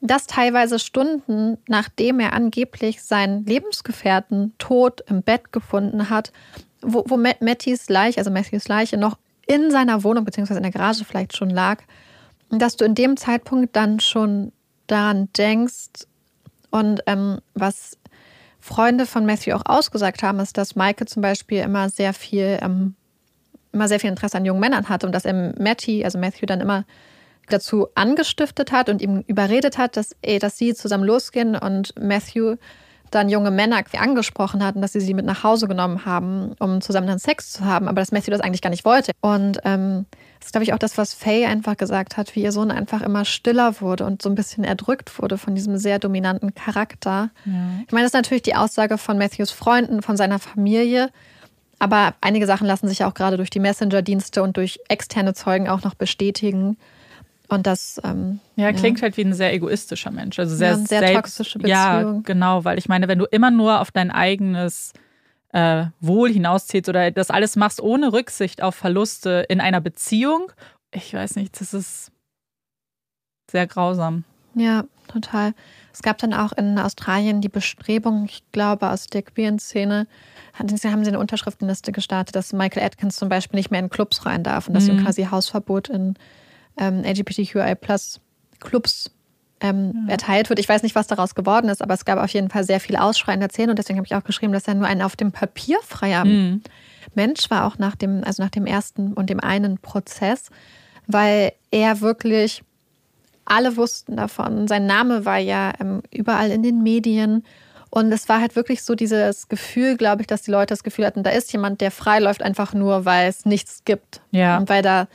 das 0.00 0.26
teilweise 0.26 0.80
Stunden, 0.80 1.58
nachdem 1.68 2.18
er 2.18 2.32
angeblich 2.32 3.04
seinen 3.04 3.46
Lebensgefährten 3.46 4.52
tot 4.58 5.00
im 5.08 5.22
Bett 5.22 5.52
gefunden 5.52 6.10
hat, 6.10 6.32
wo, 6.80 7.04
wo 7.06 7.16
Mattys 7.16 7.88
Leiche, 7.88 8.18
also 8.18 8.32
Matthews 8.32 8.66
Leiche, 8.66 8.96
noch 8.96 9.16
in 9.46 9.70
seiner 9.70 10.02
Wohnung 10.02 10.24
bzw. 10.24 10.56
in 10.56 10.62
der 10.62 10.72
Garage 10.72 11.04
vielleicht 11.04 11.36
schon 11.36 11.50
lag, 11.50 11.82
dass 12.50 12.76
du 12.76 12.84
in 12.84 12.96
dem 12.96 13.16
Zeitpunkt 13.16 13.76
dann 13.76 14.00
schon 14.00 14.52
daran 14.88 15.28
denkst 15.36 16.06
und 16.70 17.00
ähm, 17.06 17.38
was 17.54 17.96
Freunde 18.62 19.06
von 19.06 19.26
Matthew 19.26 19.52
auch 19.52 19.66
ausgesagt 19.66 20.22
haben, 20.22 20.40
ist, 20.40 20.56
dass 20.56 20.76
Maike 20.76 21.04
zum 21.04 21.20
Beispiel 21.20 21.58
immer 21.58 21.90
sehr 21.90 22.14
viel 22.14 22.58
ähm, 22.62 22.94
immer 23.72 23.88
sehr 23.88 24.00
viel 24.00 24.10
Interesse 24.10 24.36
an 24.36 24.44
jungen 24.44 24.60
Männern 24.60 24.88
hatte 24.88 25.06
und 25.06 25.12
dass 25.12 25.24
er 25.24 25.54
Matty, 25.58 26.04
also 26.04 26.18
Matthew, 26.18 26.46
dann 26.46 26.60
immer 26.60 26.84
dazu 27.48 27.88
angestiftet 27.94 28.70
hat 28.70 28.88
und 28.88 29.02
ihm 29.02 29.24
überredet 29.26 29.78
hat, 29.78 29.96
dass, 29.96 30.14
ey, 30.22 30.38
dass 30.38 30.56
sie 30.56 30.74
zusammen 30.74 31.04
losgehen 31.04 31.56
und 31.56 31.94
Matthew 32.00 32.56
dann 33.10 33.28
junge 33.28 33.50
Männer 33.50 33.82
angesprochen 33.98 34.64
hatten, 34.64 34.80
dass 34.80 34.92
sie 34.92 35.00
sie 35.00 35.12
mit 35.12 35.26
nach 35.26 35.42
Hause 35.42 35.68
genommen 35.68 36.06
haben, 36.06 36.54
um 36.60 36.80
zusammen 36.80 37.06
dann 37.06 37.18
Sex 37.18 37.52
zu 37.52 37.64
haben, 37.64 37.88
aber 37.88 38.00
dass 38.00 38.12
Matthew 38.12 38.30
das 38.30 38.40
eigentlich 38.40 38.62
gar 38.62 38.70
nicht 38.70 38.84
wollte. 38.84 39.12
Und 39.20 39.58
ähm, 39.64 40.06
das 40.42 40.48
ist, 40.48 40.52
glaube 40.54 40.64
ich, 40.64 40.72
auch 40.72 40.78
das, 40.78 40.98
was 40.98 41.14
Faye 41.14 41.46
einfach 41.46 41.76
gesagt 41.76 42.16
hat, 42.16 42.34
wie 42.34 42.42
ihr 42.42 42.50
Sohn 42.50 42.72
einfach 42.72 43.00
immer 43.00 43.24
stiller 43.24 43.80
wurde 43.80 44.04
und 44.04 44.22
so 44.22 44.28
ein 44.28 44.34
bisschen 44.34 44.64
erdrückt 44.64 45.22
wurde 45.22 45.38
von 45.38 45.54
diesem 45.54 45.78
sehr 45.78 46.00
dominanten 46.00 46.52
Charakter. 46.52 47.30
Ja. 47.44 47.52
Ich 47.86 47.92
meine, 47.92 48.02
das 48.02 48.10
ist 48.10 48.14
natürlich 48.14 48.42
die 48.42 48.56
Aussage 48.56 48.98
von 48.98 49.18
Matthews 49.18 49.52
Freunden, 49.52 50.02
von 50.02 50.16
seiner 50.16 50.40
Familie. 50.40 51.10
Aber 51.78 52.14
einige 52.20 52.46
Sachen 52.46 52.66
lassen 52.66 52.88
sich 52.88 53.04
auch 53.04 53.14
gerade 53.14 53.36
durch 53.36 53.50
die 53.50 53.60
Messenger-Dienste 53.60 54.42
und 54.42 54.56
durch 54.56 54.80
externe 54.88 55.32
Zeugen 55.32 55.68
auch 55.68 55.84
noch 55.84 55.94
bestätigen. 55.94 56.76
Und 57.48 57.68
das. 57.68 58.00
Ähm, 58.02 58.40
ja, 58.56 58.72
klingt 58.72 58.98
ja. 58.98 59.02
halt 59.02 59.16
wie 59.16 59.24
ein 59.24 59.34
sehr 59.34 59.54
egoistischer 59.54 60.10
Mensch. 60.10 60.40
Also 60.40 60.56
sehr, 60.56 60.70
ja, 60.70 60.76
sehr 60.76 60.86
selbst, 60.98 61.14
toxische 61.14 61.58
Beziehung. 61.60 61.76
Ja, 61.76 62.20
genau, 62.24 62.64
weil 62.64 62.78
ich 62.78 62.88
meine, 62.88 63.06
wenn 63.06 63.20
du 63.20 63.26
immer 63.26 63.52
nur 63.52 63.80
auf 63.80 63.92
dein 63.92 64.10
eigenes 64.10 64.92
äh, 65.52 65.86
Wohl 66.00 66.30
hinausziehst 66.30 66.88
oder 66.88 67.10
das 67.10 67.30
alles 67.30 67.56
machst 67.56 67.80
ohne 67.80 68.12
Rücksicht 68.12 68.62
auf 68.62 68.74
Verluste 68.74 69.46
in 69.48 69.60
einer 69.60 69.80
Beziehung, 69.80 70.50
ich 70.92 71.14
weiß 71.14 71.36
nicht, 71.36 71.60
das 71.60 71.74
ist 71.74 72.12
sehr 73.50 73.66
grausam. 73.66 74.24
Ja, 74.54 74.84
total. 75.08 75.54
Es 75.92 76.02
gab 76.02 76.18
dann 76.18 76.34
auch 76.34 76.52
in 76.52 76.78
Australien 76.78 77.40
die 77.40 77.48
Bestrebung, 77.48 78.26
ich 78.26 78.42
glaube, 78.52 78.90
aus 78.90 79.06
der 79.06 79.22
queeren 79.22 79.58
Szene, 79.58 80.06
haben 80.54 80.76
sie 80.76 80.88
eine 80.88 81.18
Unterschriftenliste 81.18 81.92
gestartet, 81.92 82.36
dass 82.36 82.52
Michael 82.52 82.84
Atkins 82.84 83.16
zum 83.16 83.28
Beispiel 83.28 83.58
nicht 83.58 83.70
mehr 83.70 83.80
in 83.80 83.90
Clubs 83.90 84.26
rein 84.26 84.42
darf 84.42 84.68
und 84.68 84.74
dass 84.74 84.84
mhm. 84.84 84.98
ihm 84.98 85.04
quasi 85.04 85.24
Hausverbot 85.24 85.88
in 85.88 86.14
ähm, 86.78 87.02
LGBTQI 87.04 87.74
Plus 87.74 88.20
Clubs 88.60 89.10
ähm, 89.62 90.04
ja. 90.06 90.12
erteilt 90.12 90.48
wird. 90.48 90.58
Ich 90.58 90.68
weiß 90.68 90.82
nicht, 90.82 90.94
was 90.94 91.06
daraus 91.06 91.34
geworden 91.34 91.68
ist, 91.68 91.82
aber 91.82 91.94
es 91.94 92.04
gab 92.04 92.18
auf 92.18 92.30
jeden 92.30 92.50
Fall 92.50 92.64
sehr 92.64 92.80
viel 92.80 92.96
Ausschreien 92.96 93.40
der 93.40 93.48
Szene 93.48 93.70
und 93.70 93.78
deswegen 93.78 93.98
habe 93.98 94.06
ich 94.06 94.14
auch 94.14 94.24
geschrieben, 94.24 94.52
dass 94.52 94.68
er 94.68 94.74
nur 94.74 94.86
ein 94.86 95.02
auf 95.02 95.16
dem 95.16 95.32
Papier 95.32 95.78
freier 95.86 96.24
mhm. 96.24 96.62
Mensch 97.14 97.50
war, 97.50 97.66
auch 97.66 97.78
nach 97.78 97.96
dem, 97.96 98.22
also 98.24 98.42
nach 98.42 98.50
dem 98.50 98.66
ersten 98.66 99.12
und 99.12 99.30
dem 99.30 99.40
einen 99.40 99.78
Prozess, 99.78 100.50
weil 101.06 101.52
er 101.70 102.00
wirklich 102.00 102.62
alle 103.44 103.76
wussten 103.76 104.16
davon. 104.16 104.68
Sein 104.68 104.86
Name 104.86 105.24
war 105.24 105.38
ja 105.38 105.72
ähm, 105.80 106.02
überall 106.10 106.50
in 106.50 106.62
den 106.62 106.82
Medien. 106.82 107.44
Und 107.90 108.10
es 108.10 108.28
war 108.30 108.40
halt 108.40 108.56
wirklich 108.56 108.82
so 108.82 108.94
dieses 108.94 109.48
Gefühl, 109.48 109.98
glaube 109.98 110.22
ich, 110.22 110.26
dass 110.26 110.42
die 110.42 110.50
Leute 110.50 110.72
das 110.72 110.82
Gefühl 110.82 111.04
hatten, 111.04 111.22
da 111.22 111.30
ist 111.30 111.52
jemand, 111.52 111.82
der 111.82 111.90
frei 111.90 112.20
läuft, 112.20 112.42
einfach 112.42 112.72
nur, 112.72 113.04
weil 113.04 113.28
es 113.28 113.44
nichts 113.44 113.82
gibt. 113.84 114.22
Ja. 114.30 114.56
Und 114.56 114.70
weil 114.70 114.80
da 114.80 115.08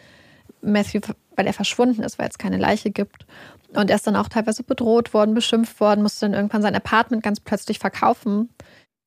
Matthew 0.61 1.01
weil 1.37 1.47
er 1.47 1.53
verschwunden 1.53 2.03
ist, 2.03 2.19
weil 2.19 2.27
es 2.27 2.37
keine 2.37 2.57
Leiche 2.57 2.89
gibt. 2.89 3.25
Und 3.73 3.89
er 3.89 3.95
ist 3.95 4.07
dann 4.07 4.15
auch 4.15 4.29
teilweise 4.29 4.63
bedroht 4.63 5.13
worden, 5.13 5.33
beschimpft 5.33 5.79
worden, 5.79 6.01
musste 6.01 6.25
dann 6.25 6.33
irgendwann 6.33 6.61
sein 6.61 6.75
Apartment 6.75 7.23
ganz 7.23 7.39
plötzlich 7.39 7.79
verkaufen. 7.79 8.49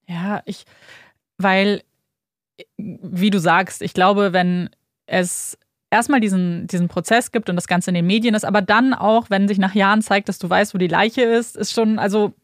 Ja, 0.06 0.42
ich, 0.44 0.64
weil, 1.38 1.82
wie 2.76 3.30
du 3.30 3.38
sagst, 3.38 3.82
ich 3.82 3.94
glaube, 3.94 4.32
wenn 4.32 4.70
es 5.06 5.58
erstmal 5.90 6.20
diesen, 6.20 6.66
diesen 6.66 6.88
Prozess 6.88 7.32
gibt 7.32 7.48
und 7.48 7.56
das 7.56 7.66
Ganze 7.66 7.90
in 7.90 7.94
den 7.94 8.06
Medien 8.06 8.34
ist, 8.34 8.44
aber 8.44 8.62
dann 8.62 8.94
auch, 8.94 9.30
wenn 9.30 9.48
sich 9.48 9.58
nach 9.58 9.74
Jahren 9.74 10.02
zeigt, 10.02 10.28
dass 10.28 10.38
du 10.38 10.48
weißt, 10.48 10.74
wo 10.74 10.78
die 10.78 10.88
Leiche 10.88 11.22
ist, 11.22 11.56
ist 11.56 11.72
schon, 11.72 11.98
also 11.98 12.34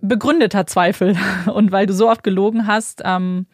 begründeter 0.00 0.66
Zweifel. 0.66 1.16
Und 1.52 1.72
weil 1.72 1.86
du 1.86 1.94
so 1.94 2.10
oft 2.10 2.22
gelogen 2.22 2.66
hast, 2.66 3.02
ähm, 3.04 3.46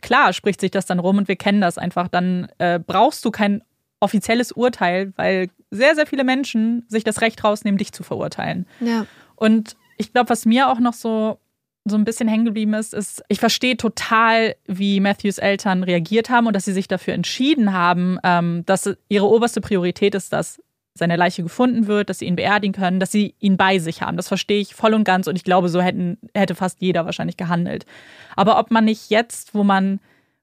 klar 0.00 0.32
spricht 0.32 0.60
sich 0.60 0.70
das 0.70 0.86
dann 0.86 0.98
rum 0.98 1.18
und 1.18 1.28
wir 1.28 1.36
kennen 1.36 1.60
das 1.60 1.78
einfach. 1.78 2.08
Dann 2.08 2.48
äh, 2.58 2.78
brauchst 2.78 3.24
du 3.24 3.30
kein 3.30 3.62
offizielles 4.00 4.52
Urteil, 4.52 5.12
weil 5.16 5.48
sehr, 5.70 5.94
sehr 5.94 6.06
viele 6.06 6.24
Menschen 6.24 6.84
sich 6.88 7.04
das 7.04 7.20
Recht 7.20 7.42
rausnehmen, 7.44 7.78
dich 7.78 7.92
zu 7.92 8.02
verurteilen. 8.02 8.66
Ja. 8.80 9.06
Und 9.36 9.76
ich 9.96 10.12
glaube, 10.12 10.30
was 10.30 10.46
mir 10.46 10.68
auch 10.68 10.78
noch 10.78 10.94
so, 10.94 11.38
so 11.84 11.96
ein 11.96 12.04
bisschen 12.04 12.28
hängen 12.28 12.44
geblieben 12.44 12.74
ist, 12.74 12.94
ist, 12.94 13.22
ich 13.28 13.40
verstehe 13.40 13.76
total, 13.76 14.56
wie 14.66 15.00
Matthews 15.00 15.38
Eltern 15.38 15.82
reagiert 15.82 16.30
haben 16.30 16.46
und 16.46 16.54
dass 16.54 16.64
sie 16.64 16.72
sich 16.72 16.88
dafür 16.88 17.14
entschieden 17.14 17.72
haben, 17.72 18.18
ähm, 18.24 18.64
dass 18.66 18.90
ihre 19.08 19.28
oberste 19.28 19.60
Priorität 19.60 20.14
ist, 20.14 20.32
dass 20.32 20.62
seine 20.94 21.16
Leiche 21.16 21.42
gefunden 21.42 21.86
wird, 21.86 22.10
dass 22.10 22.18
sie 22.18 22.26
ihn 22.26 22.36
beerdigen 22.36 22.74
können, 22.74 22.98
dass 22.98 23.12
sie 23.12 23.34
ihn 23.38 23.56
bei 23.56 23.78
sich 23.78 24.02
haben. 24.02 24.16
Das 24.16 24.28
verstehe 24.28 24.60
ich 24.60 24.74
voll 24.74 24.94
und 24.94 25.04
ganz 25.04 25.28
und 25.28 25.36
ich 25.36 25.44
glaube, 25.44 25.68
so 25.68 25.80
hätten, 25.80 26.18
hätte 26.34 26.54
fast 26.54 26.80
jeder 26.80 27.04
wahrscheinlich 27.04 27.36
gehandelt. 27.36 27.86
Aber 28.34 28.58
ob 28.58 28.70
man 28.70 28.84
nicht 28.84 29.10
jetzt, 29.10 29.54
wo 29.54 29.62
man 29.62 30.00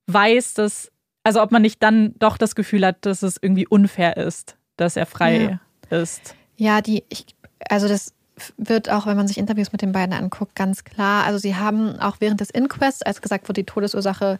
weiß, 0.07 0.53
dass 0.53 0.91
also 1.25 1.41
ob 1.41 1.51
man 1.51 1.63
nicht 1.63 1.81
dann 1.81 2.13
doch 2.19 2.37
das 2.37 2.53
Gefühl 2.53 2.85
hat, 2.85 3.03
dass 3.05 3.23
es 3.23 3.37
irgendwie 3.41 3.65
unfair 3.67 4.15
ist, 4.15 4.57
dass 4.77 4.95
er 4.95 5.05
frei 5.05 5.59
ja. 5.91 5.97
ist. 5.97 6.35
Ja, 6.57 6.81
die, 6.81 7.03
ich, 7.09 7.25
also 7.69 7.87
das 7.87 8.13
wird 8.57 8.89
auch, 8.89 9.05
wenn 9.05 9.17
man 9.17 9.27
sich 9.27 9.37
Interviews 9.37 9.71
mit 9.71 9.81
den 9.81 9.91
beiden 9.91 10.13
anguckt, 10.13 10.55
ganz 10.55 10.83
klar. 10.83 11.25
Also 11.25 11.39
sie 11.39 11.55
haben 11.55 11.99
auch 11.99 12.17
während 12.19 12.41
des 12.41 12.49
Inquests, 12.49 13.01
als 13.01 13.21
gesagt 13.21 13.47
wurde, 13.47 13.61
die 13.61 13.65
Todesursache 13.65 14.39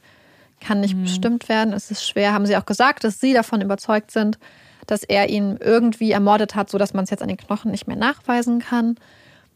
kann 0.60 0.82
nicht 0.82 0.96
mhm. 0.96 1.04
bestimmt 1.04 1.50
werden, 1.50 1.74
es 1.74 1.92
ist 1.92 2.08
schwer, 2.08 2.34
haben 2.34 2.46
sie 2.46 2.56
auch 2.56 2.66
gesagt, 2.66 3.04
dass 3.04 3.20
sie 3.20 3.34
davon 3.34 3.62
überzeugt 3.62 4.12
sind, 4.12 4.40
dass 4.88 5.04
er 5.04 5.30
ihn 5.30 5.58
irgendwie 5.60 6.12
ermordet 6.12 6.56
hat, 6.56 6.70
sodass 6.70 6.94
man 6.94 7.04
es 7.04 7.10
jetzt 7.10 7.22
an 7.22 7.28
den 7.28 7.38
Knochen 7.38 7.72
nicht 7.72 7.88
mehr 7.88 7.98
nachweisen 7.98 8.60
kann. 8.60 8.96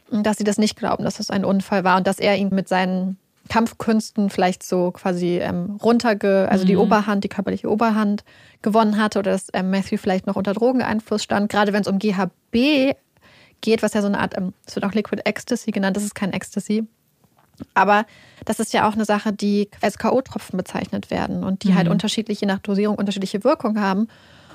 Und 0.10 0.26
dass 0.26 0.38
sie 0.38 0.44
das 0.44 0.58
nicht 0.58 0.76
glauben, 0.76 1.04
dass 1.04 1.20
es 1.20 1.30
ein 1.30 1.46
Unfall 1.46 1.84
war 1.84 1.98
und 1.98 2.08
dass 2.08 2.20
er 2.20 2.36
ihn 2.36 2.50
mit 2.50 2.68
seinen 2.68 3.18
Kampfkünsten 3.50 4.30
vielleicht 4.30 4.64
so 4.64 4.92
quasi 4.92 5.40
ähm, 5.40 5.78
runterge, 5.84 6.48
also 6.50 6.64
mhm. 6.64 6.68
die 6.68 6.78
Oberhand, 6.78 7.24
die 7.24 7.30
körperliche 7.30 7.70
Oberhand 7.70 8.24
gewonnen 8.62 8.98
hatte 8.98 9.20
oder 9.20 9.32
dass 9.32 9.48
ähm, 9.54 9.72
Matthew 9.72 9.98
vielleicht 9.98 10.28
noch 10.28 10.36
unter 10.36 10.54
Drogeneinfluss 10.54 11.24
stand. 11.24 11.52
Gerade 11.52 11.74
wenn 11.74 11.82
es 11.82 11.88
um 11.88 12.00
GHB 12.00 12.96
geht, 13.62 13.84
was 13.84 13.94
ja 13.94 14.02
so 14.02 14.08
eine 14.08 14.20
Art, 14.20 14.38
ähm, 14.38 14.54
es 14.66 14.76
wird 14.76 14.86
auch 14.86 14.94
Liquid 14.94 15.22
Ecstasy 15.26 15.72
genannt, 15.72 15.98
das 15.98 16.04
ist 16.04 16.16
kein 16.16 16.32
Ecstasy. 16.32 16.86
Aber 17.74 18.06
das 18.46 18.60
ist 18.60 18.72
ja 18.72 18.88
auch 18.88 18.94
eine 18.94 19.04
Sache, 19.04 19.34
die 19.34 19.70
als 19.82 19.98
K.O.-Tropfen 19.98 20.56
bezeichnet 20.56 21.12
werden 21.12 21.44
und 21.44 21.64
die 21.64 21.70
halt 21.70 21.74
mhm. 21.74 21.78
halt 21.78 21.90
unterschiedlich, 21.90 22.40
je 22.40 22.48
nach 22.48 22.60
Dosierung, 22.60 22.96
unterschiedliche 22.96 23.44
Wirkung 23.44 23.82
haben. 23.82 24.08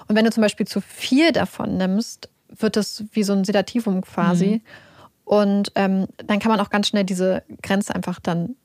Und 0.08 0.16
wenn 0.16 0.24
du 0.24 0.30
zum 0.30 0.42
Beispiel 0.42 0.66
zu 0.66 0.80
viel 0.80 1.32
davon 1.32 1.76
nimmst, 1.76 2.30
wird 2.48 2.76
es 2.76 3.04
wie 3.12 3.24
so 3.24 3.32
ein 3.32 3.44
Sedativum 3.44 4.00
quasi. 4.02 4.46
Mhm. 4.46 4.60
Und 5.24 5.72
ähm, 5.74 6.06
dann 6.26 6.38
kann 6.38 6.50
man 6.50 6.60
auch 6.60 6.70
ganz 6.70 6.88
schnell 6.88 7.04
diese 7.04 7.42
Grenze 7.62 7.94
einfach 7.94 8.20
dann 8.20 8.56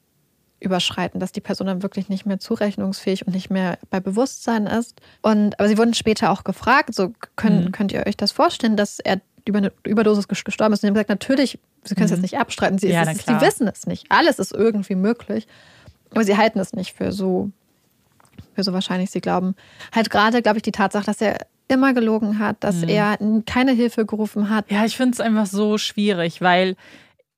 überschreiten, 0.60 1.20
dass 1.20 1.32
die 1.32 1.41
Person 1.41 1.68
dann 1.68 1.84
wirklich 1.84 2.10
nicht 2.10 2.26
mehr 2.26 2.39
zurechnungsfähig 2.39 3.26
und 3.26 3.34
nicht 3.34 3.49
mehr 3.49 3.78
bei 3.89 3.99
Bewusstsein 3.99 4.68
ist. 4.68 4.99
Und 5.22 5.60
aber 5.60 5.70
sie 5.70 5.78
wurden 5.78 5.93
später 5.93 6.32
auch 6.32 6.43
gefragt, 6.43 6.93
so 6.93 7.14
können, 7.36 7.66
mhm. 7.66 7.72
könnt 7.72 7.91
ihr 7.91 8.05
euch 8.05 8.18
das 8.18 8.32
vorstellen, 8.32 8.76
dass 8.76 8.99
er 8.99 9.22
über 9.45 9.60
eine 9.60 9.72
Überdosis 9.86 10.28
gestorben 10.28 10.74
ist? 10.74 10.80
Und 10.80 10.82
sie 10.82 10.88
haben 10.88 10.93
gesagt, 10.95 11.10
natürlich, 11.10 11.60
sie 11.84 11.95
können 11.95 12.05
es 12.05 12.12
mhm. 12.12 12.18
jetzt 12.18 12.22
nicht 12.24 12.38
abstreiten. 12.38 12.78
Sie, 12.78 12.89
ja, 12.89 13.03
ist, 13.03 13.26
sie 13.26 13.41
wissen 13.41 13.68
es 13.68 13.88
nicht. 13.88 14.05
Alles 14.10 14.39
ist 14.39 14.53
irgendwie 14.53 14.95
möglich. 14.95 15.47
Aber 16.12 16.24
sie 16.24 16.38
halten 16.38 16.60
es 16.60 16.74
nicht 16.74 16.93
für 16.93 17.12
so, 17.12 17.51
für 18.55 18.64
so 18.64 18.74
wahrscheinlich. 18.74 19.12
Sie 19.12 19.22
glauben 19.22 19.55
halt 19.93 20.10
gerade, 20.10 20.41
glaube 20.41 20.57
ich, 20.57 20.64
die 20.64 20.72
Tatsache, 20.72 21.05
dass 21.05 21.22
er 21.22 21.38
immer 21.70 21.93
gelogen 21.93 22.39
hat, 22.39 22.64
dass 22.64 22.78
mhm. 22.78 22.89
er 22.89 23.18
keine 23.45 23.72
Hilfe 23.72 24.05
gerufen 24.05 24.49
hat. 24.49 24.70
Ja, 24.72 24.86
ich 24.86 24.97
finde 24.97 25.14
es 25.14 25.20
einfach 25.20 25.45
so 25.45 25.78
schwierig, 25.78 26.41
weil 26.41 26.76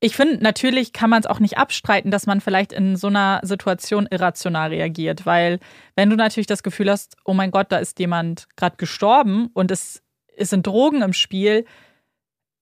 ich 0.04 0.16
finde, 0.16 0.42
natürlich 0.42 0.92
kann 0.92 1.10
man 1.10 1.20
es 1.20 1.26
auch 1.26 1.38
nicht 1.38 1.58
abstreiten, 1.58 2.10
dass 2.10 2.26
man 2.26 2.40
vielleicht 2.40 2.72
in 2.72 2.96
so 2.96 3.06
einer 3.06 3.38
Situation 3.44 4.08
irrational 4.10 4.70
reagiert, 4.70 5.26
weil 5.26 5.60
wenn 5.94 6.10
du 6.10 6.16
natürlich 6.16 6.48
das 6.48 6.64
Gefühl 6.64 6.90
hast, 6.90 7.16
oh 7.24 7.34
mein 7.34 7.52
Gott, 7.52 7.70
da 7.70 7.78
ist 7.78 8.00
jemand 8.00 8.48
gerade 8.56 8.76
gestorben 8.78 9.50
und 9.54 9.70
es, 9.70 10.02
es 10.36 10.50
sind 10.50 10.66
Drogen 10.66 11.02
im 11.02 11.12
Spiel, 11.12 11.64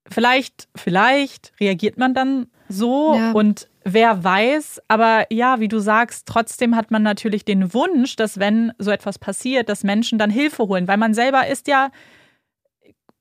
vielleicht, 0.06 0.68
vielleicht 0.76 1.54
reagiert 1.58 1.96
man 1.96 2.12
dann 2.12 2.48
so 2.68 3.14
ja. 3.14 3.32
und 3.32 3.70
wer 3.84 4.22
weiß, 4.22 4.82
aber 4.88 5.24
ja, 5.30 5.60
wie 5.60 5.68
du 5.68 5.78
sagst, 5.78 6.28
trotzdem 6.28 6.76
hat 6.76 6.90
man 6.90 7.02
natürlich 7.02 7.46
den 7.46 7.72
Wunsch, 7.72 8.16
dass 8.16 8.38
wenn 8.38 8.74
so 8.76 8.90
etwas 8.90 9.18
passiert, 9.18 9.70
dass 9.70 9.82
Menschen 9.82 10.18
dann 10.18 10.28
Hilfe 10.28 10.64
holen, 10.64 10.88
weil 10.88 10.98
man 10.98 11.14
selber 11.14 11.46
ist 11.46 11.68
ja 11.68 11.90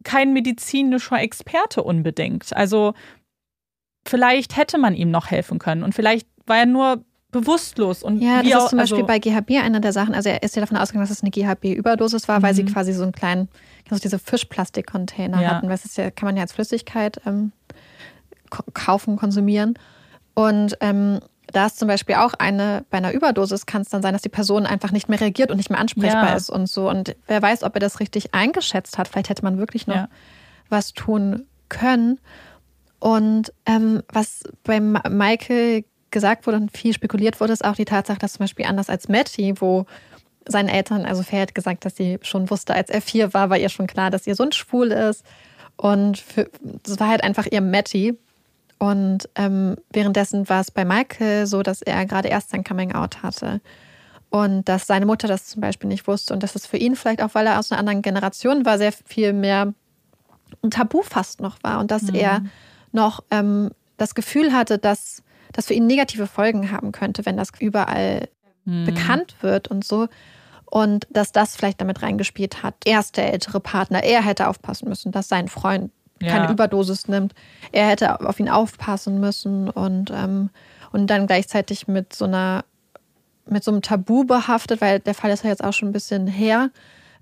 kein 0.04 0.34
medizinischer 0.34 1.22
Experte 1.22 1.84
unbedingt. 1.84 2.56
Also 2.56 2.94
vielleicht 4.10 4.58
hätte 4.58 4.78
man 4.78 4.96
ihm 4.96 5.12
noch 5.12 5.32
helfen 5.32 5.60
können 5.60 5.84
und 5.84 5.94
vielleicht 5.96 6.28
war 6.46 6.58
er 6.58 6.66
nur 6.66 7.04
bewusstlos 7.32 8.02
und 8.02 8.22
ja, 8.22 8.42
das 8.42 8.64
ist 8.64 8.70
zum 8.70 8.80
Beispiel 8.80 9.04
also 9.04 9.08
bei 9.08 9.20
GHB 9.20 9.64
einer 9.64 9.80
der 9.80 9.94
Sachen. 9.94 10.16
Also 10.16 10.30
er 10.30 10.42
ist 10.42 10.56
ja 10.56 10.62
davon 10.62 10.78
ausgegangen, 10.78 11.08
dass 11.08 11.16
es 11.16 11.22
eine 11.22 11.30
GHB-Überdosis 11.30 12.28
war, 12.28 12.40
mhm. 12.40 12.44
weil 12.44 12.54
sie 12.56 12.64
mhm. 12.64 12.74
quasi 12.74 12.92
so 12.94 13.04
einen 13.04 13.12
kleinen, 13.12 13.50
also 13.90 14.02
diese 14.02 14.18
Fischplastik-Container 14.18 15.42
ja. 15.42 15.50
hatten. 15.50 15.68
Weil 15.68 15.76
es 15.76 15.96
ja, 15.96 16.10
kann 16.10 16.26
man 16.26 16.38
ja 16.38 16.42
als 16.42 16.54
Flüssigkeit 16.54 17.22
ähm, 17.28 17.52
kaufen, 18.74 19.16
konsumieren. 19.18 19.76
Und 20.34 20.76
ähm, 20.82 21.20
da 21.52 21.68
ist 21.68 21.78
zum 21.78 21.88
Beispiel 21.88 22.16
auch 22.16 22.34
eine, 22.34 22.86
bei 22.90 22.98
einer 22.98 23.12
Überdosis 23.12 23.66
kann 23.66 23.84
es 23.84 23.90
dann 23.90 24.02
sein, 24.02 24.14
dass 24.14 24.22
die 24.22 24.30
Person 24.30 24.66
einfach 24.66 24.92
nicht 24.92 25.10
mehr 25.10 25.22
reagiert 25.22 25.52
und 25.52 25.58
nicht 25.58 25.70
mehr 25.70 25.80
ansprechbar 25.80 26.30
ja. 26.30 26.36
ist 26.36 26.50
und 26.50 26.68
so. 26.68 26.90
Und 26.90 27.16
wer 27.28 27.42
weiß, 27.42 27.64
ob 27.64 27.76
er 27.76 27.80
das 27.80 28.00
richtig 28.00 28.34
eingeschätzt 28.34 28.98
hat. 28.98 29.08
Vielleicht 29.08 29.30
hätte 29.30 29.44
man 29.44 29.60
wirklich 29.60 29.86
noch 29.86 29.96
ja. 29.96 30.10
was 30.70 30.94
tun 30.94 31.46
können. 31.70 32.20
Und 33.00 33.54
ähm, 33.66 34.04
was 34.12 34.44
bei 34.64 34.80
Michael 34.80 35.86
gesagt 36.12 36.48
wurde 36.48 36.58
und 36.58 36.76
viel 36.76 36.94
spekuliert 36.94 37.40
wurde, 37.40 37.54
ist 37.54 37.64
auch 37.64 37.76
die 37.76 37.86
Tatsache, 37.86 38.20
dass 38.20 38.34
zum 38.34 38.44
Beispiel 38.44 38.66
anders 38.66 38.90
als 38.90 39.08
Matty, 39.08 39.54
wo 39.60 39.86
seinen 40.48 40.70
Eltern, 40.70 41.06
also 41.06 41.24
Faye 41.24 41.42
hat 41.42 41.56
gesagt, 41.56 41.86
dass 41.86 41.96
sie 41.96 42.20
schon 42.22 42.50
wusste, 42.50 42.74
als 42.74 42.90
er 42.90 43.02
vier 43.02 43.34
war, 43.34 43.50
war 43.50 43.58
ihr 43.58 43.70
schon 43.70 43.88
klar, 43.88 44.10
dass 44.10 44.28
ihr 44.28 44.36
Sohn 44.36 44.52
schwul 44.52 44.92
ist. 44.92 45.24
Und 45.78 46.24
es 46.86 47.00
war 47.00 47.08
halt 47.08 47.24
einfach 47.24 47.46
ihr 47.50 47.62
Matty. 47.62 48.18
Und 48.80 49.30
ähm, 49.36 49.76
währenddessen 49.92 50.48
war 50.50 50.62
es 50.62 50.72
bei 50.72 50.86
Michael 50.86 51.46
so, 51.46 51.64
dass 51.64 51.82
er 51.82 52.06
gerade 52.06 52.30
erst 52.30 52.50
sein 52.50 52.64
Coming-out 52.64 53.24
hatte. 53.24 53.62
Und 54.30 54.68
dass 54.68 54.88
seine 54.88 55.06
Mutter 55.06 55.28
das 55.28 55.48
zum 55.48 55.62
Beispiel 55.62 55.88
nicht 55.88 56.08
wusste. 56.08 56.34
Und 56.34 56.44
dass 56.44 56.56
es 56.56 56.66
für 56.66 56.78
ihn 56.78 56.96
vielleicht 56.96 57.22
auch, 57.22 57.34
weil 57.34 57.48
er 57.48 57.60
aus 57.60 57.72
einer 57.72 57.80
anderen 57.80 58.02
Generation 58.02 58.66
war, 58.66 58.78
sehr 58.78 58.92
viel 58.92 59.34
mehr 59.34 59.74
ein 60.64 60.72
Tabu 60.72 61.02
fast 61.02 61.42
noch 61.42 61.58
war. 61.62 61.80
Und 61.80 61.92
dass 61.92 62.04
mhm. 62.04 62.16
er 62.16 62.42
noch 62.92 63.24
ähm, 63.32 63.72
das 63.98 64.16
Gefühl 64.16 64.54
hatte, 64.54 64.78
dass 64.78 65.24
das 65.52 65.68
für 65.68 65.74
ihn 65.74 65.88
negative 65.88 66.28
Folgen 66.28 66.72
haben 66.72 66.92
könnte, 66.92 67.26
wenn 67.26 67.38
das 67.38 67.52
überall 67.60 68.28
mhm. 68.66 68.86
bekannt 68.86 69.36
wird 69.42 69.68
und 69.68 69.84
so. 69.84 70.08
Und 70.66 71.08
dass 71.10 71.32
das 71.32 71.56
vielleicht 71.56 71.82
damit 71.82 72.04
reingespielt 72.04 72.62
hat. 72.62 72.76
Er 72.86 73.00
ist 73.00 73.18
der 73.18 73.34
ältere 73.34 73.60
Partner. 73.60 74.04
Er 74.04 74.24
hätte 74.24 74.48
aufpassen 74.48 74.88
müssen, 74.88 75.12
dass 75.12 75.28
sein 75.28 75.48
Freund 75.48 75.92
ja. 76.22 76.32
keine 76.32 76.52
Überdosis 76.52 77.08
nimmt. 77.08 77.34
Er 77.72 77.88
hätte 77.88 78.22
auf 78.22 78.40
ihn 78.40 78.50
aufpassen 78.50 79.20
müssen 79.20 79.70
und, 79.70 80.12
ähm, 80.12 80.52
und 80.92 81.08
dann 81.08 81.26
gleichzeitig 81.26 81.88
mit 81.88 82.14
so 82.14 82.26
einer 82.26 82.64
mit 83.52 83.64
so 83.64 83.72
einem 83.72 83.82
Tabu 83.82 84.26
behaftet, 84.26 84.80
weil 84.80 85.00
der 85.00 85.16
Fall 85.16 85.32
ist 85.32 85.44
ja 85.44 85.50
jetzt 85.50 85.64
auch 85.64 85.74
schon 85.74 85.90
ein 85.90 85.94
bisschen 85.94 86.28
her, 86.28 86.70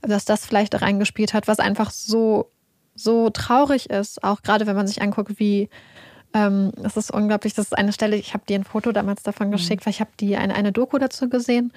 dass 0.01 0.25
das 0.25 0.45
vielleicht 0.45 0.79
reingespielt 0.81 1.33
hat, 1.33 1.47
was 1.47 1.59
einfach 1.59 1.89
so, 1.89 2.51
so 2.97 3.29
traurig 3.29 3.89
ist, 3.89 4.23
auch 4.23 4.41
gerade 4.41 4.67
wenn 4.67 4.75
man 4.75 4.87
sich 4.87 5.01
anguckt, 5.01 5.39
wie 5.39 5.69
ähm, 6.33 6.71
es 6.83 6.97
ist 6.97 7.11
unglaublich, 7.11 7.53
das 7.53 7.67
ist 7.67 7.77
eine 7.77 7.93
Stelle, 7.93 8.15
ich 8.17 8.33
habe 8.33 8.43
dir 8.47 8.59
ein 8.59 8.63
Foto 8.63 8.91
damals 8.91 9.23
davon 9.23 9.47
mhm. 9.47 9.51
geschickt, 9.51 9.81
mhm. 9.81 9.85
weil 9.85 9.91
ich 9.91 9.99
habe 10.01 10.09
die 10.19 10.35
eine, 10.35 10.55
eine 10.55 10.71
Doku 10.71 10.97
dazu 10.97 11.29
gesehen. 11.29 11.71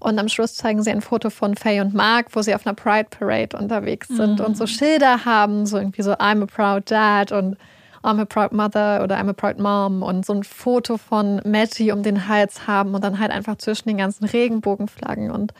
Und 0.00 0.18
am 0.18 0.28
Schluss 0.28 0.54
zeigen 0.54 0.82
sie 0.82 0.90
ein 0.90 1.02
Foto 1.02 1.30
von 1.30 1.54
Faye 1.54 1.80
und 1.80 1.94
Mark, 1.94 2.26
wo 2.32 2.42
sie 2.42 2.54
auf 2.54 2.66
einer 2.66 2.74
Pride 2.74 3.08
Parade 3.10 3.56
unterwegs 3.56 4.08
sind 4.08 4.40
mhm. 4.40 4.44
und 4.44 4.56
so 4.56 4.66
Schilder 4.66 5.24
haben, 5.24 5.66
so 5.66 5.78
irgendwie 5.78 6.02
so 6.02 6.12
I'm 6.12 6.42
a 6.42 6.46
proud 6.46 6.90
dad 6.90 7.32
und 7.32 7.56
I'm 8.02 8.20
a 8.20 8.24
proud 8.24 8.52
mother 8.52 9.02
oder 9.04 9.16
I'm 9.16 9.30
a 9.30 9.32
proud 9.32 9.58
mom 9.58 10.02
und 10.02 10.26
so 10.26 10.32
ein 10.32 10.42
Foto 10.42 10.96
von 10.96 11.40
Matty 11.44 11.92
um 11.92 12.02
den 12.02 12.26
Hals 12.26 12.66
haben 12.66 12.94
und 12.94 13.04
dann 13.04 13.20
halt 13.20 13.30
einfach 13.30 13.56
zwischen 13.56 13.88
den 13.88 13.98
ganzen 13.98 14.24
Regenbogenflaggen 14.24 15.30
und 15.30 15.54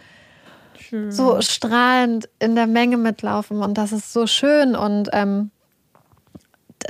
schön. 0.93 1.11
so 1.11 1.41
strahlend 1.41 2.29
in 2.39 2.55
der 2.55 2.67
Menge 2.67 2.97
mitlaufen 2.97 3.63
und 3.63 3.79
das 3.79 3.93
ist 3.93 4.13
so 4.13 4.27
schön 4.27 4.77
und 4.77 5.09
ähm, 5.13 5.51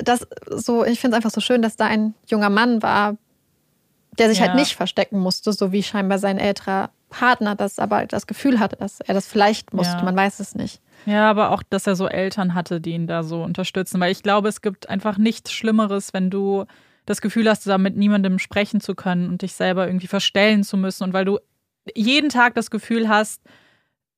das 0.02 0.26
so, 0.50 0.84
ich 0.84 1.00
finde 1.00 1.16
es 1.16 1.18
einfach 1.18 1.34
so 1.34 1.40
schön, 1.40 1.62
dass 1.62 1.76
da 1.76 1.86
ein 1.86 2.14
junger 2.26 2.50
Mann 2.50 2.82
war, 2.82 3.16
der 4.18 4.28
sich 4.28 4.40
halt 4.40 4.48
ja. 4.48 4.54
halt 4.54 4.60
nicht 4.60 4.76
verstecken 4.76 5.18
musste, 5.18 5.52
so 5.52 5.72
wie 5.72 5.82
scheinbar 5.82 6.18
sein 6.18 6.38
älterer 6.38 6.90
Partner 7.10 7.54
das 7.54 7.78
aber 7.78 8.06
das 8.06 8.26
Gefühl 8.26 8.58
hatte, 8.58 8.76
dass 8.76 9.00
er 9.00 9.14
das 9.14 9.26
vielleicht 9.26 9.72
musste. 9.72 9.98
Ja. 9.98 10.02
Man 10.02 10.16
weiß 10.16 10.40
es 10.40 10.54
nicht. 10.54 10.80
Ja, 11.04 11.30
aber 11.30 11.50
auch, 11.50 11.62
dass 11.62 11.86
er 11.86 11.94
so 11.94 12.08
Eltern 12.08 12.54
hatte, 12.54 12.80
die 12.80 12.92
ihn 12.92 13.06
da 13.06 13.22
so 13.22 13.42
unterstützen. 13.42 14.00
Weil 14.00 14.12
ich 14.12 14.22
glaube, 14.22 14.48
es 14.48 14.62
gibt 14.62 14.88
einfach 14.88 15.18
nichts 15.18 15.52
Schlimmeres, 15.52 16.14
wenn 16.14 16.30
du 16.30 16.64
das 17.04 17.20
Gefühl 17.20 17.48
hast, 17.48 17.66
da 17.66 17.78
mit 17.78 17.96
niemandem 17.96 18.38
sprechen 18.38 18.80
zu 18.80 18.94
können 18.94 19.28
und 19.28 19.42
dich 19.42 19.52
selber 19.52 19.86
irgendwie 19.86 20.06
verstellen 20.06 20.64
zu 20.64 20.76
müssen. 20.76 21.04
Und 21.04 21.12
weil 21.12 21.24
du 21.24 21.38
jeden 21.94 22.30
Tag 22.30 22.54
das 22.54 22.70
Gefühl 22.70 23.08
hast, 23.08 23.42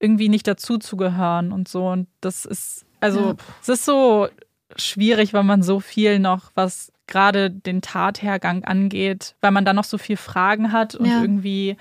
irgendwie 0.04 0.28
nicht 0.28 0.46
dazuzugehören 0.46 1.50
und 1.50 1.66
so. 1.66 1.88
Und 1.88 2.08
das 2.20 2.44
ist, 2.44 2.84
also, 3.00 3.20
ja. 3.20 3.36
es 3.62 3.68
ist 3.70 3.84
so 3.86 4.28
schwierig, 4.76 5.32
weil 5.32 5.44
man 5.44 5.62
so 5.62 5.80
viel 5.80 6.18
noch, 6.18 6.52
was 6.54 6.92
gerade 7.06 7.50
den 7.50 7.80
Tathergang 7.80 8.64
angeht, 8.64 9.34
weil 9.40 9.50
man 9.50 9.64
da 9.64 9.72
noch 9.72 9.84
so 9.84 9.96
viel 9.96 10.18
Fragen 10.18 10.72
hat 10.72 10.94
und 10.94 11.06
ja. 11.06 11.22
irgendwie 11.22 11.78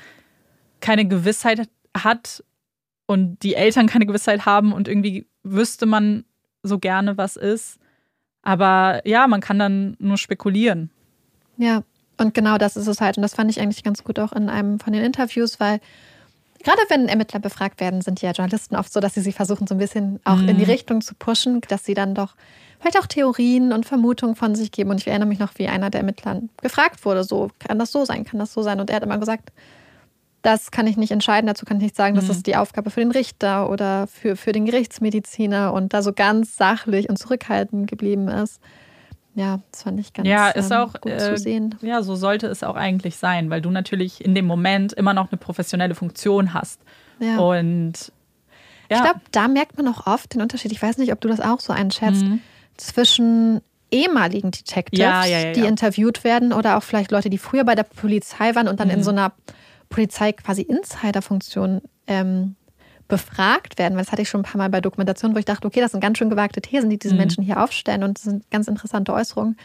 keine 0.80 1.06
Gewissheit 1.06 1.70
hat 1.96 2.44
und 3.06 3.44
die 3.44 3.56
Eltern 3.56 3.88
keine 3.88 4.06
Gewissheit 4.06 4.46
haben 4.46 4.72
und 4.72 4.88
irgendwie 4.88 5.28
wüsste 5.44 5.86
man 5.86 6.24
so 6.62 6.80
gerne, 6.80 7.18
was 7.18 7.36
ist. 7.36 7.78
Aber 8.42 9.02
ja, 9.06 9.28
man 9.28 9.42
kann 9.42 9.60
dann 9.60 9.96
nur 10.00 10.18
spekulieren. 10.18 10.90
Ja, 11.58 11.84
und 12.18 12.34
genau 12.34 12.58
das 12.58 12.78
ist 12.78 12.88
es 12.88 13.02
halt. 13.02 13.18
Und 13.18 13.24
das 13.24 13.34
fand 13.34 13.50
ich 13.50 13.60
eigentlich 13.60 13.84
ganz 13.84 14.04
gut 14.04 14.20
auch 14.20 14.34
in 14.34 14.50
einem 14.50 14.80
von 14.80 14.94
den 14.94 15.04
Interviews, 15.04 15.60
weil 15.60 15.80
gerade 16.64 16.82
wenn 16.90 17.08
Ermittler 17.08 17.40
befragt 17.40 17.80
werden, 17.80 18.02
sind 18.02 18.22
ja 18.22 18.32
Journalisten 18.32 18.76
oft 18.76 18.92
so, 18.92 19.00
dass 19.00 19.14
sie 19.14 19.22
sie 19.22 19.32
versuchen, 19.32 19.68
so 19.68 19.76
ein 19.76 19.80
bisschen 19.80 20.20
auch 20.24 20.38
mhm. 20.38 20.50
in 20.50 20.58
die 20.58 20.66
mhm. 20.66 20.72
Richtung 20.72 21.02
zu 21.02 21.14
pushen, 21.16 21.62
dass 21.68 21.86
sie 21.86 21.94
dann 21.94 22.16
doch 22.16 22.36
vielleicht 22.80 22.98
auch 22.98 23.08
Theorien 23.08 23.72
und 23.72 23.86
Vermutungen 23.86 24.36
von 24.36 24.56
sich 24.56 24.72
geben. 24.72 24.90
Und 24.90 25.00
ich 25.00 25.08
erinnere 25.08 25.28
mich 25.28 25.40
noch, 25.40 25.54
wie 25.58 25.68
einer 25.68 25.90
der 25.90 26.02
Ermittler 26.02 26.42
gefragt 26.62 27.06
wurde, 27.06 27.24
so, 27.24 27.50
kann 27.60 27.80
das 27.80 27.92
so 27.92 28.06
sein, 28.06 28.26
kann 28.26 28.40
das 28.40 28.54
so 28.54 28.62
sein? 28.62 28.80
Und 28.80 28.90
er 28.90 28.98
hat 28.98 29.04
immer 29.04 29.18
gesagt, 29.18 29.52
das 30.42 30.72
kann 30.72 30.88
ich 30.88 30.98
nicht 30.98 31.12
entscheiden, 31.12 31.48
dazu 31.48 31.66
kann 31.66 31.78
ich 31.78 31.84
nicht 31.84 31.96
sagen, 31.96 32.16
das 32.16 32.26
mhm. 32.26 32.32
ist 32.32 32.48
die 32.48 32.58
Aufgabe 32.58 32.90
für 32.90 33.00
den 33.00 33.12
Richter 33.12 33.70
oder 33.70 34.08
für, 34.08 34.36
für 34.36 34.52
den 34.52 34.66
Gerichtsmediziner 34.66 35.72
und 35.72 35.94
da 35.94 36.02
so 36.02 36.12
ganz 36.12 36.58
sachlich 36.58 37.10
und 37.10 37.18
zurückhaltend 37.18 37.90
geblieben 37.90 38.28
ist. 38.28 38.60
Ja, 39.36 39.60
das 39.72 39.84
fand 39.84 40.00
ich 40.00 40.14
ganz 40.14 40.28
ja, 40.28 40.50
ist 40.50 40.72
ähm, 40.72 40.78
auch, 40.78 40.94
gut 41.02 41.12
äh, 41.12 41.18
zu 41.18 41.38
sehen. 41.38 41.76
Ja, 41.82 42.04
so 42.04 42.16
sollte 42.16 42.48
es 42.48 42.64
auch 42.64 42.76
eigentlich 42.76 43.18
sein, 43.18 43.50
weil 43.50 43.62
du 43.62 43.72
natürlich 43.72 44.24
in 44.24 44.36
dem 44.36 44.46
Moment 44.46 44.94
immer 44.94 45.14
noch 45.14 45.32
eine 45.32 45.38
professionelle 45.38 45.96
Funktion 45.96 46.54
hast. 46.54 46.80
Ja. 47.20 47.40
Und 47.40 48.12
ja. 48.90 48.98
ich 48.98 49.04
glaube, 49.04 49.22
da 49.32 49.48
merkt 49.48 49.78
man 49.78 49.88
auch 49.88 50.06
oft 50.06 50.34
den 50.34 50.42
Unterschied. 50.42 50.72
Ich 50.72 50.82
weiß 50.82 50.98
nicht, 50.98 51.12
ob 51.12 51.22
du 51.22 51.28
das 51.28 51.40
auch 51.40 51.60
so 51.60 51.74
einschätzt. 51.74 52.24
Mhm 52.24 52.42
zwischen 52.78 53.62
ehemaligen 53.92 54.52
Detectives, 54.52 55.00
ja, 55.00 55.26
ja, 55.26 55.40
ja, 55.40 55.52
die 55.54 55.62
interviewt 55.62 56.24
werden 56.24 56.52
oder 56.52 56.78
auch 56.78 56.84
vielleicht 56.84 57.12
Leute, 57.12 57.30
die 57.30 57.38
früher 57.38 57.64
bei 57.64 57.76
der 57.76 57.84
Polizei 57.84 58.56
waren 58.56 58.68
und 58.68 58.80
dann 58.80 58.88
mhm. 58.88 58.96
in 58.96 59.04
so 59.04 59.12
einer 59.12 59.34
Polizei 59.90 60.32
quasi 60.34 60.64
Insider-Funktion 60.64 61.82
ähm, 62.08 62.56
befragt 63.14 63.78
werden. 63.78 63.96
Weil 63.96 64.04
das 64.04 64.12
hatte 64.12 64.22
ich 64.22 64.30
schon 64.30 64.42
ein 64.42 64.46
paar 64.46 64.58
Mal 64.58 64.70
bei 64.70 64.82
Dokumentationen, 64.82 65.36
wo 65.36 65.40
ich 65.40 65.46
dachte, 65.46 65.68
okay, 65.68 65.82
das 65.82 65.92
sind 65.92 66.02
ganz 66.02 66.18
schön 66.18 66.30
gewagte 66.30 66.62
Thesen, 66.62 66.90
die 66.90 66.98
diese 66.98 67.14
mhm. 67.14 67.20
Menschen 67.22 67.44
hier 67.44 67.64
aufstellen 67.64 68.04
und 68.04 68.18
das 68.18 68.24
sind 68.24 68.50
ganz 68.52 68.68
interessante 68.68 69.14
Äußerungen. 69.14 69.58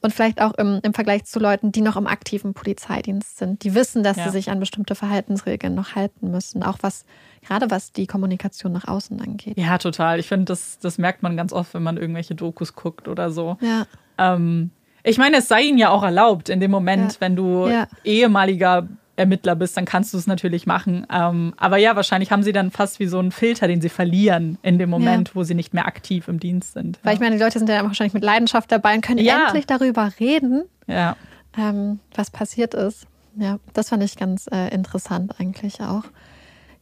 Und 0.00 0.14
vielleicht 0.14 0.40
auch 0.40 0.54
im, 0.54 0.78
im 0.84 0.94
Vergleich 0.94 1.24
zu 1.24 1.40
Leuten, 1.40 1.72
die 1.72 1.80
noch 1.80 1.96
im 1.96 2.06
aktiven 2.06 2.54
Polizeidienst 2.54 3.38
sind, 3.38 3.64
die 3.64 3.74
wissen, 3.74 4.04
dass 4.04 4.16
sie 4.16 4.30
sich 4.30 4.48
an 4.48 4.60
bestimmte 4.60 4.94
Verhaltensregeln 4.94 5.74
noch 5.74 5.96
halten 5.96 6.30
müssen, 6.30 6.62
auch 6.62 6.78
was 6.82 7.04
Gerade 7.42 7.70
was 7.70 7.92
die 7.92 8.06
Kommunikation 8.06 8.72
nach 8.72 8.86
außen 8.86 9.20
angeht. 9.20 9.58
Ja, 9.58 9.78
total. 9.78 10.18
Ich 10.18 10.26
finde, 10.26 10.46
das, 10.46 10.78
das 10.80 10.98
merkt 10.98 11.22
man 11.22 11.36
ganz 11.36 11.52
oft, 11.52 11.74
wenn 11.74 11.82
man 11.82 11.96
irgendwelche 11.96 12.34
Dokus 12.34 12.74
guckt 12.74 13.08
oder 13.08 13.30
so. 13.30 13.56
Ja. 13.60 13.86
Ähm, 14.18 14.70
ich 15.02 15.18
meine, 15.18 15.38
es 15.38 15.48
sei 15.48 15.62
ihnen 15.62 15.78
ja 15.78 15.90
auch 15.90 16.02
erlaubt, 16.02 16.48
in 16.48 16.60
dem 16.60 16.70
Moment, 16.70 17.14
ja. 17.14 17.20
wenn 17.20 17.36
du 17.36 17.68
ja. 17.68 17.86
ehemaliger 18.04 18.88
Ermittler 19.18 19.56
bist, 19.56 19.76
dann 19.76 19.84
kannst 19.84 20.14
du 20.14 20.18
es 20.18 20.26
natürlich 20.26 20.66
machen. 20.66 21.06
Ähm, 21.12 21.54
aber 21.56 21.76
ja, 21.76 21.96
wahrscheinlich 21.96 22.30
haben 22.30 22.42
sie 22.42 22.52
dann 22.52 22.70
fast 22.70 23.00
wie 23.00 23.06
so 23.06 23.18
einen 23.18 23.32
Filter, 23.32 23.68
den 23.68 23.80
sie 23.80 23.88
verlieren 23.88 24.58
in 24.62 24.78
dem 24.78 24.90
Moment, 24.90 25.28
ja. 25.28 25.34
wo 25.34 25.42
sie 25.42 25.54
nicht 25.54 25.74
mehr 25.74 25.86
aktiv 25.86 26.28
im 26.28 26.40
Dienst 26.40 26.74
sind. 26.74 26.98
Weil 27.02 27.14
ich 27.14 27.20
meine, 27.20 27.36
die 27.36 27.42
Leute 27.42 27.58
sind 27.58 27.68
ja 27.68 27.82
wahrscheinlich 27.84 28.14
mit 28.14 28.24
Leidenschaft 28.24 28.70
dabei 28.70 28.94
und 28.94 29.00
können 29.00 29.18
ja. 29.18 29.46
endlich 29.46 29.66
darüber 29.66 30.10
reden, 30.20 30.64
ja. 30.86 31.16
ähm, 31.56 32.00
was 32.14 32.30
passiert 32.30 32.74
ist. 32.74 33.06
Ja, 33.36 33.58
das 33.72 33.90
fand 33.90 34.02
ich 34.02 34.16
ganz 34.16 34.46
äh, 34.50 34.74
interessant 34.74 35.34
eigentlich 35.38 35.80
auch. 35.80 36.04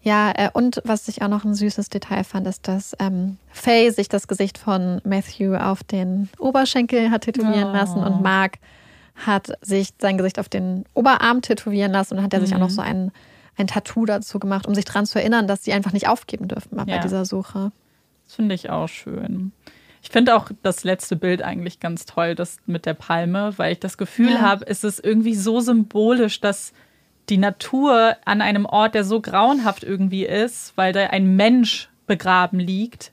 Ja, 0.03 0.32
äh, 0.37 0.51
und 0.53 0.80
was 0.84 1.09
ich 1.09 1.22
auch 1.22 1.28
noch 1.28 1.45
ein 1.45 1.55
süßes 1.55 1.89
Detail 1.89 2.22
fand, 2.22 2.47
ist, 2.47 2.68
dass 2.68 2.95
ähm, 3.01 3.39
Faye 3.51 3.91
sich 3.91 4.09
das 4.09 4.28
Gesicht 4.28 4.57
von 4.57 5.01
Matthew 5.05 5.57
auf 5.57 5.82
den 5.82 6.28
Oberschenkel 6.39 7.11
hat 7.11 7.22
tätowieren 7.22 7.70
oh. 7.70 7.72
lassen 7.72 8.05
und 8.05 8.22
Mark 8.22 8.59
hat 9.16 9.52
sich 9.62 9.90
sein 9.98 10.18
Gesicht 10.18 10.38
auf 10.38 10.48
den 10.48 10.84
Oberarm 10.94 11.42
tätowieren 11.42 11.92
lassen 11.92 12.18
und 12.18 12.22
hat 12.22 12.34
er 12.34 12.40
sich 12.40 12.54
auch 12.54 12.60
noch 12.60 12.68
mhm. 12.68 12.74
so 12.74 12.82
ein, 12.82 13.12
ein 13.56 13.66
Tattoo 13.66 14.04
dazu 14.04 14.38
gemacht, 14.38 14.66
um 14.66 14.74
sich 14.74 14.84
daran 14.84 15.06
zu 15.06 15.18
erinnern, 15.18 15.48
dass 15.48 15.64
sie 15.64 15.72
einfach 15.72 15.92
nicht 15.92 16.08
aufgeben 16.08 16.48
dürfen 16.48 16.76
bei 16.76 16.84
ja. 16.92 17.00
dieser 17.00 17.24
Suche. 17.24 17.72
Das 18.24 18.34
finde 18.34 18.54
ich 18.54 18.70
auch 18.70 18.88
schön. 18.88 19.52
Ich 20.02 20.10
finde 20.10 20.36
auch 20.36 20.50
das 20.62 20.84
letzte 20.84 21.16
Bild 21.16 21.42
eigentlich 21.42 21.80
ganz 21.80 22.04
toll, 22.04 22.34
das 22.34 22.58
mit 22.66 22.86
der 22.86 22.94
Palme, 22.94 23.54
weil 23.56 23.72
ich 23.72 23.80
das 23.80 23.98
Gefühl 23.98 24.32
ja. 24.32 24.40
habe, 24.40 24.66
es 24.66 24.84
ist 24.84 25.04
irgendwie 25.04 25.34
so 25.34 25.60
symbolisch, 25.60 26.40
dass 26.40 26.72
die 27.28 27.38
Natur 27.38 28.16
an 28.24 28.40
einem 28.40 28.66
Ort, 28.66 28.94
der 28.94 29.04
so 29.04 29.20
grauenhaft 29.20 29.82
irgendwie 29.82 30.24
ist, 30.24 30.76
weil 30.76 30.92
da 30.92 31.06
ein 31.08 31.34
Mensch 31.34 31.88
begraben 32.06 32.60
liegt, 32.60 33.12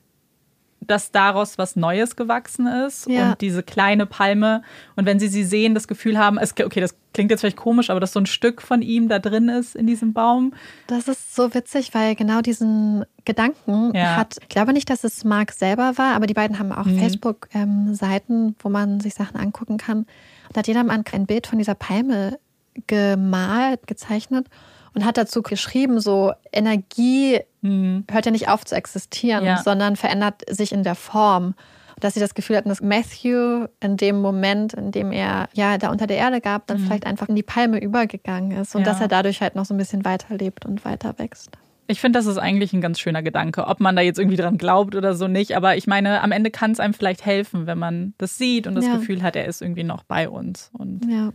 dass 0.87 1.11
daraus 1.11 1.57
was 1.57 1.75
Neues 1.75 2.15
gewachsen 2.15 2.67
ist 2.67 3.07
ja. 3.07 3.31
und 3.31 3.41
diese 3.41 3.63
kleine 3.63 4.05
Palme 4.05 4.61
und 4.95 5.05
wenn 5.05 5.19
sie 5.19 5.27
sie 5.27 5.43
sehen, 5.43 5.73
das 5.73 5.87
Gefühl 5.87 6.17
haben, 6.17 6.37
es, 6.37 6.51
okay, 6.51 6.79
das 6.79 6.95
klingt 7.13 7.31
jetzt 7.31 7.41
vielleicht 7.41 7.57
komisch, 7.57 7.89
aber 7.89 7.99
dass 7.99 8.13
so 8.13 8.19
ein 8.19 8.25
Stück 8.25 8.61
von 8.61 8.81
ihm 8.81 9.07
da 9.07 9.19
drin 9.19 9.49
ist 9.49 9.75
in 9.75 9.87
diesem 9.87 10.13
Baum. 10.13 10.53
Das 10.87 11.07
ist 11.07 11.35
so 11.35 11.53
witzig, 11.53 11.93
weil 11.93 12.15
genau 12.15 12.41
diesen 12.41 13.05
Gedanken 13.25 13.95
ja. 13.95 14.15
hat, 14.15 14.37
ich 14.41 14.49
glaube 14.49 14.73
nicht, 14.73 14.89
dass 14.89 15.03
es 15.03 15.23
Mark 15.23 15.51
selber 15.51 15.97
war, 15.97 16.15
aber 16.15 16.25
die 16.25 16.33
beiden 16.33 16.59
haben 16.59 16.71
auch 16.71 16.85
mhm. 16.85 16.99
Facebook-Seiten, 16.99 18.55
wo 18.59 18.69
man 18.69 18.99
sich 18.99 19.13
Sachen 19.13 19.37
angucken 19.37 19.77
kann. 19.77 19.99
Und 19.99 20.07
da 20.53 20.59
hat 20.59 20.67
jeder 20.67 20.83
mal 20.83 21.03
ein 21.11 21.25
Bild 21.25 21.47
von 21.47 21.59
dieser 21.59 21.75
Palme 21.75 22.39
gemalt, 22.87 23.85
gezeichnet 23.85 24.47
und 24.95 25.05
hat 25.05 25.17
dazu 25.17 25.41
geschrieben, 25.41 25.99
so 25.99 26.33
Energie 26.51 27.39
mhm. 27.61 28.05
hört 28.11 28.25
ja 28.25 28.31
nicht 28.31 28.49
auf 28.49 28.65
zu 28.65 28.75
existieren, 28.75 29.45
ja. 29.45 29.61
sondern 29.61 29.95
verändert 29.95 30.41
sich 30.49 30.71
in 30.71 30.83
der 30.83 30.95
Form. 30.95 31.55
Dass 31.99 32.15
sie 32.15 32.19
das 32.19 32.33
Gefühl 32.33 32.57
hatten, 32.57 32.69
dass 32.69 32.81
Matthew 32.81 33.67
in 33.79 33.97
dem 33.97 34.19
Moment, 34.19 34.73
in 34.73 34.91
dem 34.91 35.11
er 35.11 35.47
ja 35.53 35.77
da 35.77 35.89
unter 35.89 36.07
der 36.07 36.17
Erde 36.17 36.41
gab, 36.41 36.67
dann 36.67 36.81
mhm. 36.81 36.85
vielleicht 36.85 37.05
einfach 37.05 37.29
in 37.29 37.35
die 37.35 37.43
Palme 37.43 37.79
übergegangen 37.79 38.59
ist 38.59 38.75
und 38.75 38.81
ja. 38.81 38.87
dass 38.87 38.99
er 38.99 39.07
dadurch 39.07 39.41
halt 39.41 39.55
noch 39.55 39.65
so 39.65 39.73
ein 39.73 39.77
bisschen 39.77 40.03
weiterlebt 40.03 40.65
und 40.65 40.83
weiter 40.85 41.17
wächst. 41.17 41.51
ich 41.87 42.01
finde, 42.01 42.17
das 42.19 42.25
ist 42.25 42.37
eigentlich 42.39 42.73
ein 42.73 42.81
ganz 42.81 42.99
schöner 42.99 43.21
Gedanke. 43.21 43.67
Ob 43.67 43.79
man 43.79 43.95
da 43.95 44.01
jetzt 44.01 44.17
irgendwie 44.17 44.37
dran 44.37 44.57
glaubt 44.57 44.95
oder 44.95 45.13
so 45.15 45.27
nicht. 45.27 45.55
Aber 45.55 45.77
ich 45.77 45.85
meine, 45.85 46.21
am 46.21 46.31
Ende 46.31 46.49
kann 46.49 46.71
es 46.71 46.79
einem 46.79 46.93
vielleicht 46.93 47.25
helfen, 47.25 47.67
wenn 47.67 47.77
man 47.77 48.15
das 48.17 48.37
sieht 48.37 48.67
und 48.67 48.75
das 48.75 48.85
Ja. 48.85 48.95
Gefühl 48.97 49.21
hat, 49.21 49.35
er 49.35 49.45
ist 49.45 49.61
irgendwie 49.61 49.83
noch 49.83 50.03
bei 50.03 50.27
uns. 50.27 50.71
Und 50.73 51.05
Ja. 51.09 51.31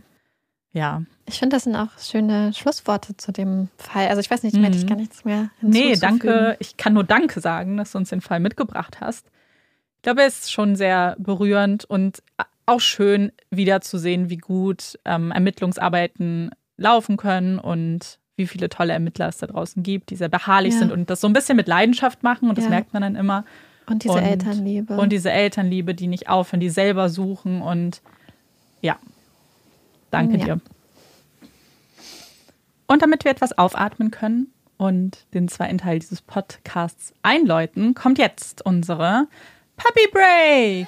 Ja. 0.73 1.03
Ich 1.25 1.37
finde, 1.39 1.55
das 1.55 1.63
sind 1.65 1.75
auch 1.75 1.89
schöne 1.99 2.53
Schlussworte 2.53 3.15
zu 3.17 3.31
dem 3.31 3.69
Fall. 3.77 4.07
Also 4.07 4.19
ich 4.19 4.31
weiß 4.31 4.41
nicht, 4.43 4.55
mir 4.55 4.65
hätte 4.67 4.77
ich 4.77 4.83
Mhm. 4.85 4.89
gar 4.89 4.95
nichts 4.95 5.23
mehr 5.25 5.49
Nee, 5.61 5.89
hinzuzufügen. 5.89 6.19
danke. 6.19 6.57
Ich 6.59 6.75
kann 6.77 6.93
nur 6.93 7.03
Danke 7.03 7.39
sagen, 7.39 7.77
dass 7.77 7.91
du 7.91 7.99
uns 7.99 8.09
den 8.09 8.21
Fall 8.21 8.39
mitgebracht 8.39 8.99
hast. 8.99 9.27
Ich 9.97 10.01
glaube, 10.03 10.21
er 10.21 10.27
ist 10.27 10.51
schon 10.51 10.75
sehr 10.75 11.15
berührend 11.19 11.85
und 11.85 12.23
auch 12.65 12.79
schön 12.81 13.31
wiederzusehen, 13.51 14.29
wie 14.29 14.37
gut 14.37 14.97
ähm, 15.05 15.31
Ermittlungsarbeiten 15.31 16.51
laufen 16.77 17.17
können 17.17 17.59
und 17.59 18.17
wie 18.35 18.47
viele 18.47 18.69
tolle 18.69 18.93
Ermittler 18.93 19.27
es 19.27 19.37
da 19.37 19.47
draußen 19.47 19.83
gibt, 19.83 20.09
die 20.11 20.15
sehr 20.15 20.29
beharrlich 20.29 20.73
Ja. 20.73 20.79
sind 20.79 20.91
und 20.91 21.09
das 21.09 21.19
so 21.21 21.27
ein 21.27 21.33
bisschen 21.33 21.57
mit 21.57 21.67
Leidenschaft 21.67 22.23
machen 22.23 22.47
und 22.49 22.57
das 22.57 22.65
Ja. 22.65 22.69
merkt 22.71 22.93
man 22.93 23.01
dann 23.01 23.15
immer. 23.15 23.43
Und 23.87 24.03
diese 24.03 24.13
Und- 24.13 24.23
Elternliebe. 24.23 24.93
Und 24.97 25.09
diese 25.11 25.31
Elternliebe, 25.31 25.93
die 25.93 26.07
nicht 26.07 26.29
aufhören, 26.29 26.59
die 26.61 26.69
selber 26.69 27.09
suchen 27.09 27.61
und 27.61 28.01
ja, 28.81 28.97
danke 30.11 30.37
Ja. 30.37 30.45
dir. 30.45 30.59
Und 32.87 33.01
damit 33.01 33.23
wir 33.23 33.31
etwas 33.31 33.57
aufatmen 33.57 34.09
können 34.11 34.47
und 34.77 35.25
den 35.33 35.47
zweiten 35.47 35.77
Teil 35.77 35.99
dieses 35.99 36.21
Podcasts 36.21 37.13
einläuten, 37.21 37.93
kommt 37.93 38.17
jetzt 38.17 38.65
unsere 38.65 39.27
Puppy 39.77 40.07
Break. 40.11 40.87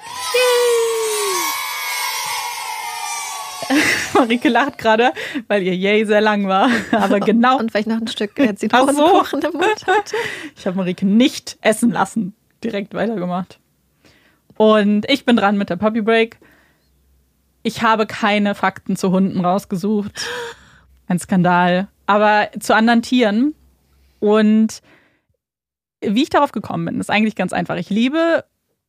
Marike 4.14 4.48
lacht 4.48 4.78
gerade, 4.78 5.12
weil 5.48 5.62
ihr 5.62 5.74
Yay 5.74 6.04
sehr 6.04 6.20
lang 6.20 6.46
war. 6.48 6.68
Aber 6.92 7.20
genau, 7.20 7.58
Und 7.58 7.72
weil 7.72 7.82
ich 7.82 7.86
noch 7.86 8.00
ein 8.00 8.08
Stück 8.08 8.38
äh, 8.38 8.42
Ach 8.48 8.48
so. 8.50 8.54
Zitronenkuchen 8.56 9.40
im 9.42 9.52
Mund 9.52 9.86
hatte. 9.86 10.16
ich 10.56 10.66
habe 10.66 10.76
Marike 10.76 11.06
nicht 11.06 11.56
essen 11.60 11.90
lassen. 11.92 12.34
Direkt 12.64 12.94
weitergemacht. 12.94 13.58
Und 14.56 15.08
ich 15.10 15.24
bin 15.24 15.36
dran 15.36 15.56
mit 15.56 15.70
der 15.70 15.76
Puppy 15.76 16.02
Break. 16.02 16.38
Ich 17.62 17.82
habe 17.82 18.06
keine 18.06 18.54
Fakten 18.54 18.96
zu 18.96 19.10
Hunden 19.12 19.44
rausgesucht. 19.44 20.26
Ein 21.06 21.18
Skandal. 21.18 21.88
Aber 22.06 22.48
zu 22.58 22.74
anderen 22.74 23.02
Tieren. 23.02 23.54
Und 24.20 24.80
wie 26.00 26.22
ich 26.22 26.30
darauf 26.30 26.52
gekommen 26.52 26.86
bin, 26.86 27.00
ist 27.00 27.10
eigentlich 27.10 27.36
ganz 27.36 27.52
einfach. 27.52 27.76
Ich 27.76 27.90
liebe 27.90 28.44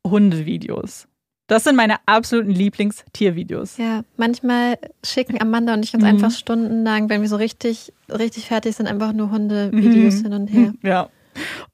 Hundevideos. 0.06 1.08
Das 1.48 1.66
sind 1.66 1.76
meine 1.76 1.98
absoluten 2.08 2.52
Lieblingstiervideos. 2.52 3.78
Ja, 3.78 4.04
manchmal 4.18 4.78
schicken 5.06 5.40
Amanda 5.42 5.74
und 5.74 5.84
ich 5.84 5.94
uns 5.94 6.04
Mhm. 6.04 6.10
einfach 6.10 6.32
stundenlang, 6.32 7.10
wenn 7.10 7.22
wir 7.22 7.28
so 7.30 7.36
richtig, 7.36 7.94
richtig 8.10 8.48
fertig 8.48 8.76
sind, 8.76 8.88
einfach 8.88 9.12
nur 9.14 9.30
Hunde-Videos 9.30 10.20
Mhm. 10.20 10.24
hin 10.24 10.34
und 10.34 10.48
her. 10.48 10.74
Ja. 10.82 11.10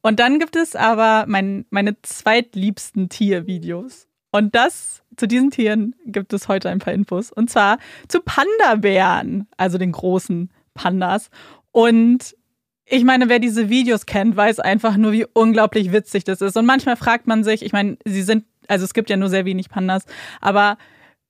Und 0.01 0.19
dann 0.19 0.39
gibt 0.39 0.55
es 0.55 0.75
aber 0.75 1.25
mein, 1.27 1.65
meine 1.69 2.01
zweitliebsten 2.01 3.09
Tiervideos. 3.09 4.07
Und 4.31 4.55
das, 4.55 5.03
zu 5.19 5.27
diesen 5.27 5.51
Tieren 5.51 5.95
gibt 6.05 6.33
es 6.33 6.47
heute 6.47 6.69
ein 6.69 6.79
paar 6.79 6.93
Infos. 6.93 7.31
Und 7.31 7.49
zwar 7.49 7.77
zu 8.07 8.21
Panda-Bären, 8.21 9.47
also 9.57 9.77
den 9.77 9.91
großen 9.91 10.49
Pandas. 10.73 11.29
Und 11.71 12.35
ich 12.85 13.03
meine, 13.03 13.29
wer 13.29 13.39
diese 13.39 13.69
Videos 13.69 14.05
kennt, 14.05 14.35
weiß 14.35 14.59
einfach 14.59 14.97
nur, 14.97 15.11
wie 15.11 15.25
unglaublich 15.33 15.91
witzig 15.91 16.23
das 16.23 16.41
ist. 16.41 16.57
Und 16.57 16.65
manchmal 16.65 16.95
fragt 16.95 17.27
man 17.27 17.43
sich, 17.43 17.63
ich 17.63 17.73
meine, 17.73 17.97
sie 18.05 18.23
sind, 18.23 18.45
also 18.67 18.85
es 18.85 18.93
gibt 18.93 19.09
ja 19.09 19.17
nur 19.17 19.29
sehr 19.29 19.45
wenig 19.45 19.69
Pandas, 19.69 20.05
aber 20.41 20.77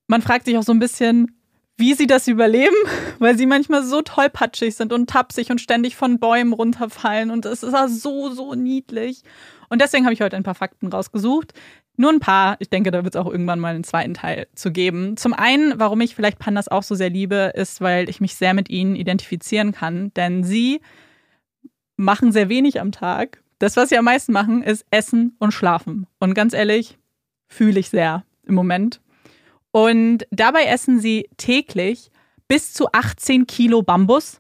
man 0.08 0.22
fragt 0.22 0.46
sich 0.46 0.58
auch 0.58 0.64
so 0.64 0.72
ein 0.72 0.80
bisschen, 0.80 1.36
wie 1.76 1.94
sie 1.94 2.08
das 2.08 2.28
überleben, 2.28 2.76
weil 3.20 3.38
sie 3.38 3.46
manchmal 3.46 3.84
so 3.84 4.02
tollpatschig 4.02 4.76
sind 4.76 4.94
und 4.94 5.10
tapsig 5.10 5.52
und 5.52 5.60
ständig 5.60 5.96
von 5.96 6.20
Bäumen 6.20 6.54
runterfallen 6.54 7.32
und 7.32 7.46
es 7.46 7.64
ist 7.64 7.74
ja 7.74 7.88
so, 7.88 8.30
so 8.30 8.54
niedlich. 8.54 9.24
Und 9.70 9.82
deswegen 9.82 10.06
habe 10.06 10.14
ich 10.14 10.22
heute 10.22 10.36
ein 10.36 10.44
paar 10.44 10.56
Fakten 10.56 10.88
rausgesucht. 10.88 11.54
Nur 12.00 12.14
ein 12.14 12.22
paar. 12.22 12.56
Ich 12.60 12.70
denke, 12.70 12.92
da 12.92 13.04
wird 13.04 13.14
es 13.14 13.20
auch 13.20 13.30
irgendwann 13.30 13.60
mal 13.60 13.76
einen 13.76 13.84
zweiten 13.84 14.14
Teil 14.14 14.48
zu 14.56 14.72
geben. 14.72 15.18
Zum 15.18 15.34
einen, 15.34 15.82
warum 15.82 16.00
ich 16.00 16.16
vielleicht 16.16 16.40
Pandas 16.40 16.70
auch 16.70 16.82
so 16.82 16.96
sehr 16.96 17.10
liebe, 17.10 17.52
ist, 17.56 17.82
weil 17.82 18.10
ich 18.10 18.22
mich 18.22 18.36
sehr 18.36 18.54
mit 18.54 18.70
ihnen 18.70 18.96
identifizieren 18.96 19.74
kann. 19.74 20.14
Denn 20.14 20.46
sie 20.46 20.80
machen 21.98 22.32
sehr 22.32 22.48
wenig 22.48 22.80
am 22.80 22.94
Tag. 22.94 23.44
Das, 23.58 23.76
was 23.76 23.90
sie 23.90 23.98
am 23.98 24.06
meisten 24.06 24.32
machen, 24.32 24.64
ist 24.64 24.86
essen 24.92 25.36
und 25.40 25.52
schlafen. 25.52 26.08
Und 26.22 26.36
ganz 26.36 26.54
ehrlich, 26.54 26.98
fühle 27.50 27.82
ich 27.82 27.90
sehr 27.90 28.24
im 28.48 28.56
Moment. 28.56 29.02
Und 29.72 30.26
dabei 30.32 30.68
essen 30.68 31.02
sie 31.02 31.28
täglich 31.36 32.12
bis 32.48 32.72
zu 32.72 32.90
18 32.94 33.46
Kilo 33.46 33.82
Bambus. 33.82 34.39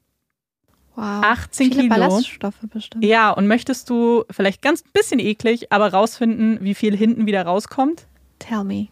Wow. 0.99 1.23
18 1.23 1.67
Viele 1.71 1.81
Kilo. 1.83 1.95
Ballaststoffe 1.95 2.59
bestimmt. 2.73 3.05
Ja, 3.05 3.31
und 3.31 3.47
möchtest 3.47 3.89
du 3.89 4.25
vielleicht 4.29 4.61
ganz 4.61 4.83
bisschen 4.83 5.19
eklig, 5.19 5.71
aber 5.71 5.93
rausfinden, 5.93 6.59
wie 6.61 6.75
viel 6.75 6.95
hinten 6.95 7.25
wieder 7.25 7.43
rauskommt? 7.43 8.05
Tell 8.39 8.65
me. 8.65 8.87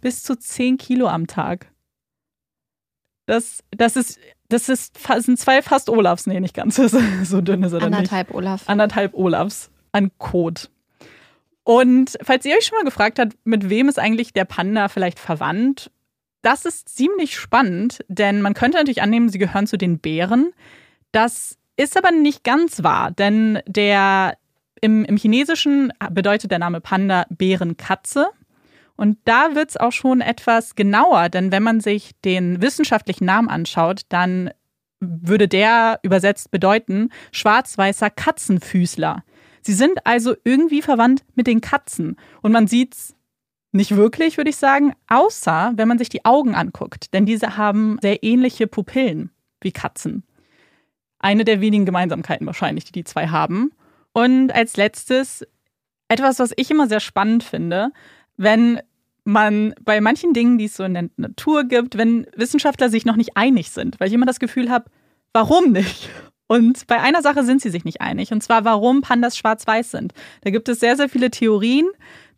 Bis 0.00 0.22
zu 0.22 0.38
10 0.38 0.78
Kilo 0.78 1.08
am 1.08 1.26
Tag. 1.26 1.66
Das, 3.26 3.64
das 3.72 3.96
ist, 3.96 4.20
das 4.48 4.68
ist, 4.68 4.96
sind 5.18 5.36
zwei 5.38 5.62
fast 5.62 5.90
Olafs, 5.90 6.28
nee, 6.28 6.38
nicht 6.38 6.54
ganz, 6.54 6.76
so 7.24 7.40
dünn 7.40 7.64
ist 7.64 7.72
er 7.72 7.80
dann 7.80 7.90
nicht. 7.90 7.98
Anderthalb, 7.98 8.32
Olaf. 8.32 8.62
anderthalb 8.68 9.14
Olafs 9.14 9.70
an 9.90 10.12
Kot. 10.18 10.70
Und 11.64 12.16
falls 12.22 12.44
ihr 12.44 12.56
euch 12.56 12.64
schon 12.64 12.78
mal 12.78 12.84
gefragt 12.84 13.18
habt, 13.18 13.32
mit 13.42 13.68
wem 13.68 13.88
ist 13.88 13.98
eigentlich 13.98 14.32
der 14.32 14.44
Panda 14.44 14.86
vielleicht 14.86 15.18
verwandt, 15.18 15.90
das 16.42 16.64
ist 16.64 16.88
ziemlich 16.88 17.36
spannend, 17.36 18.04
denn 18.06 18.40
man 18.42 18.54
könnte 18.54 18.78
natürlich 18.78 19.02
annehmen, 19.02 19.28
sie 19.28 19.38
gehören 19.38 19.66
zu 19.66 19.76
den 19.76 19.98
Bären. 19.98 20.52
Das 21.16 21.56
ist 21.78 21.96
aber 21.96 22.10
nicht 22.10 22.44
ganz 22.44 22.82
wahr, 22.82 23.10
denn 23.10 23.60
der 23.66 24.36
im, 24.82 25.02
im 25.06 25.16
Chinesischen 25.16 25.90
bedeutet 26.10 26.50
der 26.50 26.58
Name 26.58 26.82
Panda 26.82 27.24
Bärenkatze. 27.30 28.26
Und 28.96 29.16
da 29.24 29.54
wird 29.54 29.70
es 29.70 29.76
auch 29.78 29.92
schon 29.92 30.20
etwas 30.20 30.74
genauer, 30.74 31.30
denn 31.30 31.52
wenn 31.52 31.62
man 31.62 31.80
sich 31.80 32.10
den 32.22 32.60
wissenschaftlichen 32.60 33.24
Namen 33.24 33.48
anschaut, 33.48 34.02
dann 34.10 34.50
würde 35.00 35.48
der 35.48 36.00
übersetzt 36.02 36.50
bedeuten 36.50 37.08
schwarz-weißer 37.32 38.10
Katzenfüßler. 38.10 39.24
Sie 39.62 39.72
sind 39.72 40.04
also 40.04 40.34
irgendwie 40.44 40.82
verwandt 40.82 41.24
mit 41.34 41.46
den 41.46 41.62
Katzen. 41.62 42.16
Und 42.42 42.52
man 42.52 42.66
sieht's 42.66 43.16
nicht 43.72 43.96
wirklich, 43.96 44.36
würde 44.36 44.50
ich 44.50 44.56
sagen, 44.56 44.92
außer 45.08 45.72
wenn 45.76 45.88
man 45.88 45.96
sich 45.96 46.10
die 46.10 46.26
Augen 46.26 46.54
anguckt. 46.54 47.14
Denn 47.14 47.24
diese 47.24 47.56
haben 47.56 47.96
sehr 48.02 48.22
ähnliche 48.22 48.66
Pupillen 48.66 49.30
wie 49.62 49.72
Katzen. 49.72 50.25
Eine 51.18 51.44
der 51.44 51.60
wenigen 51.60 51.86
Gemeinsamkeiten 51.86 52.46
wahrscheinlich, 52.46 52.84
die 52.84 52.92
die 52.92 53.04
zwei 53.04 53.28
haben. 53.28 53.72
Und 54.12 54.52
als 54.52 54.76
letztes 54.76 55.46
etwas, 56.08 56.38
was 56.38 56.52
ich 56.56 56.70
immer 56.70 56.88
sehr 56.88 57.00
spannend 57.00 57.42
finde, 57.42 57.90
wenn 58.36 58.80
man 59.24 59.74
bei 59.82 60.00
manchen 60.00 60.32
Dingen, 60.32 60.56
die 60.56 60.66
es 60.66 60.76
so 60.76 60.84
in 60.84 60.94
der 60.94 61.08
Natur 61.16 61.64
gibt, 61.64 61.98
wenn 61.98 62.26
Wissenschaftler 62.36 62.88
sich 62.88 63.04
noch 63.04 63.16
nicht 63.16 63.36
einig 63.36 63.70
sind, 63.70 63.98
weil 63.98 64.08
ich 64.08 64.14
immer 64.14 64.26
das 64.26 64.38
Gefühl 64.38 64.70
habe, 64.70 64.90
warum 65.32 65.72
nicht? 65.72 66.08
Und 66.46 66.86
bei 66.86 67.00
einer 67.00 67.22
Sache 67.22 67.42
sind 67.42 67.60
sie 67.60 67.70
sich 67.70 67.84
nicht 67.84 68.00
einig, 68.00 68.30
und 68.30 68.40
zwar 68.40 68.64
warum 68.64 69.00
Pandas 69.00 69.36
schwarz-weiß 69.36 69.90
sind. 69.90 70.12
Da 70.42 70.50
gibt 70.50 70.68
es 70.68 70.78
sehr, 70.78 70.96
sehr 70.96 71.08
viele 71.08 71.30
Theorien, 71.30 71.86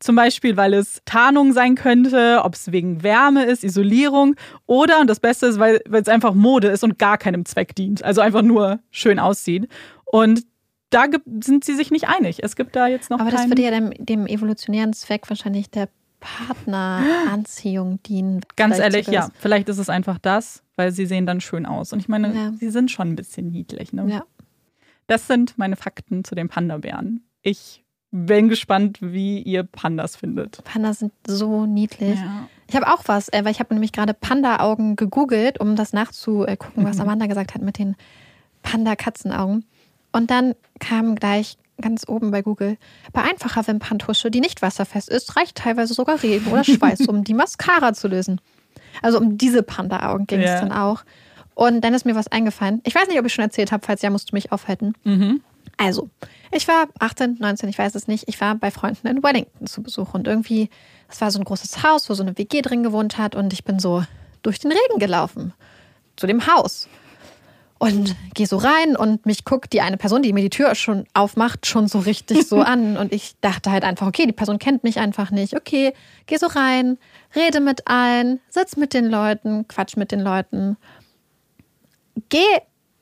zum 0.01 0.17
Beispiel, 0.17 0.57
weil 0.57 0.75
es 0.75 1.01
Tarnung 1.05 1.53
sein 1.53 1.75
könnte, 1.75 2.41
ob 2.45 2.55
es 2.55 2.73
wegen 2.73 3.03
Wärme 3.03 3.45
ist, 3.45 3.65
Isolierung 3.65 4.37
oder, 4.67 5.01
und 5.01 5.09
das 5.09 5.21
Beste 5.21 5.47
ist, 5.47 5.59
weil, 5.59 5.81
es 5.93 6.09
einfach 6.09 6.35
Mode 6.35 6.69
ist 6.69 6.85
und 6.85 6.99
gar 6.99 7.19
keinem 7.19 7.45
Zweck 7.45 7.75
dient, 7.75 8.03
also 8.05 8.21
einfach 8.21 8.43
nur 8.43 8.81
schön 8.91 9.19
aussieht. 9.19 9.69
Und 10.05 10.43
da 10.91 11.07
gibt, 11.07 11.45
sind 11.45 11.65
sie 11.65 11.75
sich 11.75 11.91
nicht 11.91 12.09
einig. 12.09 12.43
Es 12.43 12.57
gibt 12.57 12.75
da 12.75 12.87
jetzt 12.87 13.11
noch 13.11 13.21
Aber 13.21 13.31
das 13.31 13.49
würde 13.49 13.63
ja 13.63 13.71
dem, 13.71 13.93
dem 13.99 14.27
evolutionären 14.27 14.93
Zweck 14.95 15.29
wahrscheinlich 15.29 15.71
der 15.71 15.89
Partneranziehung 16.21 18.03
dienen. 18.05 18.41
Ganz 18.57 18.77
Vielleicht 18.77 18.95
ehrlich, 18.95 19.07
ja. 19.09 19.29
Vielleicht 19.39 19.69
ist 19.69 19.79
es 19.79 19.89
einfach 19.89 20.19
das, 20.19 20.63
weil 20.77 20.93
sie 20.93 21.07
sehen 21.07 21.27
dann 21.27 21.41
schön 21.41 21.67
aus. 21.67 21.93
Und 21.93 22.01
ich 22.01 22.09
meine, 22.09 22.35
Ja. 22.35 22.53
sie 22.59 22.71
sind 22.71 22.91
schon 22.91 23.09
ein 23.11 23.17
bisschen 23.17 23.51
niedlich. 23.51 23.93
Ne? 23.93 24.07
Ja. 24.09 24.25
Das 25.07 25.27
sind 25.27 25.57
meine 25.59 25.77
Fakten 25.77 26.25
zu 26.25 26.35
den 26.35 26.49
Panda-Bären. 26.49 27.23
Ich 27.43 27.85
bin 28.11 28.49
gespannt, 28.49 28.99
wie 29.01 29.41
ihr 29.43 29.63
Pandas 29.65 30.17
findet. 30.17 30.63
Pandas 30.65 31.01
sind 31.01 31.13
so 31.27 31.67
niedlich. 31.67 32.19
Ja. 32.19 32.49
Ich 32.69 32.77
habe 32.77 32.87
auch 32.89 33.03
was, 33.07 33.29
äh, 33.31 33.45
weil 33.45 33.53
ich 33.53 33.61
habe 33.61 33.75
nämlich 33.75 33.93
gerade 33.93 34.15
Panda-Augen 34.15 34.97
gegoogelt, 34.97 35.61
um 35.61 35.77
das 35.77 35.93
nachzugucken, 35.93 36.85
was 36.85 36.97
Mhm. 36.97 37.03
Amanda 37.03 37.27
gesagt 37.27 37.55
hat 37.55 37.63
mit 37.63 37.79
den 37.79 37.97
Panda-Katzenaugen. 38.63 39.65
Und 40.13 40.31
dann 40.31 40.55
kam 40.81 41.15
gleich 41.15 41.57
ganz 41.81 42.05
oben 42.09 42.31
bei 42.31 42.43
Google, 42.43 42.77
bei 43.13 43.23
einfacher 43.23 43.67
Wimperntusche, 43.67 44.31
die 44.31 44.41
nicht 44.41 44.63
wasserfest 44.63 45.09
ist, 45.09 45.37
reicht 45.37 45.57
teilweise 45.57 45.95
sogar 45.95 46.23
Regen 46.23 46.51
oder 46.51 46.65
Schweiß, 46.65 47.03
um 47.07 47.25
die 47.25 47.35
Mascara 47.35 47.93
zu 47.93 48.09
lösen. 48.09 48.41
Also 49.01 49.19
um 49.19 49.39
diese 49.39 49.63
Panda-Augen 49.63 50.27
ging 50.27 50.41
es 50.41 50.47
Ja. 50.51 50.61
dann 50.61 50.73
auch. 50.73 51.05
Und 51.55 51.83
dann 51.83 51.95
ist 51.95 52.05
mir 52.05 52.15
was 52.15 52.29
eingefallen. 52.29 52.81
Ich 52.85 52.95
weiß 52.95 53.09
nicht, 53.09 53.19
ob 53.19 53.27
ich 53.27 53.33
schon 53.35 53.45
erzählt 53.45 53.73
habe, 53.73 53.85
falls 53.87 54.03
ja, 54.03 54.11
musst 54.11 54.31
du 54.33 54.37
mich 54.37 54.51
aufhalten. 54.53 54.95
Mhm. 55.05 55.41
Also, 55.79 56.11
ich 56.51 56.69
war 56.69 56.89
18, 56.99 57.39
19, 57.39 57.69
ich 57.69 57.79
weiß 57.79 57.95
es 57.95 58.09
nicht. 58.09 58.25
Ich 58.27 58.41
war 58.41 58.57
bei 58.57 58.71
Freunden 58.71 59.07
in 59.07 59.23
Wellington 59.23 59.67
zu 59.67 59.83
Besuch 59.83 60.13
und 60.13 60.27
irgendwie, 60.27 60.69
das 61.09 61.21
war 61.21 61.31
so 61.31 61.39
ein 61.39 61.45
großes 61.45 61.83
Haus, 61.83 62.11
wo 62.11 62.15
so 62.15 62.23
eine 62.23 62.37
WG 62.37 62.61
drin 62.61 62.83
gewohnt 62.83 63.17
hat 63.17 63.35
und 63.35 63.53
ich 63.53 63.65
bin 63.65 63.79
so 63.79 64.05
durch 64.43 64.59
den 64.59 64.73
Regen 64.73 64.99
gelaufen 64.99 65.55
zu 66.17 66.27
dem 66.27 66.47
Haus. 66.47 66.89
Und 67.81 68.17
gehe 68.35 68.49
so 68.49 68.57
rein 68.57 68.97
und 68.97 69.25
mich 69.25 69.45
guckt 69.45 69.73
die 69.73 69.81
eine 69.81 69.97
Person, 69.97 70.21
die 70.21 70.33
mir 70.33 70.41
die 70.41 70.51
Tür 70.51 70.75
schon 70.75 71.07
aufmacht, 71.15 71.65
schon 71.65 71.87
so 71.87 72.01
richtig 72.01 72.49
so 72.49 72.61
an. 72.63 72.97
Und 72.97 73.13
ich 73.13 73.37
dachte 73.41 73.71
halt 73.71 73.85
einfach, 73.85 74.09
okay, 74.09 74.27
die 74.27 74.33
Person 74.33 74.59
kennt 74.59 74.83
mich 74.83 74.99
einfach 74.99 75.31
nicht. 75.31 75.55
Okay, 75.55 75.95
geh 76.27 76.39
so 76.39 76.49
rein, 76.49 76.99
rede 77.37 77.61
mit 77.61 77.87
allen, 77.87 78.41
sitz 78.49 78.77
mit 78.77 78.95
den 78.95 79.05
Leuten, 79.05 79.69
quatsch 79.69 79.97
mit 79.97 80.11
den 80.11 80.19
Leuten. 80.19 80.77
Geh 82.31 82.41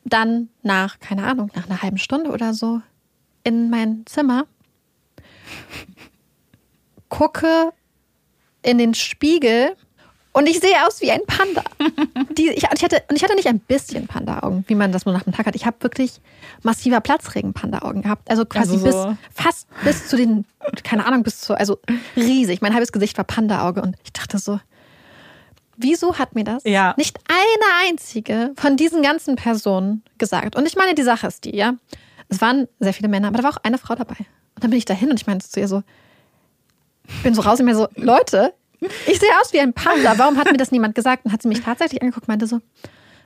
dann 0.09 0.49
nach, 0.63 0.99
keine 1.01 1.25
Ahnung, 1.25 1.51
nach 1.55 1.69
einer 1.69 1.83
halben 1.83 1.99
Stunde 1.99 2.31
oder 2.31 2.55
so 2.55 2.81
in 3.45 3.71
mein 3.71 4.05
Zimmer, 4.07 4.47
gucke 7.09 7.73
in 8.63 8.79
den 8.79 8.95
Spiegel 8.95 9.77
und 10.37 10.47
ich 10.47 10.61
sehe 10.61 10.87
aus 10.87 11.01
wie 11.01 11.11
ein 11.11 11.25
Panda. 11.27 11.63
Die, 12.37 12.51
ich, 12.51 12.65
ich, 12.65 12.85
hatte, 12.85 13.03
und 13.09 13.17
ich 13.17 13.23
hatte 13.23 13.35
nicht 13.37 13.49
ein 13.49 13.59
bisschen 13.59 14.07
Panda-Augen, 14.07 14.67
wie 14.69 14.75
man 14.75 14.93
das 14.93 15.07
nur 15.07 15.15
nach 15.15 15.23
dem 15.23 15.33
Tag 15.33 15.47
hat. 15.47 15.57
Ich 15.57 15.65
habe 15.65 15.79
wirklich 15.81 16.21
massiver 16.63 17.01
Platzregen-Panda-Augen 17.01 18.03
gehabt. 18.03 18.29
Also 18.29 18.45
quasi 18.45 18.75
also 18.75 18.91
so. 18.91 19.09
bis 19.09 19.17
fast 19.33 19.67
bis 19.83 20.09
zu 20.09 20.17
den, 20.19 20.45
keine 20.85 21.07
Ahnung, 21.07 21.23
bis 21.23 21.41
zu, 21.41 21.55
also 21.55 21.79
riesig. 22.17 22.61
Mein 22.61 22.75
halbes 22.75 22.93
Gesicht 22.93 23.17
war 23.17 23.25
Panda-Auge 23.25 23.81
und 23.81 23.97
ich 24.05 24.13
dachte 24.13 24.37
so, 24.37 24.61
wieso 25.77 26.18
hat 26.18 26.35
mir 26.35 26.45
das 26.45 26.64
ja. 26.64 26.95
nicht 26.97 27.18
eine 27.29 27.89
einzige 27.89 28.53
von 28.57 28.77
diesen 28.77 29.03
ganzen 29.03 29.37
Personen 29.37 30.03
gesagt? 30.18 30.57
Und 30.57 30.66
ich 30.66 30.77
meine, 30.77 30.95
die 30.95 31.03
Sache 31.03 31.27
ist 31.27 31.45
die, 31.45 31.57
ja. 31.57 31.74
Es 32.29 32.41
waren 32.41 32.66
sehr 32.81 32.93
viele 32.93 33.09
Männer, 33.09 33.29
aber 33.29 33.39
da 33.39 33.45
war 33.45 33.51
auch 33.53 33.62
eine 33.62 33.79
Frau 33.79 33.95
dabei. 33.95 34.16
Und 34.55 34.64
dann 34.64 34.70
bin 34.70 34.79
ich 34.79 34.85
dahin 34.85 35.11
und 35.11 35.20
ich 35.20 35.27
meinte 35.27 35.49
zu 35.49 35.61
ihr 35.61 35.68
so, 35.68 35.83
bin 37.22 37.35
so 37.35 37.43
raus 37.43 37.61
und 37.61 37.66
mir 37.66 37.77
so, 37.77 37.89
Leute, 37.95 38.53
ich 38.81 39.18
sehe 39.20 39.31
aus 39.41 39.53
wie 39.53 39.61
ein 39.61 39.72
Panda. 39.72 40.18
Warum 40.18 40.39
hat 40.39 40.51
mir 40.51 40.59
das 40.59 40.72
niemand 40.72 40.95
gesagt? 40.95 41.24
Und 41.24 41.33
hat 41.33 41.43
sie 41.43 41.49
mich 41.49 41.61
tatsächlich 41.61 42.03
angeguckt 42.03 42.24
und 42.24 42.29
meinte 42.29 42.47
so, 42.47 42.61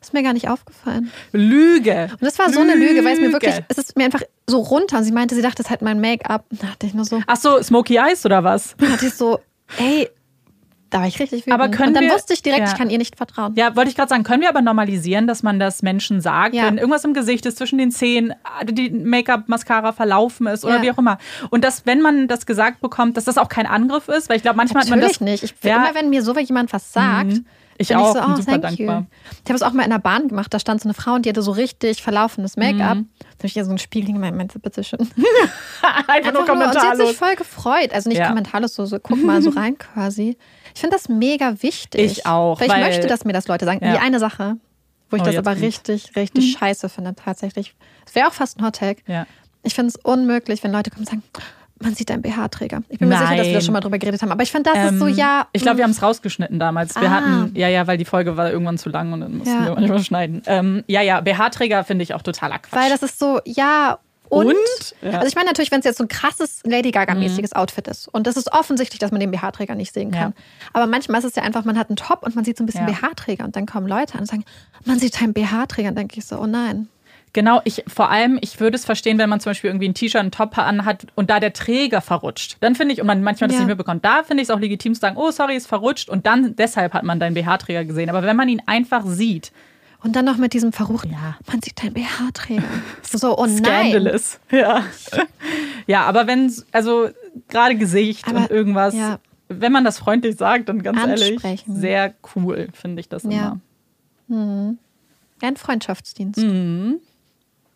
ist 0.00 0.14
mir 0.14 0.22
gar 0.22 0.32
nicht 0.32 0.48
aufgefallen. 0.48 1.10
Lüge. 1.32 2.08
Und 2.12 2.22
das 2.22 2.38
war 2.38 2.46
Lüge. 2.46 2.56
so 2.56 2.60
eine 2.62 2.74
Lüge, 2.74 3.04
weil 3.04 3.14
es 3.14 3.20
mir 3.20 3.32
wirklich, 3.32 3.54
es 3.68 3.78
ist 3.78 3.96
mir 3.96 4.04
einfach 4.04 4.22
so 4.46 4.60
runter. 4.60 4.98
Und 4.98 5.04
sie 5.04 5.12
meinte, 5.12 5.34
sie 5.34 5.42
dachte, 5.42 5.62
es 5.62 5.66
ist 5.66 5.70
halt 5.70 5.82
mein 5.82 6.00
Make-up. 6.00 6.46
Da 6.50 6.68
dachte 6.68 6.86
ich 6.86 6.94
nur 6.94 7.04
so. 7.04 7.20
Ach 7.26 7.36
so, 7.36 7.62
Smoky 7.62 7.96
Eyes 7.96 8.24
oder 8.24 8.42
was? 8.42 8.74
Da 8.78 8.86
dachte 8.86 9.06
ich 9.06 9.14
so, 9.14 9.40
ey, 9.78 10.08
da 10.90 11.00
war 11.00 11.06
ich 11.06 11.18
richtig 11.20 11.46
wütend. 11.46 11.54
Aber 11.54 11.68
können 11.68 11.88
und 11.88 11.94
dann 11.94 12.04
wir, 12.04 12.14
wusste 12.14 12.34
ich 12.34 12.42
direkt, 12.42 12.66
ja. 12.66 12.72
ich 12.72 12.76
kann 12.76 12.90
ihr 12.90 12.98
nicht 12.98 13.16
vertrauen. 13.16 13.54
Ja, 13.56 13.76
wollte 13.76 13.90
ich 13.90 13.96
gerade 13.96 14.08
sagen, 14.08 14.24
können 14.24 14.42
wir 14.42 14.48
aber 14.48 14.60
normalisieren, 14.60 15.26
dass 15.26 15.42
man 15.42 15.60
das 15.60 15.82
Menschen 15.82 16.20
sagt, 16.20 16.54
ja. 16.54 16.66
wenn 16.66 16.78
irgendwas 16.78 17.04
im 17.04 17.14
Gesicht 17.14 17.46
ist, 17.46 17.58
zwischen 17.58 17.78
den 17.78 17.90
Zähnen, 17.90 18.34
die 18.64 18.90
Make-up-Mascara 18.90 19.92
verlaufen 19.92 20.46
ist 20.48 20.64
oder 20.64 20.76
ja. 20.76 20.82
wie 20.82 20.90
auch 20.90 20.98
immer. 20.98 21.18
Und 21.50 21.64
dass, 21.64 21.86
wenn 21.86 22.00
man 22.00 22.28
das 22.28 22.44
gesagt 22.44 22.80
bekommt, 22.80 23.16
dass 23.16 23.24
das 23.24 23.38
auch 23.38 23.48
kein 23.48 23.66
Angriff 23.66 24.08
ist, 24.08 24.28
weil 24.28 24.36
ich 24.36 24.42
glaube, 24.42 24.56
manchmal 24.56 24.84
Natürlich 24.84 25.14
hat 25.14 25.20
man 25.20 25.28
das. 25.28 25.42
nicht. 25.42 25.44
Ich 25.44 25.54
finde 25.54 25.76
immer, 25.76 25.94
wenn 25.94 26.10
mir 26.10 26.22
so 26.22 26.36
jemand 26.38 26.72
was 26.72 26.92
sagt, 26.92 27.32
mhm. 27.32 27.46
Ich 27.80 27.96
auch, 27.96 28.14
ich 28.14 28.22
so, 28.22 28.28
oh, 28.28 28.36
super 28.36 28.58
dankbar. 28.58 28.98
You. 28.98 29.06
Ich 29.42 29.48
habe 29.48 29.54
es 29.54 29.62
auch 29.62 29.72
mal 29.72 29.84
in 29.84 29.90
der 29.90 29.98
Bahn 29.98 30.28
gemacht, 30.28 30.52
da 30.52 30.58
stand 30.58 30.82
so 30.82 30.86
eine 30.86 30.92
Frau 30.92 31.14
und 31.14 31.24
die 31.24 31.30
hatte 31.30 31.40
so 31.40 31.52
richtig 31.52 32.02
verlaufenes 32.02 32.58
Make-up. 32.58 32.98
Mhm. 32.98 33.08
Da 33.18 33.38
habe 33.38 33.46
ich 33.46 33.56
ihr 33.56 33.64
so 33.64 33.70
ein 33.70 33.78
Spiegel 33.78 34.12
gemeint, 34.12 34.36
meinte, 34.36 34.58
bitte 34.58 34.84
schön. 34.84 35.00
Einfach, 35.00 36.08
Einfach 36.08 36.32
nur 36.34 36.44
kommentarlos. 36.44 36.74
und 36.74 36.82
sie 36.82 36.88
hat 36.88 37.08
sich 37.08 37.16
voll 37.16 37.36
gefreut. 37.36 37.94
Also 37.94 38.10
nicht 38.10 38.18
ja. 38.18 38.28
kommentarlos, 38.28 38.74
so, 38.74 38.84
so 38.84 38.98
guck 38.98 39.24
mal 39.24 39.40
so 39.40 39.48
rein 39.48 39.78
quasi. 39.78 40.36
Ich 40.74 40.80
finde 40.80 40.96
das 40.96 41.08
mega 41.08 41.62
wichtig. 41.62 42.00
Ich 42.00 42.26
auch. 42.26 42.60
Weil 42.60 42.66
ich 42.66 42.72
weil, 42.72 42.84
möchte, 42.84 43.06
dass 43.06 43.24
mir 43.24 43.32
das 43.32 43.48
Leute 43.48 43.64
sagen. 43.64 43.84
Ja. 43.84 43.92
Die 43.92 43.98
eine 43.98 44.18
Sache, 44.18 44.56
wo 45.10 45.16
ich 45.16 45.22
oh, 45.22 45.26
das 45.26 45.36
aber 45.36 45.52
kommt's. 45.52 45.62
richtig, 45.62 46.16
richtig 46.16 46.54
mhm. 46.54 46.58
scheiße 46.58 46.88
finde, 46.88 47.14
tatsächlich. 47.14 47.74
Es 48.06 48.14
wäre 48.14 48.28
auch 48.28 48.32
fast 48.32 48.58
ein 48.58 48.64
Hottag. 48.64 48.98
Ja. 49.06 49.26
Ich 49.62 49.74
finde 49.74 49.88
es 49.88 49.96
unmöglich, 49.96 50.62
wenn 50.64 50.72
Leute 50.72 50.90
kommen 50.90 51.02
und 51.02 51.08
sagen, 51.08 51.22
man 51.82 51.94
sieht 51.94 52.10
deinen 52.10 52.22
BH-Träger. 52.22 52.82
Ich 52.88 52.98
bin 52.98 53.08
Nein. 53.08 53.18
mir 53.18 53.26
sicher, 53.26 53.36
dass 53.36 53.46
wir 53.46 53.54
da 53.54 53.60
schon 53.60 53.72
mal 53.72 53.80
drüber 53.80 53.98
geredet 53.98 54.20
haben. 54.20 54.30
Aber 54.30 54.42
ich 54.42 54.52
finde, 54.52 54.70
das 54.70 54.78
ähm, 54.78 54.94
ist 54.94 55.00
so, 55.00 55.06
ähm, 55.06 55.14
ja. 55.14 55.46
Ich 55.52 55.62
glaube, 55.62 55.78
wir 55.78 55.84
haben 55.84 55.90
es 55.92 56.02
rausgeschnitten 56.02 56.58
damals. 56.58 56.94
Wir 56.94 57.08
ah. 57.08 57.12
hatten, 57.12 57.52
ja, 57.54 57.68
ja, 57.68 57.86
weil 57.86 57.96
die 57.96 58.04
Folge 58.04 58.36
war 58.36 58.50
irgendwann 58.50 58.76
zu 58.78 58.90
lang 58.90 59.12
und 59.12 59.20
dann 59.20 59.38
mussten 59.38 59.54
ja. 59.54 59.66
wir 59.66 59.74
manchmal 59.74 60.02
schneiden. 60.04 60.42
Ähm, 60.46 60.84
ja, 60.86 61.00
ja, 61.00 61.20
BH-Träger 61.20 61.84
finde 61.84 62.02
ich 62.02 62.14
auch 62.14 62.22
totaler 62.22 62.58
Quatsch. 62.58 62.78
Weil 62.78 62.90
das 62.90 63.02
ist 63.02 63.18
so, 63.18 63.40
ja, 63.46 63.98
und, 64.30 64.46
und? 64.46 64.56
Ja. 65.02 65.18
also 65.18 65.26
ich 65.26 65.34
meine 65.34 65.48
natürlich, 65.48 65.70
wenn 65.70 65.80
es 65.80 65.84
jetzt 65.84 65.98
so 65.98 66.04
ein 66.04 66.08
krasses 66.08 66.60
Lady 66.64 66.92
Gaga-mäßiges 66.92 67.50
mhm. 67.52 67.60
Outfit 67.60 67.88
ist 67.88 68.08
und 68.08 68.26
das 68.26 68.36
ist 68.36 68.52
offensichtlich, 68.52 68.98
dass 68.98 69.10
man 69.10 69.20
den 69.20 69.30
BH-Träger 69.30 69.74
nicht 69.74 69.92
sehen 69.92 70.12
kann. 70.12 70.34
Ja. 70.36 70.44
Aber 70.72 70.86
manchmal 70.86 71.18
ist 71.18 71.26
es 71.26 71.34
ja 71.34 71.42
einfach, 71.42 71.64
man 71.64 71.76
hat 71.76 71.90
einen 71.90 71.96
Top 71.96 72.22
und 72.22 72.36
man 72.36 72.44
sieht 72.44 72.56
so 72.56 72.62
ein 72.62 72.66
bisschen 72.66 72.88
ja. 72.88 72.94
BH-Träger 72.94 73.44
und 73.44 73.56
dann 73.56 73.66
kommen 73.66 73.88
Leute 73.88 74.14
an 74.14 74.20
und 74.20 74.26
sagen, 74.26 74.44
man 74.84 74.98
sieht 74.98 75.20
deinen 75.20 75.32
BH-Träger 75.32 75.88
und 75.88 75.96
dann 75.96 76.06
denke 76.06 76.18
ich 76.18 76.26
so, 76.26 76.38
oh 76.38 76.46
nein. 76.46 76.88
Genau, 77.32 77.60
ich 77.64 77.84
vor 77.86 78.10
allem, 78.10 78.38
ich 78.40 78.58
würde 78.58 78.76
es 78.76 78.84
verstehen, 78.84 79.18
wenn 79.18 79.28
man 79.28 79.40
zum 79.40 79.50
Beispiel 79.50 79.70
irgendwie 79.70 79.88
ein 79.88 79.94
T-Shirt, 79.94 80.20
einen 80.20 80.32
Top 80.32 80.56
anhat 80.58 81.06
und 81.14 81.30
da 81.30 81.38
der 81.38 81.52
Träger 81.52 82.00
verrutscht. 82.00 82.56
Dann 82.60 82.74
finde 82.74 82.94
ich, 82.94 83.00
und 83.00 83.06
man 83.06 83.22
manchmal 83.22 83.48
das 83.48 83.56
ja. 83.56 83.60
nicht 83.60 83.68
mitbekommt, 83.68 84.04
da 84.04 84.24
finde 84.24 84.42
ich 84.42 84.48
es 84.48 84.50
auch 84.54 84.58
legitim 84.58 84.94
zu 84.94 85.00
sagen, 85.00 85.16
oh, 85.16 85.30
sorry, 85.30 85.56
ist 85.56 85.68
verrutscht 85.68 86.08
und 86.08 86.26
dann 86.26 86.56
deshalb 86.56 86.92
hat 86.92 87.04
man 87.04 87.20
deinen 87.20 87.34
BH-Träger 87.34 87.84
gesehen. 87.84 88.10
Aber 88.10 88.22
wenn 88.22 88.36
man 88.36 88.48
ihn 88.48 88.62
einfach 88.66 89.04
sieht, 89.06 89.52
und 90.02 90.16
dann 90.16 90.24
noch 90.24 90.36
mit 90.36 90.54
diesem 90.54 90.72
verruchten, 90.72 91.12
ja. 91.12 91.36
man 91.46 91.60
sieht 91.62 91.82
dein 91.82 91.92
BH-Träger. 91.92 92.62
So, 93.02 93.36
oh 93.36 93.46
nein. 93.46 93.58
Scandalous. 93.90 94.40
Ja. 94.50 94.84
ja, 95.86 96.02
aber 96.04 96.26
wenn, 96.26 96.52
also 96.72 97.10
gerade 97.48 97.76
Gesicht 97.76 98.26
aber, 98.28 98.38
und 98.38 98.50
irgendwas, 98.50 98.94
ja. 98.94 99.18
wenn 99.48 99.72
man 99.72 99.84
das 99.84 99.98
freundlich 99.98 100.36
sagt, 100.36 100.68
dann 100.68 100.82
ganz 100.82 100.98
ehrlich, 100.98 101.64
sehr 101.66 102.14
cool, 102.34 102.68
finde 102.72 103.00
ich 103.00 103.08
das 103.08 103.24
ja. 103.24 103.30
immer. 103.30 103.60
Mhm. 104.28 104.78
Ein 105.42 105.56
Freundschaftsdienst. 105.56 106.38
Mhm. 106.38 107.00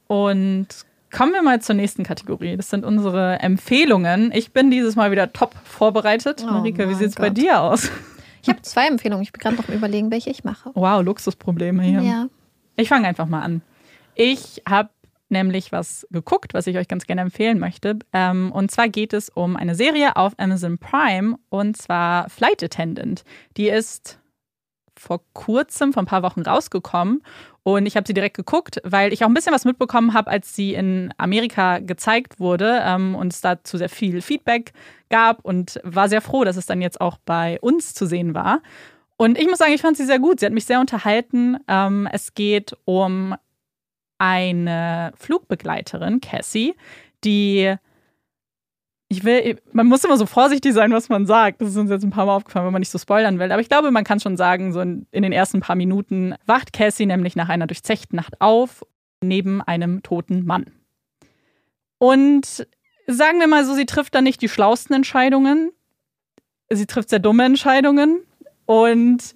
Und 0.07 0.69
kommen 1.11 1.33
wir 1.33 1.43
mal 1.43 1.61
zur 1.61 1.75
nächsten 1.75 2.05
Kategorie. 2.05 2.57
Das 2.57 2.71
sind 2.71 2.85
unsere 2.85 3.39
Empfehlungen. 3.41 4.33
Ich 4.33 4.53
bin 4.53 4.71
dieses 4.71 4.97
Mal 4.97 5.11
wieder 5.11 5.33
top 5.33 5.55
vorbereitet. 5.65 6.45
Oh 6.47 6.51
Marike, 6.51 6.89
wie 6.89 6.95
sieht 6.95 7.09
es 7.09 7.15
bei 7.15 7.31
dir 7.31 7.61
aus? 7.61 7.91
Ich 8.45 8.51
habe 8.51 8.61
zwei 8.61 8.87
Empfehlungen. 8.89 9.23
Ich 9.23 9.33
bin 9.33 9.41
gerade 9.41 9.57
noch 9.57 9.71
überlegen, 9.71 10.11
welche 10.11 10.29
ich 10.29 10.45
mache. 10.45 10.71
Wow, 10.75 11.03
Luxusprobleme 11.03 11.83
hier. 11.83 12.03
Ja. 12.03 12.27
Ich 12.77 12.91
fange 12.91 13.09
einfach 13.09 13.27
mal 13.27 13.41
an. 13.41 13.63
Ich 14.15 14.63
habe 14.69 14.91
nämlich 15.31 15.73
was 15.73 16.07
geguckt, 16.11 16.53
was 16.53 16.67
ich 16.67 16.77
euch 16.77 16.87
ganz 16.87 17.07
gerne 17.07 17.23
empfehlen 17.23 17.59
möchte. 17.59 17.99
Ähm, 18.13 18.53
und 18.53 18.71
zwar 18.71 18.91
geht 18.91 19.15
es 19.15 19.31
um 19.31 19.57
eine 19.57 19.75
Serie 19.75 20.17
auf 20.17 20.35
Amazon 20.37 20.77
Prime 20.77 21.37
und 21.49 21.79
zwar 21.79 22.29
Flight 22.29 22.63
Attendant. 22.63 23.25
Die 23.57 23.69
ist 23.69 24.19
vor 24.95 25.23
kurzem, 25.33 25.95
vor 25.95 26.03
ein 26.03 26.07
paar 26.07 26.23
Wochen 26.23 26.43
rausgekommen. 26.43 27.23
Und 27.65 27.87
ich 27.87 27.97
habe 27.97 28.07
sie 28.07 28.13
direkt 28.13 28.37
geguckt, 28.37 28.81
weil 28.85 29.13
ich 29.13 29.25
auch 29.25 29.29
ein 29.29 29.35
bisschen 29.35 29.55
was 29.55 29.65
mitbekommen 29.65 30.13
habe, 30.13 30.31
als 30.31 30.55
sie 30.55 30.75
in 30.75 31.13
Amerika 31.17 31.79
gezeigt 31.79 32.39
wurde 32.39 32.83
ähm, 32.85 33.15
und 33.15 33.33
es 33.33 33.41
dazu 33.41 33.79
sehr 33.79 33.89
viel 33.89 34.21
Feedback 34.21 34.73
gab 35.09 35.43
und 35.43 35.81
war 35.83 36.11
sehr 36.11 36.21
froh, 36.21 36.45
dass 36.45 36.59
es 36.59 36.67
dann 36.67 36.83
jetzt 36.83 37.01
auch 37.01 37.17
bei 37.25 37.59
uns 37.61 37.95
zu 37.95 38.05
sehen 38.05 38.35
war. 38.35 38.61
Und 39.17 39.39
ich 39.39 39.47
muss 39.49 39.59
sagen, 39.59 39.73
ich 39.73 39.81
fand 39.81 39.97
sie 39.97 40.05
sehr 40.05 40.19
gut. 40.19 40.41
Sie 40.41 40.47
hat 40.47 40.53
mich 40.53 40.67
sehr 40.67 40.79
unterhalten. 40.79 41.57
Ähm, 41.67 42.07
es 42.13 42.35
geht 42.35 42.77
um 42.85 43.35
eine 44.19 45.13
Flugbegleiterin, 45.17 46.21
Cassie, 46.21 46.75
die 47.25 47.77
ich 49.17 49.25
will, 49.25 49.61
man 49.73 49.87
muss 49.87 50.05
immer 50.05 50.17
so 50.17 50.27
vorsichtig 50.27 50.73
sein, 50.73 50.93
was 50.93 51.09
man 51.09 51.27
sagt. 51.27 51.61
Das 51.61 51.71
ist 51.71 51.77
uns 51.77 51.91
jetzt 51.91 52.05
ein 52.05 52.11
paar 52.11 52.27
Mal 52.27 52.35
aufgefallen, 52.35 52.67
wenn 52.67 52.73
man 52.73 52.81
nicht 52.81 52.91
so 52.91 52.99
spoilern 52.99 53.39
will. 53.39 53.53
Aber 53.53 53.61
ich 53.61 53.69
glaube, 53.69 53.91
man 53.91 54.05
kann 54.05 54.19
schon 54.19 54.37
sagen, 54.37 54.73
so 54.73 54.81
in, 54.81 55.07
in 55.13 55.23
den 55.23 55.33
ersten 55.33 55.61
paar 55.61 55.77
Minuten 55.77 56.35
wacht 56.47 56.73
Cassie 56.73 57.07
nämlich 57.07 57.37
nach 57.37 57.49
einer 57.49 57.67
durchzechten 57.67 58.17
Nacht 58.17 58.41
auf, 58.41 58.85
neben 59.21 59.63
einem 59.63 60.03
toten 60.03 60.45
Mann. 60.45 60.67
Und 61.99 62.67
sagen 63.07 63.39
wir 63.39 63.47
mal 63.47 63.65
so, 63.65 63.75
sie 63.75 63.87
trifft 63.87 64.15
dann 64.15 64.25
nicht 64.25 64.43
die 64.43 64.49
schlausten 64.49 64.97
Entscheidungen. 64.97 65.71
Sie 66.71 66.87
trifft 66.87 67.11
sehr 67.11 67.21
dumme 67.21 67.45
Entscheidungen. 67.45 68.21
Und 68.67 69.35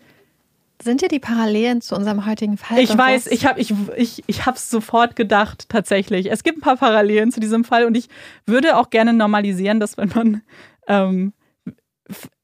sind 0.83 1.03
dir 1.03 1.09
die 1.09 1.19
Parallelen 1.19 1.81
zu 1.81 1.95
unserem 1.95 2.27
heutigen 2.27 2.57
Fall? 2.57 2.79
Ich 2.79 2.97
weiß, 2.97 3.27
ich 3.29 3.47
habe 3.47 3.61
ich, 3.61 3.75
ich, 3.97 4.23
ich 4.27 4.47
es 4.47 4.71
sofort 4.71 5.17
gedacht, 5.17 5.69
tatsächlich. 5.69 6.31
Es 6.31 6.43
gibt 6.43 6.59
ein 6.59 6.63
paar 6.63 6.77
Parallelen 6.77 7.33
zu 7.33 7.41
diesem 7.41 7.65
Fall 7.65 7.85
und 7.85 7.97
ich 7.97 8.09
würde 8.47 8.77
auch 8.77 8.91
gerne 8.91 9.13
normalisieren, 9.13 9.81
dass 9.81 9.97
wenn 9.97 10.11
man, 10.15 10.43
ähm, 10.87 11.33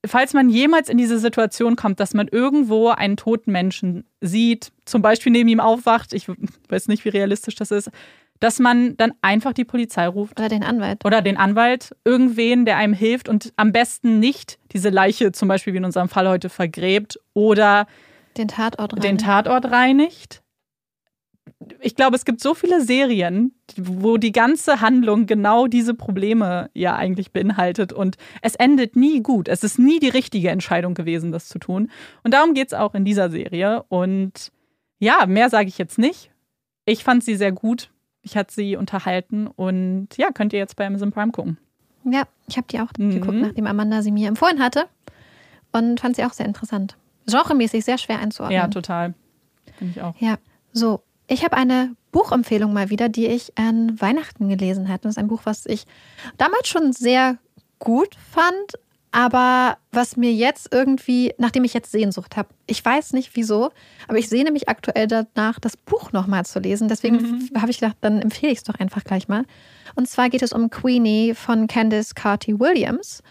falls 0.05 0.32
man 0.32 0.51
jemals 0.51 0.89
in 0.89 0.99
diese 0.99 1.18
Situation 1.18 1.76
kommt, 1.76 2.01
dass 2.01 2.14
man 2.14 2.28
irgendwo 2.28 2.89
einen 2.89 3.16
toten 3.16 3.53
Menschen 3.53 4.05
sieht, 4.20 4.72
zum 4.85 5.01
Beispiel 5.01 5.32
neben 5.32 5.49
ihm 5.49 5.61
aufwacht, 5.61 6.12
ich 6.12 6.28
weiß 6.68 6.89
nicht, 6.89 7.05
wie 7.05 7.11
realistisch 7.11 7.55
das 7.55 7.70
ist, 7.70 7.91
dass 8.41 8.59
man 8.59 8.97
dann 8.97 9.12
einfach 9.22 9.53
die 9.53 9.64
Polizei 9.64 10.07
ruft. 10.07 10.39
Oder 10.39 10.49
den 10.49 10.64
Anwalt. 10.64 11.05
Oder 11.05 11.22
den 11.22 11.37
Anwalt, 11.37 11.95
irgendwen, 12.05 12.64
der 12.64 12.76
einem 12.76 12.93
hilft 12.93 13.28
und 13.28 13.53
am 13.57 13.72
besten 13.72 14.18
nicht 14.18 14.59
diese 14.72 14.91
Leiche 14.91 15.32
zum 15.32 15.49
Beispiel 15.49 15.72
wie 15.72 15.78
in 15.78 15.85
unserem 15.85 16.09
Fall 16.09 16.28
heute 16.28 16.49
vergräbt 16.49 17.18
oder 17.32 17.87
den 18.37 18.49
Tatort 18.49 18.93
reinigt. 18.93 19.05
Den 19.05 19.18
Tatort 19.18 19.64
reinigt. 19.70 20.43
Ich 21.80 21.95
glaube, 21.95 22.16
es 22.16 22.24
gibt 22.24 22.41
so 22.41 22.55
viele 22.55 22.82
Serien, 22.82 23.55
wo 23.76 24.16
die 24.16 24.32
ganze 24.32 24.80
Handlung 24.80 25.26
genau 25.26 25.66
diese 25.66 25.95
Probleme 25.95 26.70
ja 26.74 26.97
eigentlich 26.97 27.32
beinhaltet 27.32 27.93
und 27.93 28.16
es 28.43 28.55
endet 28.55 28.97
nie 28.97 29.22
gut. 29.22 29.49
Es 29.49 29.64
ist 29.64 29.78
nie 29.78 29.99
die 29.99 30.09
richtige 30.09 30.51
Entscheidung 30.51 30.95
gewesen, 30.95 31.32
das 31.32 31.49
zu 31.49 31.59
tun. 31.59 31.91
Und 32.22 32.35
darum 32.35 32.55
geht 32.55 32.68
es 32.68 32.74
auch 32.74 32.95
in 32.95 33.05
dieser 33.05 33.30
Serie. 33.30 33.82
Und 33.89 34.53
ja, 34.99 35.26
mehr 35.26 35.49
sage 35.49 35.68
ich 35.68 35.78
jetzt 35.78 35.99
nicht. 35.99 36.30
Ich 36.87 37.05
fand 37.05 37.24
sie 37.24 37.37
sehr 37.37 37.53
gut. 37.53 37.91
Ich 38.22 38.37
hatte 38.37 38.53
sie 38.53 38.76
unterhalten 38.76 39.47
und 39.47 40.09
ja, 40.16 40.30
könnt 40.32 40.53
ihr 40.53 40.59
jetzt 40.59 40.76
bei 40.76 40.87
Amazon 40.87 41.12
Prime 41.12 41.32
gucken. 41.32 41.59
Ja, 42.05 42.24
ich 42.47 42.57
habe 42.57 42.66
die 42.70 42.80
auch 42.80 42.89
mhm. 42.99 43.11
geguckt, 43.11 43.39
nachdem 43.39 43.66
Amanda 43.66 44.03
sie 44.03 44.12
mir 44.12 44.28
empfohlen 44.28 44.62
hatte 44.62 44.87
und 45.72 46.01
fand 46.01 46.16
sie 46.16 46.24
auch 46.24 46.32
sehr 46.32 46.47
interessant 46.47 46.97
genremäßig 47.27 47.85
sehr 47.85 47.99
schwer 47.99 48.18
einzuordnen. 48.18 48.61
Ja, 48.61 48.68
total. 48.68 49.14
Finde 49.77 49.93
ich 49.97 50.03
auch. 50.03 50.14
Ja, 50.18 50.39
so. 50.72 51.03
Ich 51.27 51.43
habe 51.43 51.57
eine 51.57 51.97
Buchempfehlung 52.12 52.72
mal 52.72 52.91
wieder, 52.91 53.09
die 53.09 53.27
ich 53.27 53.57
an 53.57 53.99
Weihnachten 54.01 54.49
gelesen 54.49 54.89
hatte. 54.89 55.05
Das 55.05 55.12
ist 55.12 55.18
ein 55.18 55.29
Buch, 55.29 55.41
was 55.45 55.64
ich 55.64 55.87
damals 56.37 56.68
schon 56.68 56.93
sehr 56.93 57.39
gut 57.79 58.14
fand, 58.31 58.79
aber 59.11 59.79
was 59.93 60.16
mir 60.16 60.33
jetzt 60.33 60.68
irgendwie, 60.72 61.33
nachdem 61.39 61.64
ich 61.64 61.72
jetzt 61.72 61.93
Sehnsucht 61.93 62.37
habe, 62.37 62.49
ich 62.66 62.85
weiß 62.85 63.12
nicht 63.12 63.37
wieso, 63.37 63.70
aber 64.09 64.18
ich 64.18 64.29
sehne 64.29 64.51
mich 64.51 64.68
aktuell 64.68 65.07
danach, 65.07 65.61
das 65.61 65.77
Buch 65.77 66.12
nochmal 66.12 66.45
zu 66.45 66.59
lesen. 66.59 66.89
Deswegen 66.89 67.16
mhm. 67.16 67.61
habe 67.61 67.70
ich 67.70 67.79
gedacht, 67.79 67.97
dann 68.01 68.20
empfehle 68.20 68.51
ich 68.51 68.59
es 68.59 68.64
doch 68.64 68.75
einfach 68.75 69.05
gleich 69.05 69.29
mal. 69.29 69.45
Und 69.95 70.09
zwar 70.09 70.31
geht 70.31 70.43
es 70.43 70.53
um 70.53 70.68
Queenie 70.68 71.35
von 71.35 71.68
Candice 71.68 72.14
Carty 72.14 72.59
Williams. 72.59 73.22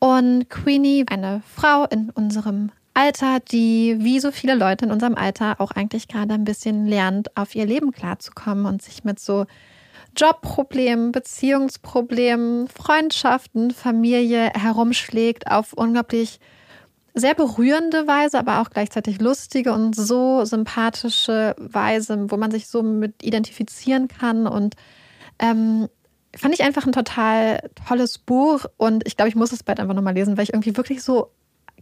Und 0.00 0.50
Queenie, 0.50 1.04
eine 1.08 1.42
Frau 1.54 1.84
in 1.84 2.10
unserem 2.10 2.72
Alter, 2.94 3.40
die 3.40 3.96
wie 4.00 4.20
so 4.20 4.30
viele 4.30 4.54
Leute 4.54 4.84
in 4.84 4.90
unserem 4.90 5.14
Alter 5.14 5.60
auch 5.60 5.70
eigentlich 5.72 6.08
gerade 6.08 6.34
ein 6.34 6.44
bisschen 6.44 6.86
lernt, 6.86 7.36
auf 7.36 7.54
ihr 7.54 7.66
Leben 7.66 7.92
klarzukommen 7.92 8.66
und 8.66 8.82
sich 8.82 9.04
mit 9.04 9.18
so 9.18 9.46
Jobproblemen, 10.16 11.10
Beziehungsproblemen, 11.12 12.68
Freundschaften, 12.68 13.70
Familie 13.70 14.50
herumschlägt 14.54 15.50
auf 15.50 15.72
unglaublich 15.72 16.38
sehr 17.14 17.34
berührende 17.34 18.06
Weise, 18.06 18.38
aber 18.38 18.60
auch 18.60 18.70
gleichzeitig 18.70 19.20
lustige 19.20 19.72
und 19.72 19.94
so 19.94 20.44
sympathische 20.44 21.54
Weise, 21.58 22.30
wo 22.30 22.36
man 22.36 22.50
sich 22.50 22.68
so 22.68 22.82
mit 22.82 23.22
identifizieren 23.22 24.08
kann. 24.08 24.46
Und 24.46 24.76
ähm, 25.38 25.88
fand 26.36 26.54
ich 26.54 26.62
einfach 26.62 26.86
ein 26.86 26.92
total 26.92 27.70
tolles 27.86 28.18
Buch 28.18 28.64
und 28.76 29.06
ich 29.06 29.16
glaube, 29.16 29.28
ich 29.28 29.34
muss 29.34 29.52
es 29.52 29.62
bald 29.62 29.80
einfach 29.80 29.94
nochmal 29.94 30.14
lesen, 30.14 30.36
weil 30.36 30.44
ich 30.44 30.52
irgendwie 30.52 30.76
wirklich 30.76 31.02
so. 31.02 31.30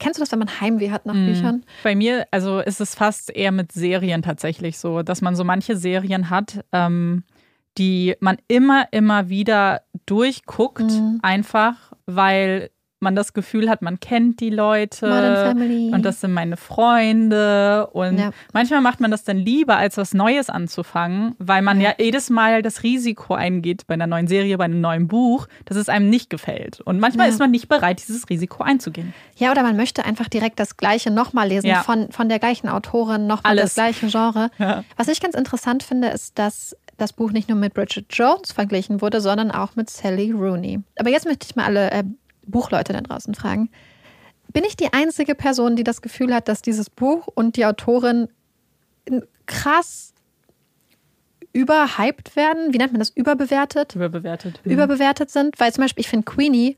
Kennst 0.01 0.18
du 0.18 0.22
das, 0.22 0.32
wenn 0.32 0.40
man 0.40 0.61
Heimweh 0.61 0.90
hat 0.90 1.07
nach 1.07 1.14
mm. 1.14 1.26
Büchern? 1.26 1.64
Bei 1.84 1.94
mir, 1.94 2.26
also 2.32 2.59
ist 2.59 2.80
es 2.80 2.96
fast 2.96 3.30
eher 3.30 3.53
mit 3.53 3.70
Serien 3.70 4.22
tatsächlich 4.22 4.78
so, 4.78 5.03
dass 5.03 5.20
man 5.20 5.36
so 5.36 5.44
manche 5.44 5.76
Serien 5.76 6.30
hat, 6.30 6.64
ähm, 6.72 7.22
die 7.78 8.16
man 8.18 8.38
immer, 8.48 8.88
immer 8.90 9.28
wieder 9.28 9.82
durchguckt, 10.07 10.80
mhm. 10.80 11.20
einfach 11.22 11.92
weil 12.07 12.70
man 13.01 13.16
das 13.16 13.32
Gefühl 13.32 13.68
hat, 13.68 13.82
man 13.82 14.01
kennt 14.01 14.40
die 14.40 14.51
Leute 14.51 15.07
und 15.92 16.03
das 16.03 16.20
sind 16.20 16.32
meine 16.32 16.57
Freunde 16.57 17.88
und 17.92 18.18
ja. 18.18 18.30
manchmal 18.53 18.80
macht 18.80 19.01
man 19.01 19.11
das 19.11 19.24
dann 19.24 19.36
lieber, 19.38 19.76
als 19.76 19.96
was 19.96 20.14
Neues 20.14 20.51
anzufangen, 20.51 21.34
weil 21.38 21.62
man 21.62 21.80
ja. 21.80 21.90
ja 21.90 22.05
jedes 22.05 22.30
Mal 22.30 22.62
das 22.62 22.82
Risiko 22.82 23.34
eingeht 23.34 23.86
bei 23.86 23.94
einer 23.94 24.07
neuen 24.07 24.28
Serie, 24.28 24.59
bei 24.59 24.64
einem 24.64 24.80
neuen 24.80 25.09
Buch, 25.09 25.46
dass 25.64 25.76
es 25.76 25.88
einem 25.88 26.11
nicht 26.11 26.30
gefällt 26.30 26.80
und 26.80 27.01
manchmal 27.01 27.26
ja. 27.26 27.32
ist 27.32 27.38
man 27.38 27.51
nicht 27.51 27.68
bereit, 27.68 28.03
dieses 28.07 28.28
Risiko 28.28 28.62
einzugehen. 28.62 29.14
Ja, 29.36 29.51
oder 29.51 29.62
man 29.62 29.76
möchte 29.76 30.05
einfach 30.05 30.28
direkt 30.28 30.61
das 30.61 30.76
Gleiche 30.76 31.11
nochmal 31.11 31.48
lesen 31.48 31.74
von, 31.84 32.11
von 32.12 32.28
der 32.28 32.38
gleichen 32.38 32.68
Autorin, 32.68 33.26
nochmal 33.26 33.57
das 33.57 33.74
gleiche 33.74 34.09
Genre. 34.09 34.51
Was 34.96 35.09
ich 35.09 35.20
ganz 35.20 35.34
interessant 35.34 35.82
finde, 35.82 36.09
ist, 36.09 36.38
dass 36.38 36.76
das 37.01 37.12
Buch 37.12 37.32
nicht 37.32 37.48
nur 37.48 37.59
mit 37.59 37.74
Bridget 37.74 38.07
Jones 38.11 38.53
verglichen 38.53 39.01
wurde, 39.01 39.20
sondern 39.20 39.51
auch 39.51 39.74
mit 39.76 39.90
Sally 39.90 40.30
Rooney. 40.32 40.80
Aber 40.98 41.11
jetzt 41.11 41.26
möchte 41.26 41.46
ich 41.48 41.57
mal 41.57 41.64
alle 41.64 41.90
äh, 41.90 42.05
Buchleute 42.51 42.92
da 42.92 43.01
draußen 43.01 43.34
fragen. 43.34 43.70
Bin 44.53 44.64
ich 44.64 44.76
die 44.76 44.92
einzige 44.92 45.34
Person, 45.34 45.76
die 45.76 45.84
das 45.84 46.03
Gefühl 46.03 46.34
hat, 46.34 46.48
dass 46.48 46.62
dieses 46.62 46.90
Buch 46.90 47.28
und 47.34 47.57
die 47.57 47.66
Autorin 47.66 48.28
krass 49.46 50.12
überhyped 51.53 52.36
werden? 52.36 52.72
Wie 52.72 52.78
nennt 52.78 52.92
man 52.92 53.01
das? 53.01 53.11
Überbewertet? 53.11 53.94
Überbewertet. 53.94 54.61
Mhm. 54.64 54.72
Überbewertet 54.72 55.30
sind? 55.30 55.59
Weil 55.59 55.72
zum 55.72 55.82
Beispiel, 55.82 56.03
ich 56.03 56.09
finde 56.09 56.24
Queenie 56.24 56.76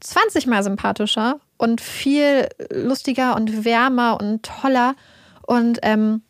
20 0.00 0.46
mal 0.46 0.62
sympathischer 0.62 1.40
und 1.56 1.80
viel 1.80 2.48
lustiger 2.72 3.36
und 3.36 3.64
wärmer 3.64 4.18
und 4.20 4.42
toller. 4.42 4.96
Und 5.46 5.78
ähm, 5.82 6.22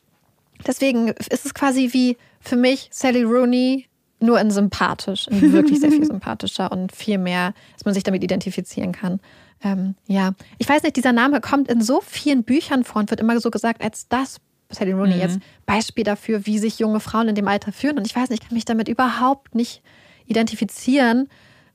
deswegen 0.66 1.08
ist 1.08 1.46
es 1.46 1.54
quasi 1.54 1.90
wie 1.92 2.16
für 2.40 2.56
mich 2.56 2.88
Sally 2.92 3.22
Rooney 3.22 3.88
nur 4.22 4.40
in 4.40 4.50
sympathisch, 4.50 5.26
in 5.28 5.52
wirklich 5.52 5.80
sehr 5.80 5.90
viel 5.90 6.04
sympathischer 6.04 6.72
und 6.72 6.92
viel 6.92 7.18
mehr, 7.18 7.54
dass 7.74 7.84
man 7.84 7.94
sich 7.94 8.02
damit 8.02 8.22
identifizieren 8.24 8.92
kann. 8.92 9.20
Ähm, 9.62 9.94
ja, 10.06 10.32
ich 10.58 10.68
weiß 10.68 10.82
nicht, 10.82 10.96
dieser 10.96 11.12
Name 11.12 11.40
kommt 11.40 11.68
in 11.70 11.82
so 11.82 12.00
vielen 12.00 12.44
Büchern 12.44 12.84
vor 12.84 13.00
und 13.00 13.10
wird 13.10 13.20
immer 13.20 13.38
so 13.40 13.50
gesagt, 13.50 13.82
als 13.82 14.08
das 14.08 14.40
Sally 14.70 14.92
Rooney 14.92 15.14
mhm. 15.14 15.20
jetzt 15.20 15.38
Beispiel 15.66 16.04
dafür, 16.04 16.46
wie 16.46 16.58
sich 16.58 16.78
junge 16.78 17.00
Frauen 17.00 17.28
in 17.28 17.34
dem 17.34 17.48
Alter 17.48 17.72
führen. 17.72 17.98
Und 17.98 18.06
ich 18.06 18.16
weiß 18.16 18.30
nicht, 18.30 18.42
ich 18.42 18.48
kann 18.48 18.54
mich 18.54 18.64
damit 18.64 18.88
überhaupt 18.88 19.54
nicht 19.54 19.82
identifizieren. 20.26 21.28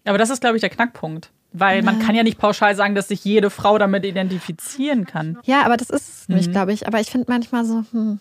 Aber 0.06 0.18
das 0.18 0.30
ist, 0.30 0.42
glaube 0.42 0.58
ich, 0.58 0.62
der 0.62 0.70
Knackpunkt. 0.70 1.32
Weil 1.54 1.82
man 1.82 2.00
kann 2.00 2.14
ja 2.14 2.24
nicht 2.24 2.38
pauschal 2.38 2.76
sagen, 2.76 2.94
dass 2.94 3.08
sich 3.08 3.24
jede 3.24 3.50
Frau 3.50 3.78
damit 3.78 4.06
identifizieren 4.06 5.06
kann. 5.06 5.40
Ja, 5.46 5.64
aber 5.64 5.78
das 5.78 5.90
ist 5.90 6.10
es 6.10 6.30
nicht, 6.30 6.50
mhm. 6.50 6.52
glaube 6.52 6.74
ich. 6.74 6.88
Aber 6.88 7.00
ich 7.00 7.10
finde 7.10 7.28
manchmal 7.30 7.66
so, 7.66 7.84
hm, 7.92 8.20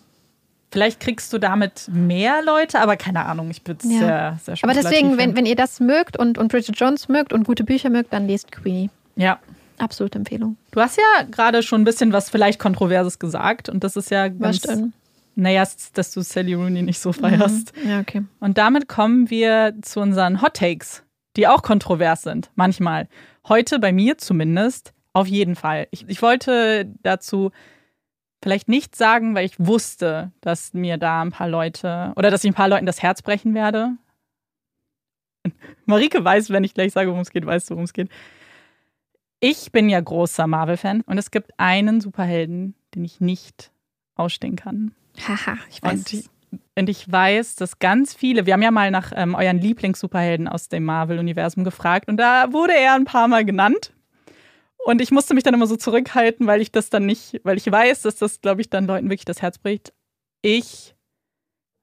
Vielleicht 0.69 0.99
kriegst 0.99 1.31
du 1.31 1.37
damit 1.37 1.87
mehr 1.89 2.43
Leute, 2.43 2.81
aber 2.81 2.97
keine 2.97 3.25
Ahnung, 3.25 3.49
ich 3.49 3.61
bin 3.61 3.77
ja. 3.83 3.99
sehr, 3.99 4.39
sehr 4.43 4.57
Aber 4.63 4.73
deswegen, 4.73 5.17
wenn, 5.17 5.35
wenn 5.35 5.45
ihr 5.45 5.55
das 5.55 5.79
mögt 5.79 6.17
und, 6.17 6.37
und 6.37 6.51
Bridget 6.51 6.77
Jones 6.77 7.07
mögt 7.07 7.31
und 7.31 7.45
gute 7.45 7.63
Bücher 7.63 7.89
mögt, 7.89 8.11
dann 8.11 8.27
lest 8.27 8.51
Queenie. 8.51 8.89
Ja. 9.15 9.39
Absolute 9.79 10.17
Empfehlung. 10.17 10.57
Du 10.71 10.81
hast 10.81 10.97
ja 10.97 11.23
gerade 11.29 11.61
schon 11.63 11.81
ein 11.81 11.83
bisschen 11.85 12.11
was 12.11 12.29
vielleicht 12.29 12.59
Kontroverses 12.59 13.19
gesagt 13.19 13.69
und 13.69 13.83
das 13.83 13.95
ist 13.95 14.09
ja 14.09 14.27
ganz. 14.27 14.63
Was 14.63 14.75
denn? 14.75 14.93
Naja, 15.35 15.63
dass 15.93 16.11
du 16.11 16.21
Sally 16.21 16.55
Rooney 16.55 16.81
nicht 16.81 16.99
so 16.99 17.13
feierst. 17.13 17.73
Mhm. 17.77 17.89
Ja, 17.89 17.99
okay. 17.99 18.23
Und 18.39 18.57
damit 18.57 18.87
kommen 18.87 19.29
wir 19.29 19.75
zu 19.83 19.99
unseren 19.99 20.41
Hot 20.41 20.55
Takes, 20.55 21.03
die 21.35 21.47
auch 21.47 21.61
kontrovers 21.61 22.23
sind, 22.23 22.49
manchmal. 22.55 23.07
Heute 23.47 23.77
bei 23.77 23.93
mir 23.93 24.17
zumindest, 24.17 24.93
auf 25.13 25.27
jeden 25.27 25.55
Fall. 25.55 25.87
Ich, 25.91 26.09
ich 26.09 26.23
wollte 26.23 26.91
dazu 27.03 27.51
vielleicht 28.41 28.69
nicht 28.69 28.95
sagen, 28.95 29.35
weil 29.35 29.45
ich 29.45 29.55
wusste, 29.59 30.31
dass 30.41 30.73
mir 30.73 30.97
da 30.97 31.21
ein 31.21 31.31
paar 31.31 31.49
Leute 31.49 32.13
oder 32.15 32.31
dass 32.31 32.43
ich 32.43 32.51
ein 32.51 32.55
paar 32.55 32.69
Leuten 32.69 32.85
das 32.85 33.01
Herz 33.01 33.21
brechen 33.21 33.53
werde. 33.53 33.97
Marike 35.85 36.23
weiß, 36.23 36.49
wenn 36.49 36.63
ich 36.63 36.73
gleich 36.73 36.93
sage, 36.93 37.09
worum 37.09 37.21
es 37.21 37.31
geht, 37.31 37.45
weißt 37.45 37.69
du, 37.69 37.75
worum 37.75 37.85
es 37.85 37.93
geht. 37.93 38.09
Ich 39.39 39.71
bin 39.71 39.89
ja 39.89 39.99
großer 39.99 40.47
Marvel-Fan 40.47 41.01
und 41.01 41.17
es 41.17 41.31
gibt 41.31 41.51
einen 41.57 42.01
Superhelden, 42.01 42.75
den 42.95 43.05
ich 43.05 43.21
nicht 43.21 43.71
ausstehen 44.15 44.55
kann. 44.55 44.93
Haha, 45.27 45.57
ich 45.69 45.81
weiß. 45.81 45.99
Und 45.99 46.13
ich, 46.13 46.29
und 46.75 46.89
ich 46.89 47.11
weiß, 47.11 47.55
dass 47.55 47.79
ganz 47.79 48.13
viele, 48.13 48.45
wir 48.45 48.53
haben 48.53 48.61
ja 48.61 48.71
mal 48.71 48.89
nach 48.89 49.11
ähm, 49.15 49.35
euren 49.35 49.59
Lieblings-Superhelden 49.59 50.47
aus 50.47 50.69
dem 50.69 50.85
Marvel-Universum 50.85 51.63
gefragt 51.63 52.07
und 52.07 52.17
da 52.17 52.51
wurde 52.51 52.73
er 52.75 52.95
ein 52.95 53.05
paar 53.05 53.27
Mal 53.27 53.45
genannt. 53.45 53.93
Und 54.87 55.01
ich 55.01 55.11
musste 55.11 55.33
mich 55.33 55.43
dann 55.43 55.53
immer 55.53 55.67
so 55.67 55.75
zurückhalten, 55.75 56.47
weil 56.47 56.61
ich 56.61 56.71
das 56.71 56.89
dann 56.89 57.05
nicht, 57.05 57.41
weil 57.43 57.57
ich 57.57 57.69
weiß, 57.69 58.03
dass 58.03 58.15
das, 58.15 58.39
glaube 58.39 58.61
ich, 58.61 58.69
dann 58.69 58.87
Leuten 58.87 59.09
wirklich 59.09 59.25
das 59.25 59.41
Herz 59.41 59.57
bricht. 59.57 59.91
Ich 60.41 60.95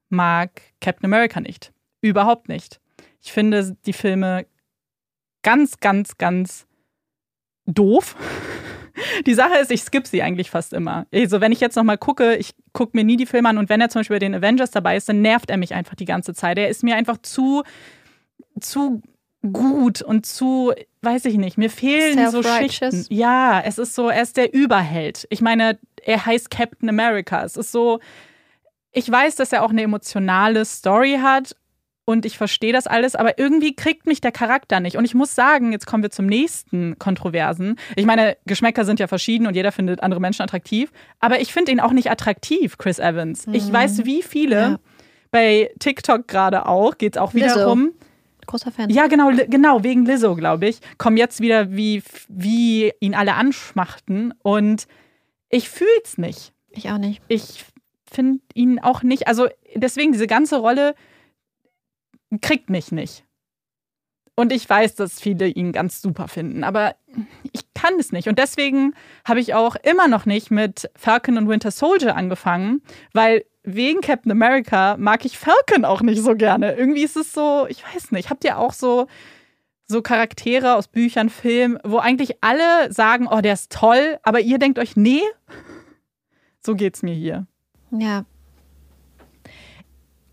mag 0.09 0.63
Captain 0.81 1.05
America 1.05 1.39
nicht. 1.39 1.75
Überhaupt 2.01 2.49
nicht. 2.49 2.81
Ich 3.21 3.31
finde 3.31 3.77
die 3.85 3.93
Filme 3.93 4.47
ganz, 5.43 5.81
ganz, 5.81 6.17
ganz 6.17 6.67
doof. 7.67 8.17
Die 9.27 9.35
Sache 9.35 9.59
ist, 9.59 9.73
ich 9.73 9.83
skippe 9.83 10.09
sie 10.09 10.23
eigentlich 10.23 10.51
fast 10.51 10.73
immer. 10.73 11.07
Also, 11.13 11.41
wenn 11.41 11.51
ich 11.53 11.61
jetzt 11.61 11.75
nochmal 11.75 11.99
gucke, 11.99 12.37
ich 12.37 12.55
gucke 12.73 12.97
mir 12.97 13.03
nie 13.03 13.17
die 13.17 13.27
Filme 13.27 13.49
an 13.49 13.59
und 13.59 13.69
wenn 13.69 13.81
er 13.81 13.89
zum 13.89 14.01
Beispiel 14.01 14.15
bei 14.15 14.21
den 14.21 14.37
Avengers 14.37 14.71
dabei 14.71 14.97
ist, 14.97 15.09
dann 15.09 15.21
nervt 15.21 15.51
er 15.51 15.57
mich 15.57 15.75
einfach 15.75 15.97
die 15.97 16.05
ganze 16.05 16.33
Zeit. 16.33 16.59
Er 16.59 16.69
ist 16.69 16.85
mir 16.85 16.95
einfach 16.95 17.19
zu, 17.19 17.65
zu 18.61 19.03
gut 19.53 20.01
und 20.01 20.27
zu, 20.27 20.73
weiß 21.05 21.25
ich 21.27 21.37
nicht, 21.37 21.59
mir 21.59 21.71
fehlen 21.71 22.31
so 22.31 22.43
Schichten. 22.43 23.07
Ja, 23.11 23.61
es 23.61 23.79
ist 23.79 23.95
so, 23.95 24.09
er 24.09 24.23
ist 24.23 24.37
der 24.37 24.55
Überheld. 24.55 25.27
Ich 25.31 25.41
meine, 25.41 25.79
er 26.03 26.25
heißt 26.25 26.51
Captain 26.51 26.89
America. 26.89 27.45
Es 27.45 27.57
ist 27.57 27.73
so, 27.73 28.01
ich 28.93 29.11
weiß, 29.11 29.37
dass 29.37 29.53
er 29.53 29.65
auch 29.65 29.71
eine 29.71 29.83
emotionale 29.83 30.65
Story 30.65 31.19
hat 31.21 31.57
und 32.05 32.27
ich 32.27 32.37
verstehe 32.37 32.73
das 32.73 32.87
alles, 32.87 33.17
aber 33.17 33.39
irgendwie 33.39 33.75
kriegt 33.75 34.07
mich 34.07 34.21
der 34.21 34.33
Charakter 34.33 34.81
nicht. 34.81 34.97
Und 34.97 35.05
ich 35.05 35.15
muss 35.15 35.35
sagen, 35.35 35.73
jetzt 35.73 35.87
kommen 35.87 36.03
wir 36.03 36.11
zum 36.11 36.27
nächsten 36.27 36.99
Kontroversen. 36.99 37.77
Ich 37.97 38.05
meine, 38.05 38.37
Geschmäcker 38.45 38.85
sind 38.85 39.01
ja 39.01 39.07
verschieden 39.07 39.47
und 39.47 39.55
jeder 39.55 39.73
findet 39.73 40.03
andere 40.03 40.21
Menschen 40.21 40.43
attraktiv, 40.43 40.93
aber 41.21 41.41
ich 41.41 41.53
finde 41.53 41.73
ihn 41.73 41.81
auch 41.81 41.93
nicht 41.93 42.11
attraktiv, 42.11 42.77
Chris 42.79 42.99
Evans. 42.99 43.47
Mhm. 43.47 43.55
Ich 43.55 43.73
weiß, 43.73 44.05
wie 44.05 44.23
viele. 44.23 44.57
Ja. 44.57 44.81
Bei 45.31 45.71
TikTok 45.81 46.29
gerade 46.29 46.67
auch, 46.67 46.97
geht 46.97 47.17
es 47.17 47.21
auch 47.21 47.35
wiederum. 47.35 47.93
So 47.99 48.07
großer 48.47 48.71
Fan. 48.71 48.91
Ja, 48.91 49.07
genau, 49.07 49.31
genau, 49.49 49.83
wegen 49.83 50.05
Lizzo, 50.05 50.35
glaube 50.35 50.69
ich. 50.69 50.81
Kommen 50.99 51.17
jetzt 51.17 51.41
wieder, 51.41 51.73
wie, 51.73 52.03
wie 52.29 52.93
ihn 53.01 53.15
alle 53.15 53.35
anschmachten. 53.35 54.35
Und 54.43 54.87
ich 55.49 55.69
fühle 55.69 55.91
es 56.03 56.19
nicht. 56.19 56.53
Ich 56.71 56.91
auch 56.91 56.99
nicht. 56.99 57.23
Ich 57.29 57.65
finde 58.11 58.41
ihn 58.55 58.79
auch 58.79 59.03
nicht. 59.03 59.29
Also 59.29 59.49
deswegen, 59.75 60.13
diese 60.13 60.27
ganze 60.27 60.57
Rolle 60.57 60.95
kriegt 62.41 62.71
mich 62.71 62.93
nicht. 62.93 63.25
Und 64.37 64.53
ich 64.53 64.69
weiß, 64.69 64.97
dass 64.97 65.21
viele 65.21 65.47
ihn 65.47 65.71
ganz 65.71 66.03
super 66.03 66.27
finden, 66.27 66.65
aber 66.65 66.97
ich 67.53 67.73
kann 67.75 67.95
es 68.01 68.11
nicht. 68.11 68.29
Und 68.29 68.39
deswegen 68.39 68.95
habe 69.25 69.39
ich 69.39 69.55
auch 69.55 69.77
immer 69.77 70.09
noch 70.09 70.27
nicht 70.27 70.51
mit 70.51 70.91
Falcon 70.97 71.39
und 71.39 71.49
Winter 71.49 71.71
Soldier 71.71 72.17
angefangen, 72.17 72.83
weil 73.13 73.45
wegen 73.65 74.01
Captain 74.01 74.31
America 74.31 74.97
mag 74.99 75.25
ich 75.25 75.39
Falcon 75.39 75.85
auch 75.85 76.03
nicht 76.03 76.23
so 76.23 76.35
gerne. 76.35 76.75
Irgendwie 76.75 77.03
ist 77.03 77.17
es 77.17 77.33
so, 77.33 77.67
ich 77.69 77.83
weiß 77.85 78.13
nicht, 78.13 78.31
habt 78.31 78.45
ihr 78.45 78.59
auch 78.59 78.73
so 78.73 79.07
so 79.87 80.03
Charaktere 80.03 80.77
aus 80.77 80.89
Büchern, 80.89 81.29
Filmen, 81.29 81.79
wo 81.85 81.99
eigentlich 81.99 82.43
alle 82.43 82.93
sagen, 82.93 83.29
oh, 83.31 83.41
der 83.41 83.53
ist 83.53 83.71
toll, 83.71 84.19
aber 84.23 84.41
ihr 84.41 84.59
denkt 84.59 84.79
euch, 84.79 84.97
nee, 84.97 85.21
so 86.61 86.75
geht's 86.75 87.03
mir 87.03 87.15
hier. 87.15 87.47
Ja. 87.91 88.25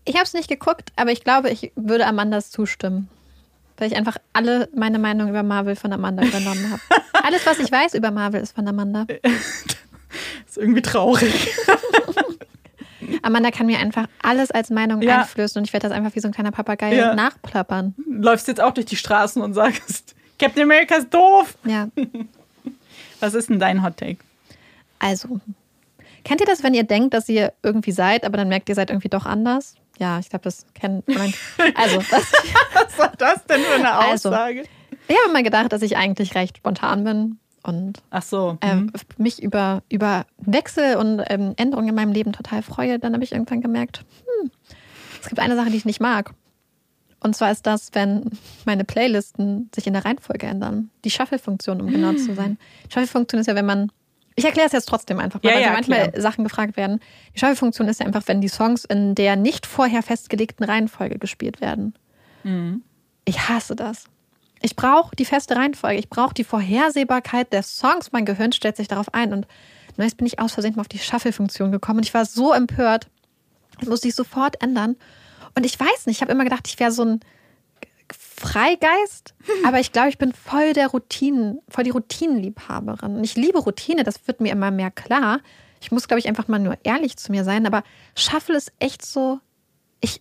Ich 0.04 0.14
habe 0.14 0.24
es 0.24 0.32
nicht 0.32 0.48
geguckt, 0.48 0.90
aber 0.96 1.12
ich 1.12 1.22
glaube, 1.22 1.50
ich 1.50 1.72
würde 1.76 2.06
Amandas 2.06 2.50
zustimmen. 2.50 3.08
Weil 3.76 3.90
ich 3.90 3.96
einfach 3.96 4.16
alle 4.32 4.68
meine 4.74 4.98
Meinung 4.98 5.28
über 5.28 5.42
Marvel 5.42 5.76
von 5.76 5.92
Amanda 5.92 6.22
übernommen 6.26 6.70
habe. 6.70 6.82
Alles, 7.22 7.46
was 7.46 7.58
ich 7.58 7.70
weiß 7.70 7.94
über 7.94 8.10
Marvel, 8.10 8.40
ist 8.40 8.54
von 8.54 8.66
Amanda. 8.66 9.06
ist 10.46 10.56
irgendwie 10.56 10.82
traurig. 10.82 11.50
Amanda 13.22 13.50
kann 13.50 13.66
mir 13.66 13.78
einfach 13.78 14.06
alles 14.22 14.50
als 14.50 14.70
Meinung 14.70 15.02
Ja. 15.02 15.20
einflößen 15.20 15.58
und 15.60 15.64
ich 15.66 15.72
werde 15.72 15.88
das 15.88 15.96
einfach 15.96 16.14
wie 16.14 16.20
so 16.20 16.28
ein 16.28 16.32
kleiner 16.34 16.50
Papagei 16.52 16.94
Ja. 16.94 17.14
nachplappern. 17.14 17.94
Läufst 18.06 18.48
jetzt 18.48 18.60
auch 18.60 18.72
durch 18.72 18.86
die 18.86 18.96
Straßen 18.96 19.42
und 19.42 19.54
sagst, 19.54 20.14
Captain 20.38 20.62
America 20.64 20.96
ist 20.96 21.12
doof. 21.12 21.56
Ja. 21.64 21.88
Was 23.20 23.34
ist 23.34 23.48
denn 23.50 23.58
dein 23.60 23.82
Hot 23.84 23.96
Take? 23.98 24.18
Also, 24.98 25.40
kennt 26.24 26.40
ihr 26.40 26.46
das, 26.46 26.62
wenn 26.62 26.74
ihr 26.74 26.84
denkt, 26.84 27.14
dass 27.14 27.28
ihr 27.28 27.52
irgendwie 27.62 27.92
seid, 27.92 28.24
aber 28.24 28.36
dann 28.36 28.48
merkt, 28.48 28.68
ihr 28.68 28.74
seid 28.74 28.90
irgendwie 28.90 29.08
doch 29.08 29.26
anders? 29.26 29.74
Ja, 29.98 30.18
ich 30.18 30.28
glaube, 30.30 30.44
das 30.44 30.66
kennt 30.74 31.06
man. 31.16 31.32
Also, 31.74 31.98
Was 31.98 32.98
war 32.98 33.12
das 33.18 33.44
denn 33.46 33.60
für 33.60 33.74
eine 33.74 33.92
Also. 33.92 34.30
Aussage? 34.30 34.64
ich 35.08 35.16
habe 35.16 35.30
immer 35.30 35.42
gedacht, 35.42 35.72
dass 35.72 35.82
ich 35.82 35.96
eigentlich 35.96 36.34
recht 36.34 36.56
spontan 36.58 37.04
bin 37.04 37.38
und 37.62 38.02
so. 38.22 38.58
ähm, 38.60 38.86
mhm. 38.86 38.92
mich 39.18 39.42
über, 39.42 39.82
über 39.88 40.26
Wechsel 40.38 40.96
und 40.96 41.22
ähm, 41.28 41.54
Änderungen 41.56 41.88
in 41.88 41.94
meinem 41.94 42.12
Leben 42.12 42.32
total 42.32 42.62
freue. 42.62 42.98
Dann 42.98 43.14
habe 43.14 43.24
ich 43.24 43.32
irgendwann 43.32 43.60
gemerkt, 43.60 44.04
hm, 44.40 44.50
es 45.20 45.28
gibt 45.28 45.40
eine 45.40 45.56
Sache, 45.56 45.70
die 45.70 45.76
ich 45.76 45.84
nicht 45.84 46.00
mag. 46.00 46.34
Und 47.20 47.36
zwar 47.36 47.52
ist 47.52 47.66
das, 47.66 47.90
wenn 47.92 48.30
meine 48.64 48.84
Playlisten 48.84 49.70
sich 49.72 49.86
in 49.86 49.92
der 49.92 50.04
Reihenfolge 50.04 50.46
ändern. 50.46 50.90
Die 51.04 51.10
Shuffle-Funktion, 51.10 51.80
um 51.80 51.86
genau 51.86 52.14
zu 52.14 52.34
sein. 52.34 52.58
Die 52.88 52.92
Shuffle-Funktion 52.92 53.40
ist 53.40 53.46
ja, 53.46 53.54
wenn 53.54 53.66
man. 53.66 53.92
Ich 54.34 54.44
erkläre 54.44 54.66
es 54.66 54.72
jetzt 54.72 54.88
trotzdem 54.88 55.20
einfach 55.20 55.40
mal, 55.42 55.50
Ja, 55.50 55.54
weil 55.56 55.62
ja, 55.62 55.72
manchmal 55.72 55.98
erklär. 56.00 56.22
Sachen 56.22 56.42
gefragt 56.42 56.76
werden. 56.76 56.98
Die 57.34 57.38
Shuffle-Funktion 57.38 57.86
ist 57.86 58.00
ja 58.00 58.06
einfach, 58.06 58.22
wenn 58.26 58.40
die 58.40 58.48
Songs 58.48 58.84
in 58.84 59.14
der 59.14 59.36
nicht 59.36 59.66
vorher 59.66 60.02
festgelegten 60.02 60.64
Reihenfolge 60.64 61.18
gespielt 61.18 61.60
werden. 61.60 61.94
Mhm. 62.42 62.82
Ich 63.24 63.48
hasse 63.48 63.76
das. 63.76 64.06
Ich 64.62 64.76
brauche 64.76 65.14
die 65.16 65.24
feste 65.24 65.56
Reihenfolge. 65.56 65.98
Ich 65.98 66.08
brauche 66.08 66.34
die 66.34 66.44
Vorhersehbarkeit 66.44 67.52
der 67.52 67.62
Songs. 67.62 68.12
Mein 68.12 68.24
Gehirn 68.24 68.52
stellt 68.52 68.76
sich 68.76 68.88
darauf 68.88 69.12
ein. 69.12 69.32
Und 69.32 69.46
neues 69.96 70.14
bin 70.14 70.26
ich 70.26 70.38
aus 70.38 70.52
Versehen 70.52 70.74
mal 70.76 70.82
auf 70.82 70.88
die 70.88 70.98
Shuffle-Funktion 70.98 71.72
gekommen. 71.72 71.98
Und 71.98 72.06
ich 72.06 72.14
war 72.14 72.24
so 72.24 72.52
empört. 72.52 73.08
Das 73.80 73.88
musste 73.88 74.08
ich 74.08 74.14
sofort 74.14 74.62
ändern. 74.62 74.96
Und 75.56 75.66
ich 75.66 75.78
weiß 75.78 76.06
nicht, 76.06 76.16
ich 76.16 76.22
habe 76.22 76.32
immer 76.32 76.44
gedacht, 76.44 76.66
ich 76.68 76.78
wäre 76.78 76.92
so 76.92 77.04
ein 77.04 77.20
Freigeist. 78.12 79.34
Aber 79.66 79.80
ich 79.80 79.92
glaube, 79.92 80.08
ich 80.08 80.18
bin 80.18 80.32
voll 80.32 80.72
der 80.72 80.88
Routinen, 80.88 81.60
voll 81.68 81.84
die 81.84 81.90
Routinenliebhaberin. 81.90 83.16
Und 83.16 83.24
ich 83.24 83.34
liebe 83.34 83.58
Routine, 83.58 84.04
das 84.04 84.26
wird 84.26 84.40
mir 84.40 84.52
immer 84.52 84.70
mehr 84.70 84.90
klar. 84.90 85.40
Ich 85.80 85.90
muss, 85.90 86.06
glaube 86.06 86.20
ich, 86.20 86.28
einfach 86.28 86.46
mal 86.46 86.60
nur 86.60 86.78
ehrlich 86.84 87.16
zu 87.16 87.32
mir 87.32 87.42
sein. 87.42 87.66
Aber 87.66 87.82
Shuffle 88.14 88.56
ist 88.56 88.72
echt 88.78 89.04
so. 89.04 89.40
Ich, 90.00 90.20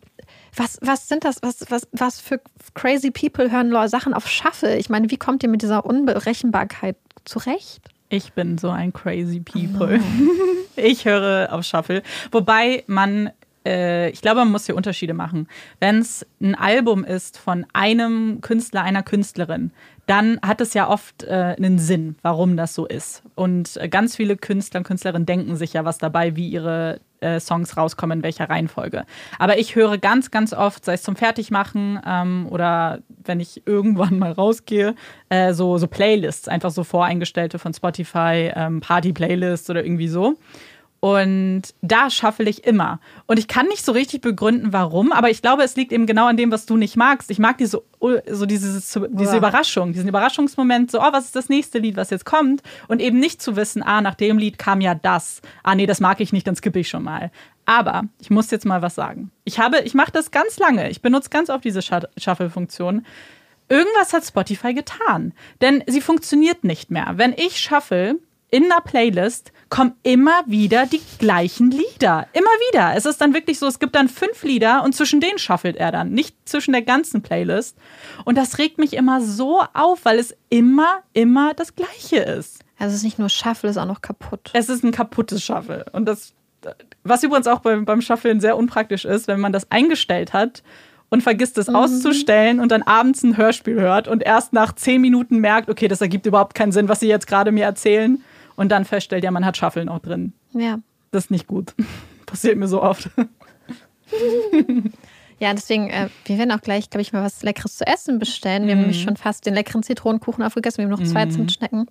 was, 0.56 0.78
was 0.82 1.08
sind 1.08 1.24
das? 1.24 1.41
Was, 1.41 1.66
was, 1.70 1.88
was 1.91 2.20
für 2.20 2.41
crazy 2.74 3.12
people 3.12 3.52
hören 3.52 3.70
Leute 3.70 3.89
Sachen 3.89 4.14
auf 4.14 4.28
Shuffle? 4.28 4.78
Ich 4.78 4.89
meine, 4.89 5.10
wie 5.10 5.18
kommt 5.18 5.43
ihr 5.43 5.49
mit 5.49 5.62
dieser 5.62 5.86
Unberechenbarkeit 5.86 6.97
zurecht? 7.26 7.82
Ich 8.10 8.34
bin 8.34 8.58
so 8.58 8.70
ein 8.70 8.91
crazy 8.93 9.39
people. 9.39 9.99
Ich 10.78 11.06
höre 11.06 11.52
auf 11.52 11.66
Shuffle. 11.66 12.02
Wobei 12.32 12.84
man, 12.88 13.30
äh, 13.66 14.10
ich 14.10 14.22
glaube, 14.22 14.39
man 14.39 14.52
muss 14.52 14.66
hier 14.66 14.76
Unterschiede 14.76 15.14
machen. 15.14 15.47
Wenn 15.80 15.99
es 15.99 16.26
ein 16.41 16.56
Album 16.56 17.04
ist 17.04 17.38
von 17.38 17.66
einem 17.74 18.39
Künstler, 18.39 18.84
einer 18.84 19.04
Künstlerin, 19.04 19.72
dann 20.08 20.39
hat 20.41 20.62
es 20.62 20.74
ja 20.74 20.89
oft 20.89 21.24
äh, 21.24 21.56
einen 21.58 21.78
Sinn, 21.78 22.16
warum 22.22 22.58
das 22.58 22.74
so 22.74 22.86
ist. 22.86 23.22
Und 23.36 23.78
äh, 23.78 23.89
ganz 23.89 24.16
viele 24.16 24.38
Künstler 24.38 24.80
und 24.80 24.86
Künstlerinnen 24.86 25.26
denken 25.26 25.56
sich 25.58 25.74
ja 25.74 25.86
was 25.86 25.97
dabei, 25.97 26.36
wie 26.36 26.49
ihre 26.49 27.02
äh, 27.22 27.39
Songs 27.39 27.78
rauskommen, 27.78 28.19
in 28.19 28.24
welcher 28.24 28.49
Reihenfolge. 28.49 29.05
Aber 29.39 29.57
ich 29.57 29.76
höre 29.76 29.97
ganz, 29.97 30.32
ganz 30.32 30.53
oft, 30.53 30.84
sei 30.86 30.93
es 30.93 31.03
zum 31.03 31.15
Fertigmachen 31.15 31.99
ähm, 32.05 32.47
oder 32.49 32.99
wenn 33.24 33.39
ich 33.39 33.65
irgendwann 33.65 34.19
mal 34.19 34.32
rausgehe, 34.32 34.95
äh, 35.30 35.53
so, 35.53 35.78
so 35.78 35.88
Playlists, 35.88 36.47
einfach 36.47 36.72
so 36.72 36.84
voreingestellte 36.84 37.59
von 37.59 37.74
Spotify, 37.74 38.51
ähm, 38.55 38.82
Party-Playlists 38.82 39.69
oder 39.69 39.84
irgendwie 39.84 40.07
so. 40.07 40.36
Und 41.04 41.64
da 41.82 42.12
shuffle 42.12 42.47
ich 42.47 42.64
immer. 42.64 42.99
Und 43.26 43.39
ich 43.39 43.47
kann 43.47 43.66
nicht 43.66 43.84
so 43.84 43.91
richtig 43.91 44.22
begründen, 44.22 44.72
warum, 44.72 45.12
aber 45.12 45.32
ich 45.32 45.41
glaube, 45.41 45.64
es 45.64 45.76
liegt 45.76 45.91
eben 45.91 46.06
genau 46.06 46.28
an 46.28 46.38
dem, 46.38 46.52
was 46.52 46.68
du 46.68 46.78
nicht 46.78 46.95
magst. 46.95 47.32
Ich 47.32 47.39
mag 47.39 47.58
diese, 47.58 47.82
so 48.30 48.45
dieses, 48.45 48.99
diese. 49.10 49.36
Überraschung, 49.38 49.93
diesen 49.93 50.08
Überraschungsmoment, 50.08 50.91
so, 50.91 50.99
oh, 51.02 51.12
was 51.12 51.26
ist 51.26 51.36
das 51.36 51.49
nächste 51.49 51.80
Lied, 51.80 51.95
was 51.97 52.12
jetzt 52.12 52.24
kommt? 52.26 52.62
Und 52.88 53.02
eben 53.02 53.20
nicht 53.20 53.41
zu 53.41 53.56
wissen, 53.56 53.82
ah, 53.82 54.02
nach 54.02 54.14
dem 54.14 54.38
Lied 54.38 54.60
kam 54.60 54.80
ja 54.80 54.93
das. 54.93 55.41
Ah, 55.64 55.74
nee, 55.74 55.88
das 55.88 56.02
mag 56.02 56.22
ich 56.22 56.34
nicht, 56.34 56.45
dann 56.45 56.56
skippe 56.56 56.78
ich 56.78 56.89
schon 56.89 57.02
mal. 57.04 57.32
Aber 57.66 58.04
ich 58.20 58.30
muss 58.30 58.52
jetzt 58.52 58.68
mal 58.68 58.84
was 58.84 58.93
sagen. 58.93 59.32
Ich 59.43 59.58
habe, 59.58 59.80
ich 59.80 59.95
mache 59.95 60.12
das 60.12 60.30
ganz 60.30 60.60
lange. 60.60 60.91
Ich 60.91 61.02
benutze 61.02 61.32
ganz 61.32 61.49
oft 61.49 61.64
diese 61.66 61.82
Shu- 61.82 62.08
Shuffle-Funktion. 62.16 63.08
Irgendwas 63.70 64.14
hat 64.14 64.24
Spotify 64.24 64.76
getan. 64.76 65.34
Denn 65.62 65.84
sie 65.88 66.02
funktioniert 66.02 66.64
nicht 66.64 66.91
mehr. 66.91 67.14
Wenn 67.16 67.34
ich 67.34 67.58
shuffle 67.60 68.18
in 68.52 68.66
einer 68.66 68.82
Playlist, 68.82 69.52
kommen 69.72 69.93
immer 70.03 70.43
wieder 70.45 70.86
die 70.86 71.01
gleichen 71.17 71.72
Lieder. 71.72 72.28
Immer 72.34 72.51
wieder. 72.69 72.93
Es 72.95 73.05
ist 73.05 73.22
dann 73.22 73.34
wirklich 73.34 73.57
so, 73.57 73.65
es 73.65 73.80
gibt 73.80 73.95
dann 73.95 74.09
fünf 74.09 74.43
Lieder 74.43 74.84
und 74.84 74.93
zwischen 74.93 75.22
denen 75.22 75.39
shuffelt 75.39 75.78
er 75.78 75.93
dann, 75.93 76.11
nicht 76.11 76.36
zwischen 76.45 76.74
der 76.74 76.82
ganzen 76.82 77.24
Playlist. 77.24 77.78
Und 78.26 78.38
das 78.38 78.59
regt 78.59 78.78
mich 78.78 78.93
immer 78.93 79.22
so 79.22 79.63
auf, 79.74 80.03
weil 80.03 80.19
es 80.19 80.36
immer, 80.49 80.99
immer 81.13 81.53
das 81.53 81.74
Gleiche 81.74 82.17
ist. 82.17 82.59
Also 82.78 82.91
es 82.91 82.97
ist 82.97 83.03
nicht 83.03 83.17
nur 83.17 83.30
Shuffle, 83.30 83.69
es 83.69 83.78
ist 83.78 83.82
auch 83.82 83.88
noch 83.88 84.01
kaputt. 84.01 84.51
Es 84.53 84.67
ist 84.67 84.84
ein 84.84 84.91
kaputtes 84.91 85.41
Shuffle. 85.41 85.86
Und 85.93 86.05
das, 86.05 86.34
was 87.03 87.24
übrigens 87.24 87.47
auch 87.47 87.59
beim, 87.59 87.86
beim 87.86 88.01
Shuffeln 88.01 88.41
sehr 88.41 88.57
unpraktisch 88.57 89.05
ist, 89.05 89.30
wenn 89.30 89.39
man 89.39 89.53
das 89.53 89.72
eingestellt 89.72 90.34
hat 90.34 90.63
und 91.09 91.24
vergisst 91.24 91.57
es 91.57 91.69
auszustellen 91.69 92.59
und 92.59 92.74
dann 92.74 92.84
abends 92.84 93.24
ein 93.24 93.38
Hörspiel 93.38 93.80
hört 93.80 94.09
und 94.09 94.22
erst 94.22 94.51
nach 94.51 94.76
zehn 94.76 94.99
Minuten 94.99 95.38
merkt, 95.38 95.69
okay, 95.69 95.88
das 95.88 96.01
ergibt 96.01 96.26
überhaupt 96.26 96.55
keinen 96.55 96.74
Sinn, 96.74 96.89
was 96.89 96.99
sie 96.99 97.07
jetzt 97.07 97.28
gerade 97.28 97.53
mir 97.53 97.63
erzählen. 97.63 98.22
Und 98.62 98.70
dann 98.70 98.86
feststellt, 98.86 99.24
ja, 99.24 99.32
man 99.32 99.43
hat 99.43 99.57
Shuffeln 99.57 99.89
auch 99.89 99.97
drin. 99.97 100.34
Ja. 100.53 100.78
Das 101.09 101.26
ist 101.26 101.32
nicht 101.32 101.47
gut. 101.47 101.74
Passiert 102.28 102.57
mir 102.57 102.68
so 102.68 102.82
oft. 102.82 103.09
Ja, 105.39 105.51
deswegen, 105.55 105.89
äh, 105.89 106.09
wir 106.26 106.38
werden 106.38 106.51
auch 106.51 106.62
gleich, 106.62 106.91
glaube 106.91 107.01
ich, 107.01 107.14
mal 107.14 107.24
was 107.24 107.41
Leckeres 107.41 107.78
zu 107.78 107.88
essen 107.88 108.20
bestellen. 108.20 108.68
Wir 108.68 108.74
haben 108.74 108.82
nämlich 108.82 109.01
schon 109.01 109.18
fast 109.18 109.47
den 109.47 109.55
leckeren 109.55 109.82
Zitronenkuchen 109.82 110.43
aufgegessen. 110.43 110.78
Wir 110.78 110.84
haben 110.84 110.91
noch 110.91 111.12
zwei 111.12 111.26
zum 111.26 111.49
Schnecken. 111.49 111.88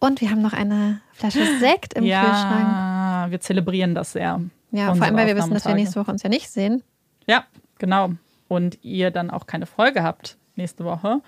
Und 0.00 0.20
wir 0.20 0.28
haben 0.32 0.42
noch 0.42 0.52
eine 0.52 1.00
Flasche 1.12 1.46
Sekt 1.60 1.94
im 1.94 2.02
Kühlschrank. 2.02 2.66
ja, 2.66 3.26
wir 3.30 3.40
zelebrieren 3.40 3.94
das 3.94 4.10
sehr. 4.10 4.40
Ja, 4.72 4.92
vor 4.96 5.04
allem, 5.04 5.14
weil 5.14 5.28
wir 5.28 5.36
wissen, 5.36 5.54
dass 5.54 5.64
wir 5.64 5.76
nächste 5.76 6.00
Woche 6.00 6.10
uns 6.10 6.24
ja 6.24 6.28
nicht 6.28 6.50
sehen. 6.50 6.82
Ja, 7.28 7.44
genau. 7.78 8.14
Und 8.48 8.82
ihr 8.82 9.12
dann 9.12 9.30
auch 9.30 9.46
keine 9.46 9.66
Folge 9.66 10.02
habt 10.02 10.36
nächste 10.56 10.84
Woche. 10.84 11.20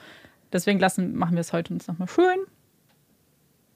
Deswegen 0.53 0.81
lassen, 0.81 1.15
machen 1.15 1.35
wir 1.35 1.43
es 1.43 1.53
heute 1.53 1.73
uns 1.73 1.87
nochmal 1.87 2.09
schön. 2.09 2.41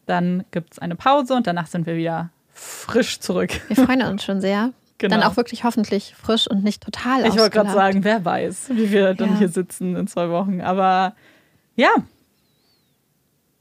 Dann 0.09 0.44
gibt 0.52 0.72
es 0.72 0.78
eine 0.78 0.96
Pause 0.96 1.34
und 1.34 1.46
danach 1.46 1.66
sind 1.66 1.84
wir 1.86 1.94
wieder 1.96 2.30
frisch 2.52 3.20
zurück. 3.20 3.50
Wir 3.68 3.76
freuen 3.76 4.02
uns 4.02 4.24
schon 4.24 4.40
sehr. 4.40 4.72
Genau. 4.96 5.14
Dann 5.16 5.22
auch 5.30 5.36
wirklich 5.36 5.62
hoffentlich 5.64 6.14
frisch 6.20 6.48
und 6.48 6.64
nicht 6.64 6.82
total 6.82 7.24
Ich 7.26 7.36
wollte 7.38 7.50
gerade 7.50 7.70
sagen, 7.70 8.02
wer 8.04 8.24
weiß, 8.24 8.70
wie 8.72 8.90
wir 8.90 9.12
dann 9.14 9.32
Ja. 9.34 9.38
hier 9.38 9.48
sitzen 9.48 9.94
in 9.96 10.06
zwei 10.09 10.30
Wochen. 10.30 10.61
Aber 10.62 11.14
ja, 11.76 11.90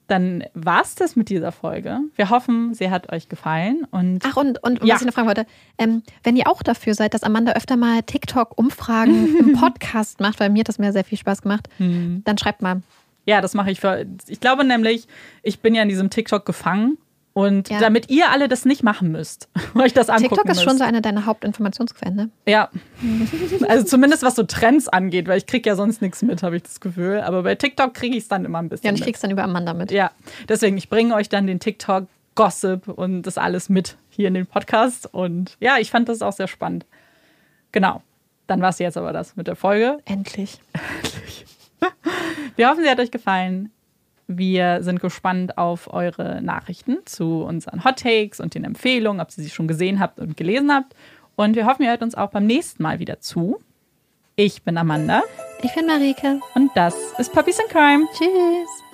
dann 0.08 0.46
war 0.54 0.82
es 0.84 0.96
das 0.96 1.18
mit 1.18 1.28
dieser 1.28 1.52
Folge. 1.52 2.00
Wir 2.16 2.30
hoffen, 2.30 2.74
sie 2.74 2.90
hat 2.90 3.12
euch 3.12 3.28
gefallen. 3.28 3.86
Und 3.92 4.24
Ach, 4.26 4.38
und, 4.38 4.64
und 4.64 4.82
Ja. 4.84 4.96
was 4.96 5.02
ich 5.02 5.06
noch 5.08 5.14
fragen 5.14 5.28
wollte, 5.28 5.46
ähm, 5.78 6.02
wenn 6.24 6.38
ihr 6.38 6.48
auch 6.48 6.64
dafür 6.64 6.94
seid, 6.96 7.14
dass 7.14 7.24
Amanda 7.24 7.52
öfter 7.52 7.76
mal 7.76 8.02
TikTok-Umfragen 8.04 9.38
im 9.38 9.54
Podcast 9.60 10.22
macht, 10.22 10.40
weil 10.40 10.50
mir 10.50 10.62
hat 10.62 10.70
das 10.70 10.80
mir 10.80 10.94
sehr 10.94 11.04
viel 11.04 11.18
Spaß 11.18 11.42
gemacht, 11.42 11.68
Hm. 11.78 12.22
dann 12.24 12.38
schreibt 12.38 12.62
mal. 12.62 12.82
Ja, 13.28 13.42
das 13.42 13.54
mache 13.54 13.70
ich 13.70 13.80
für. 13.80 14.06
Ich 14.28 14.40
glaube 14.40 14.64
nämlich, 14.64 15.08
ich 15.44 15.60
bin 15.60 15.76
ja 15.76 15.84
in 15.84 15.90
diesem 15.90 16.10
TikTok 16.10 16.46
gefangen. 16.46 16.98
Und 17.34 17.70
Ja. 17.70 17.80
damit 17.80 18.10
ihr 18.10 18.32
alle 18.32 18.48
das 18.48 18.66
nicht 18.66 18.82
machen 18.82 19.12
müsst, 19.12 19.48
euch 19.76 19.94
das 19.94 20.10
angucken 20.10 20.30
TikTok 20.30 20.46
ist 20.46 20.56
müsst. 20.58 20.64
schon 20.64 20.78
so 20.80 20.84
eine 20.84 21.04
deiner 21.04 21.28
Hauptinformationsquellen, 21.28 22.16
ne? 22.16 22.30
Ja. 22.48 22.72
Also 23.70 23.86
zumindest 23.86 24.24
was 24.24 24.34
so 24.34 24.42
Trends 24.42 24.88
angeht, 24.88 25.28
weil 25.28 25.38
ich 25.38 25.46
kriege 25.46 25.70
ja 25.70 25.76
sonst 25.76 26.02
nichts 26.02 26.24
mit, 26.24 26.42
habe 26.42 26.56
ich 26.56 26.64
das 26.64 26.80
Gefühl. 26.80 27.22
Aber 27.22 27.44
bei 27.44 27.54
TikTok 27.54 27.94
kriege 27.94 28.16
ich 28.18 28.24
es 28.24 28.28
dann 28.28 28.44
immer 28.44 28.58
ein 28.58 28.70
bisschen. 28.70 28.86
Ja, 28.86 28.90
und 28.90 28.96
ich 28.96 29.02
mit. 29.02 29.06
krieg's 29.06 29.20
dann 29.20 29.30
über 29.30 29.44
Amanda 29.44 29.76
mit. 29.76 29.92
Ja, 29.92 30.10
deswegen, 30.50 30.78
ich 30.78 30.90
bringe 30.90 31.14
euch 31.14 31.30
dann 31.30 31.46
den 31.46 31.60
TikTok-Gossip 31.60 32.88
und 32.88 33.22
das 33.22 33.38
alles 33.38 33.70
mit 33.70 33.98
hier 34.10 34.30
in 34.30 34.34
den 34.34 34.48
Podcast. 34.48 35.08
Und 35.14 35.58
ja, 35.60 35.78
ich 35.78 35.92
fand 35.92 36.10
das 36.10 36.24
auch 36.24 36.34
sehr 36.34 36.48
spannend. 36.48 36.86
Genau. 37.72 38.02
Dann 38.48 38.62
war 38.64 38.70
es 38.70 38.80
jetzt 38.80 38.98
aber 38.98 39.14
das 39.14 39.36
mit 39.36 39.46
der 39.46 39.56
Folge. 39.56 40.00
Endlich. 40.06 40.60
Wir 42.58 42.70
hoffen, 42.70 42.84
sie 42.84 42.90
hat 42.90 43.00
euch 43.00 43.12
gefallen. 43.12 43.72
Wir 44.28 44.84
sind 44.84 45.00
gespannt 45.00 45.58
auf 45.58 45.94
eure 45.94 46.42
Nachrichten 46.42 46.98
zu 47.06 47.44
unseren 47.44 47.86
Hot 47.86 48.00
Takes 48.00 48.42
und 48.42 48.56
den 48.56 48.66
Empfehlungen, 48.66 49.22
ob 49.22 49.30
ihr 49.30 49.44
sie 49.44 49.50
schon 49.50 49.68
gesehen 49.70 50.00
habt 50.02 50.20
und 50.20 50.36
gelesen 50.36 50.74
habt. 50.74 50.94
Und 51.38 51.56
wir 51.56 51.66
hoffen, 51.66 51.84
ihr 51.84 51.90
hört 51.92 52.02
uns 52.04 52.16
auch 52.16 52.32
beim 52.32 52.46
nächsten 52.46 52.84
Mal 52.84 53.00
wieder 53.00 53.22
zu. 53.22 53.62
Ich 54.36 54.64
bin 54.64 54.78
Amanda 54.78 55.24
Ich 55.62 55.74
bin 55.74 55.88
Marike. 55.88 56.40
und 56.56 56.72
das 56.76 56.96
ist 57.18 57.32
Puppies 57.32 57.58
in 57.60 57.68
Crime. 57.70 58.06
Tschüss. 58.18 58.87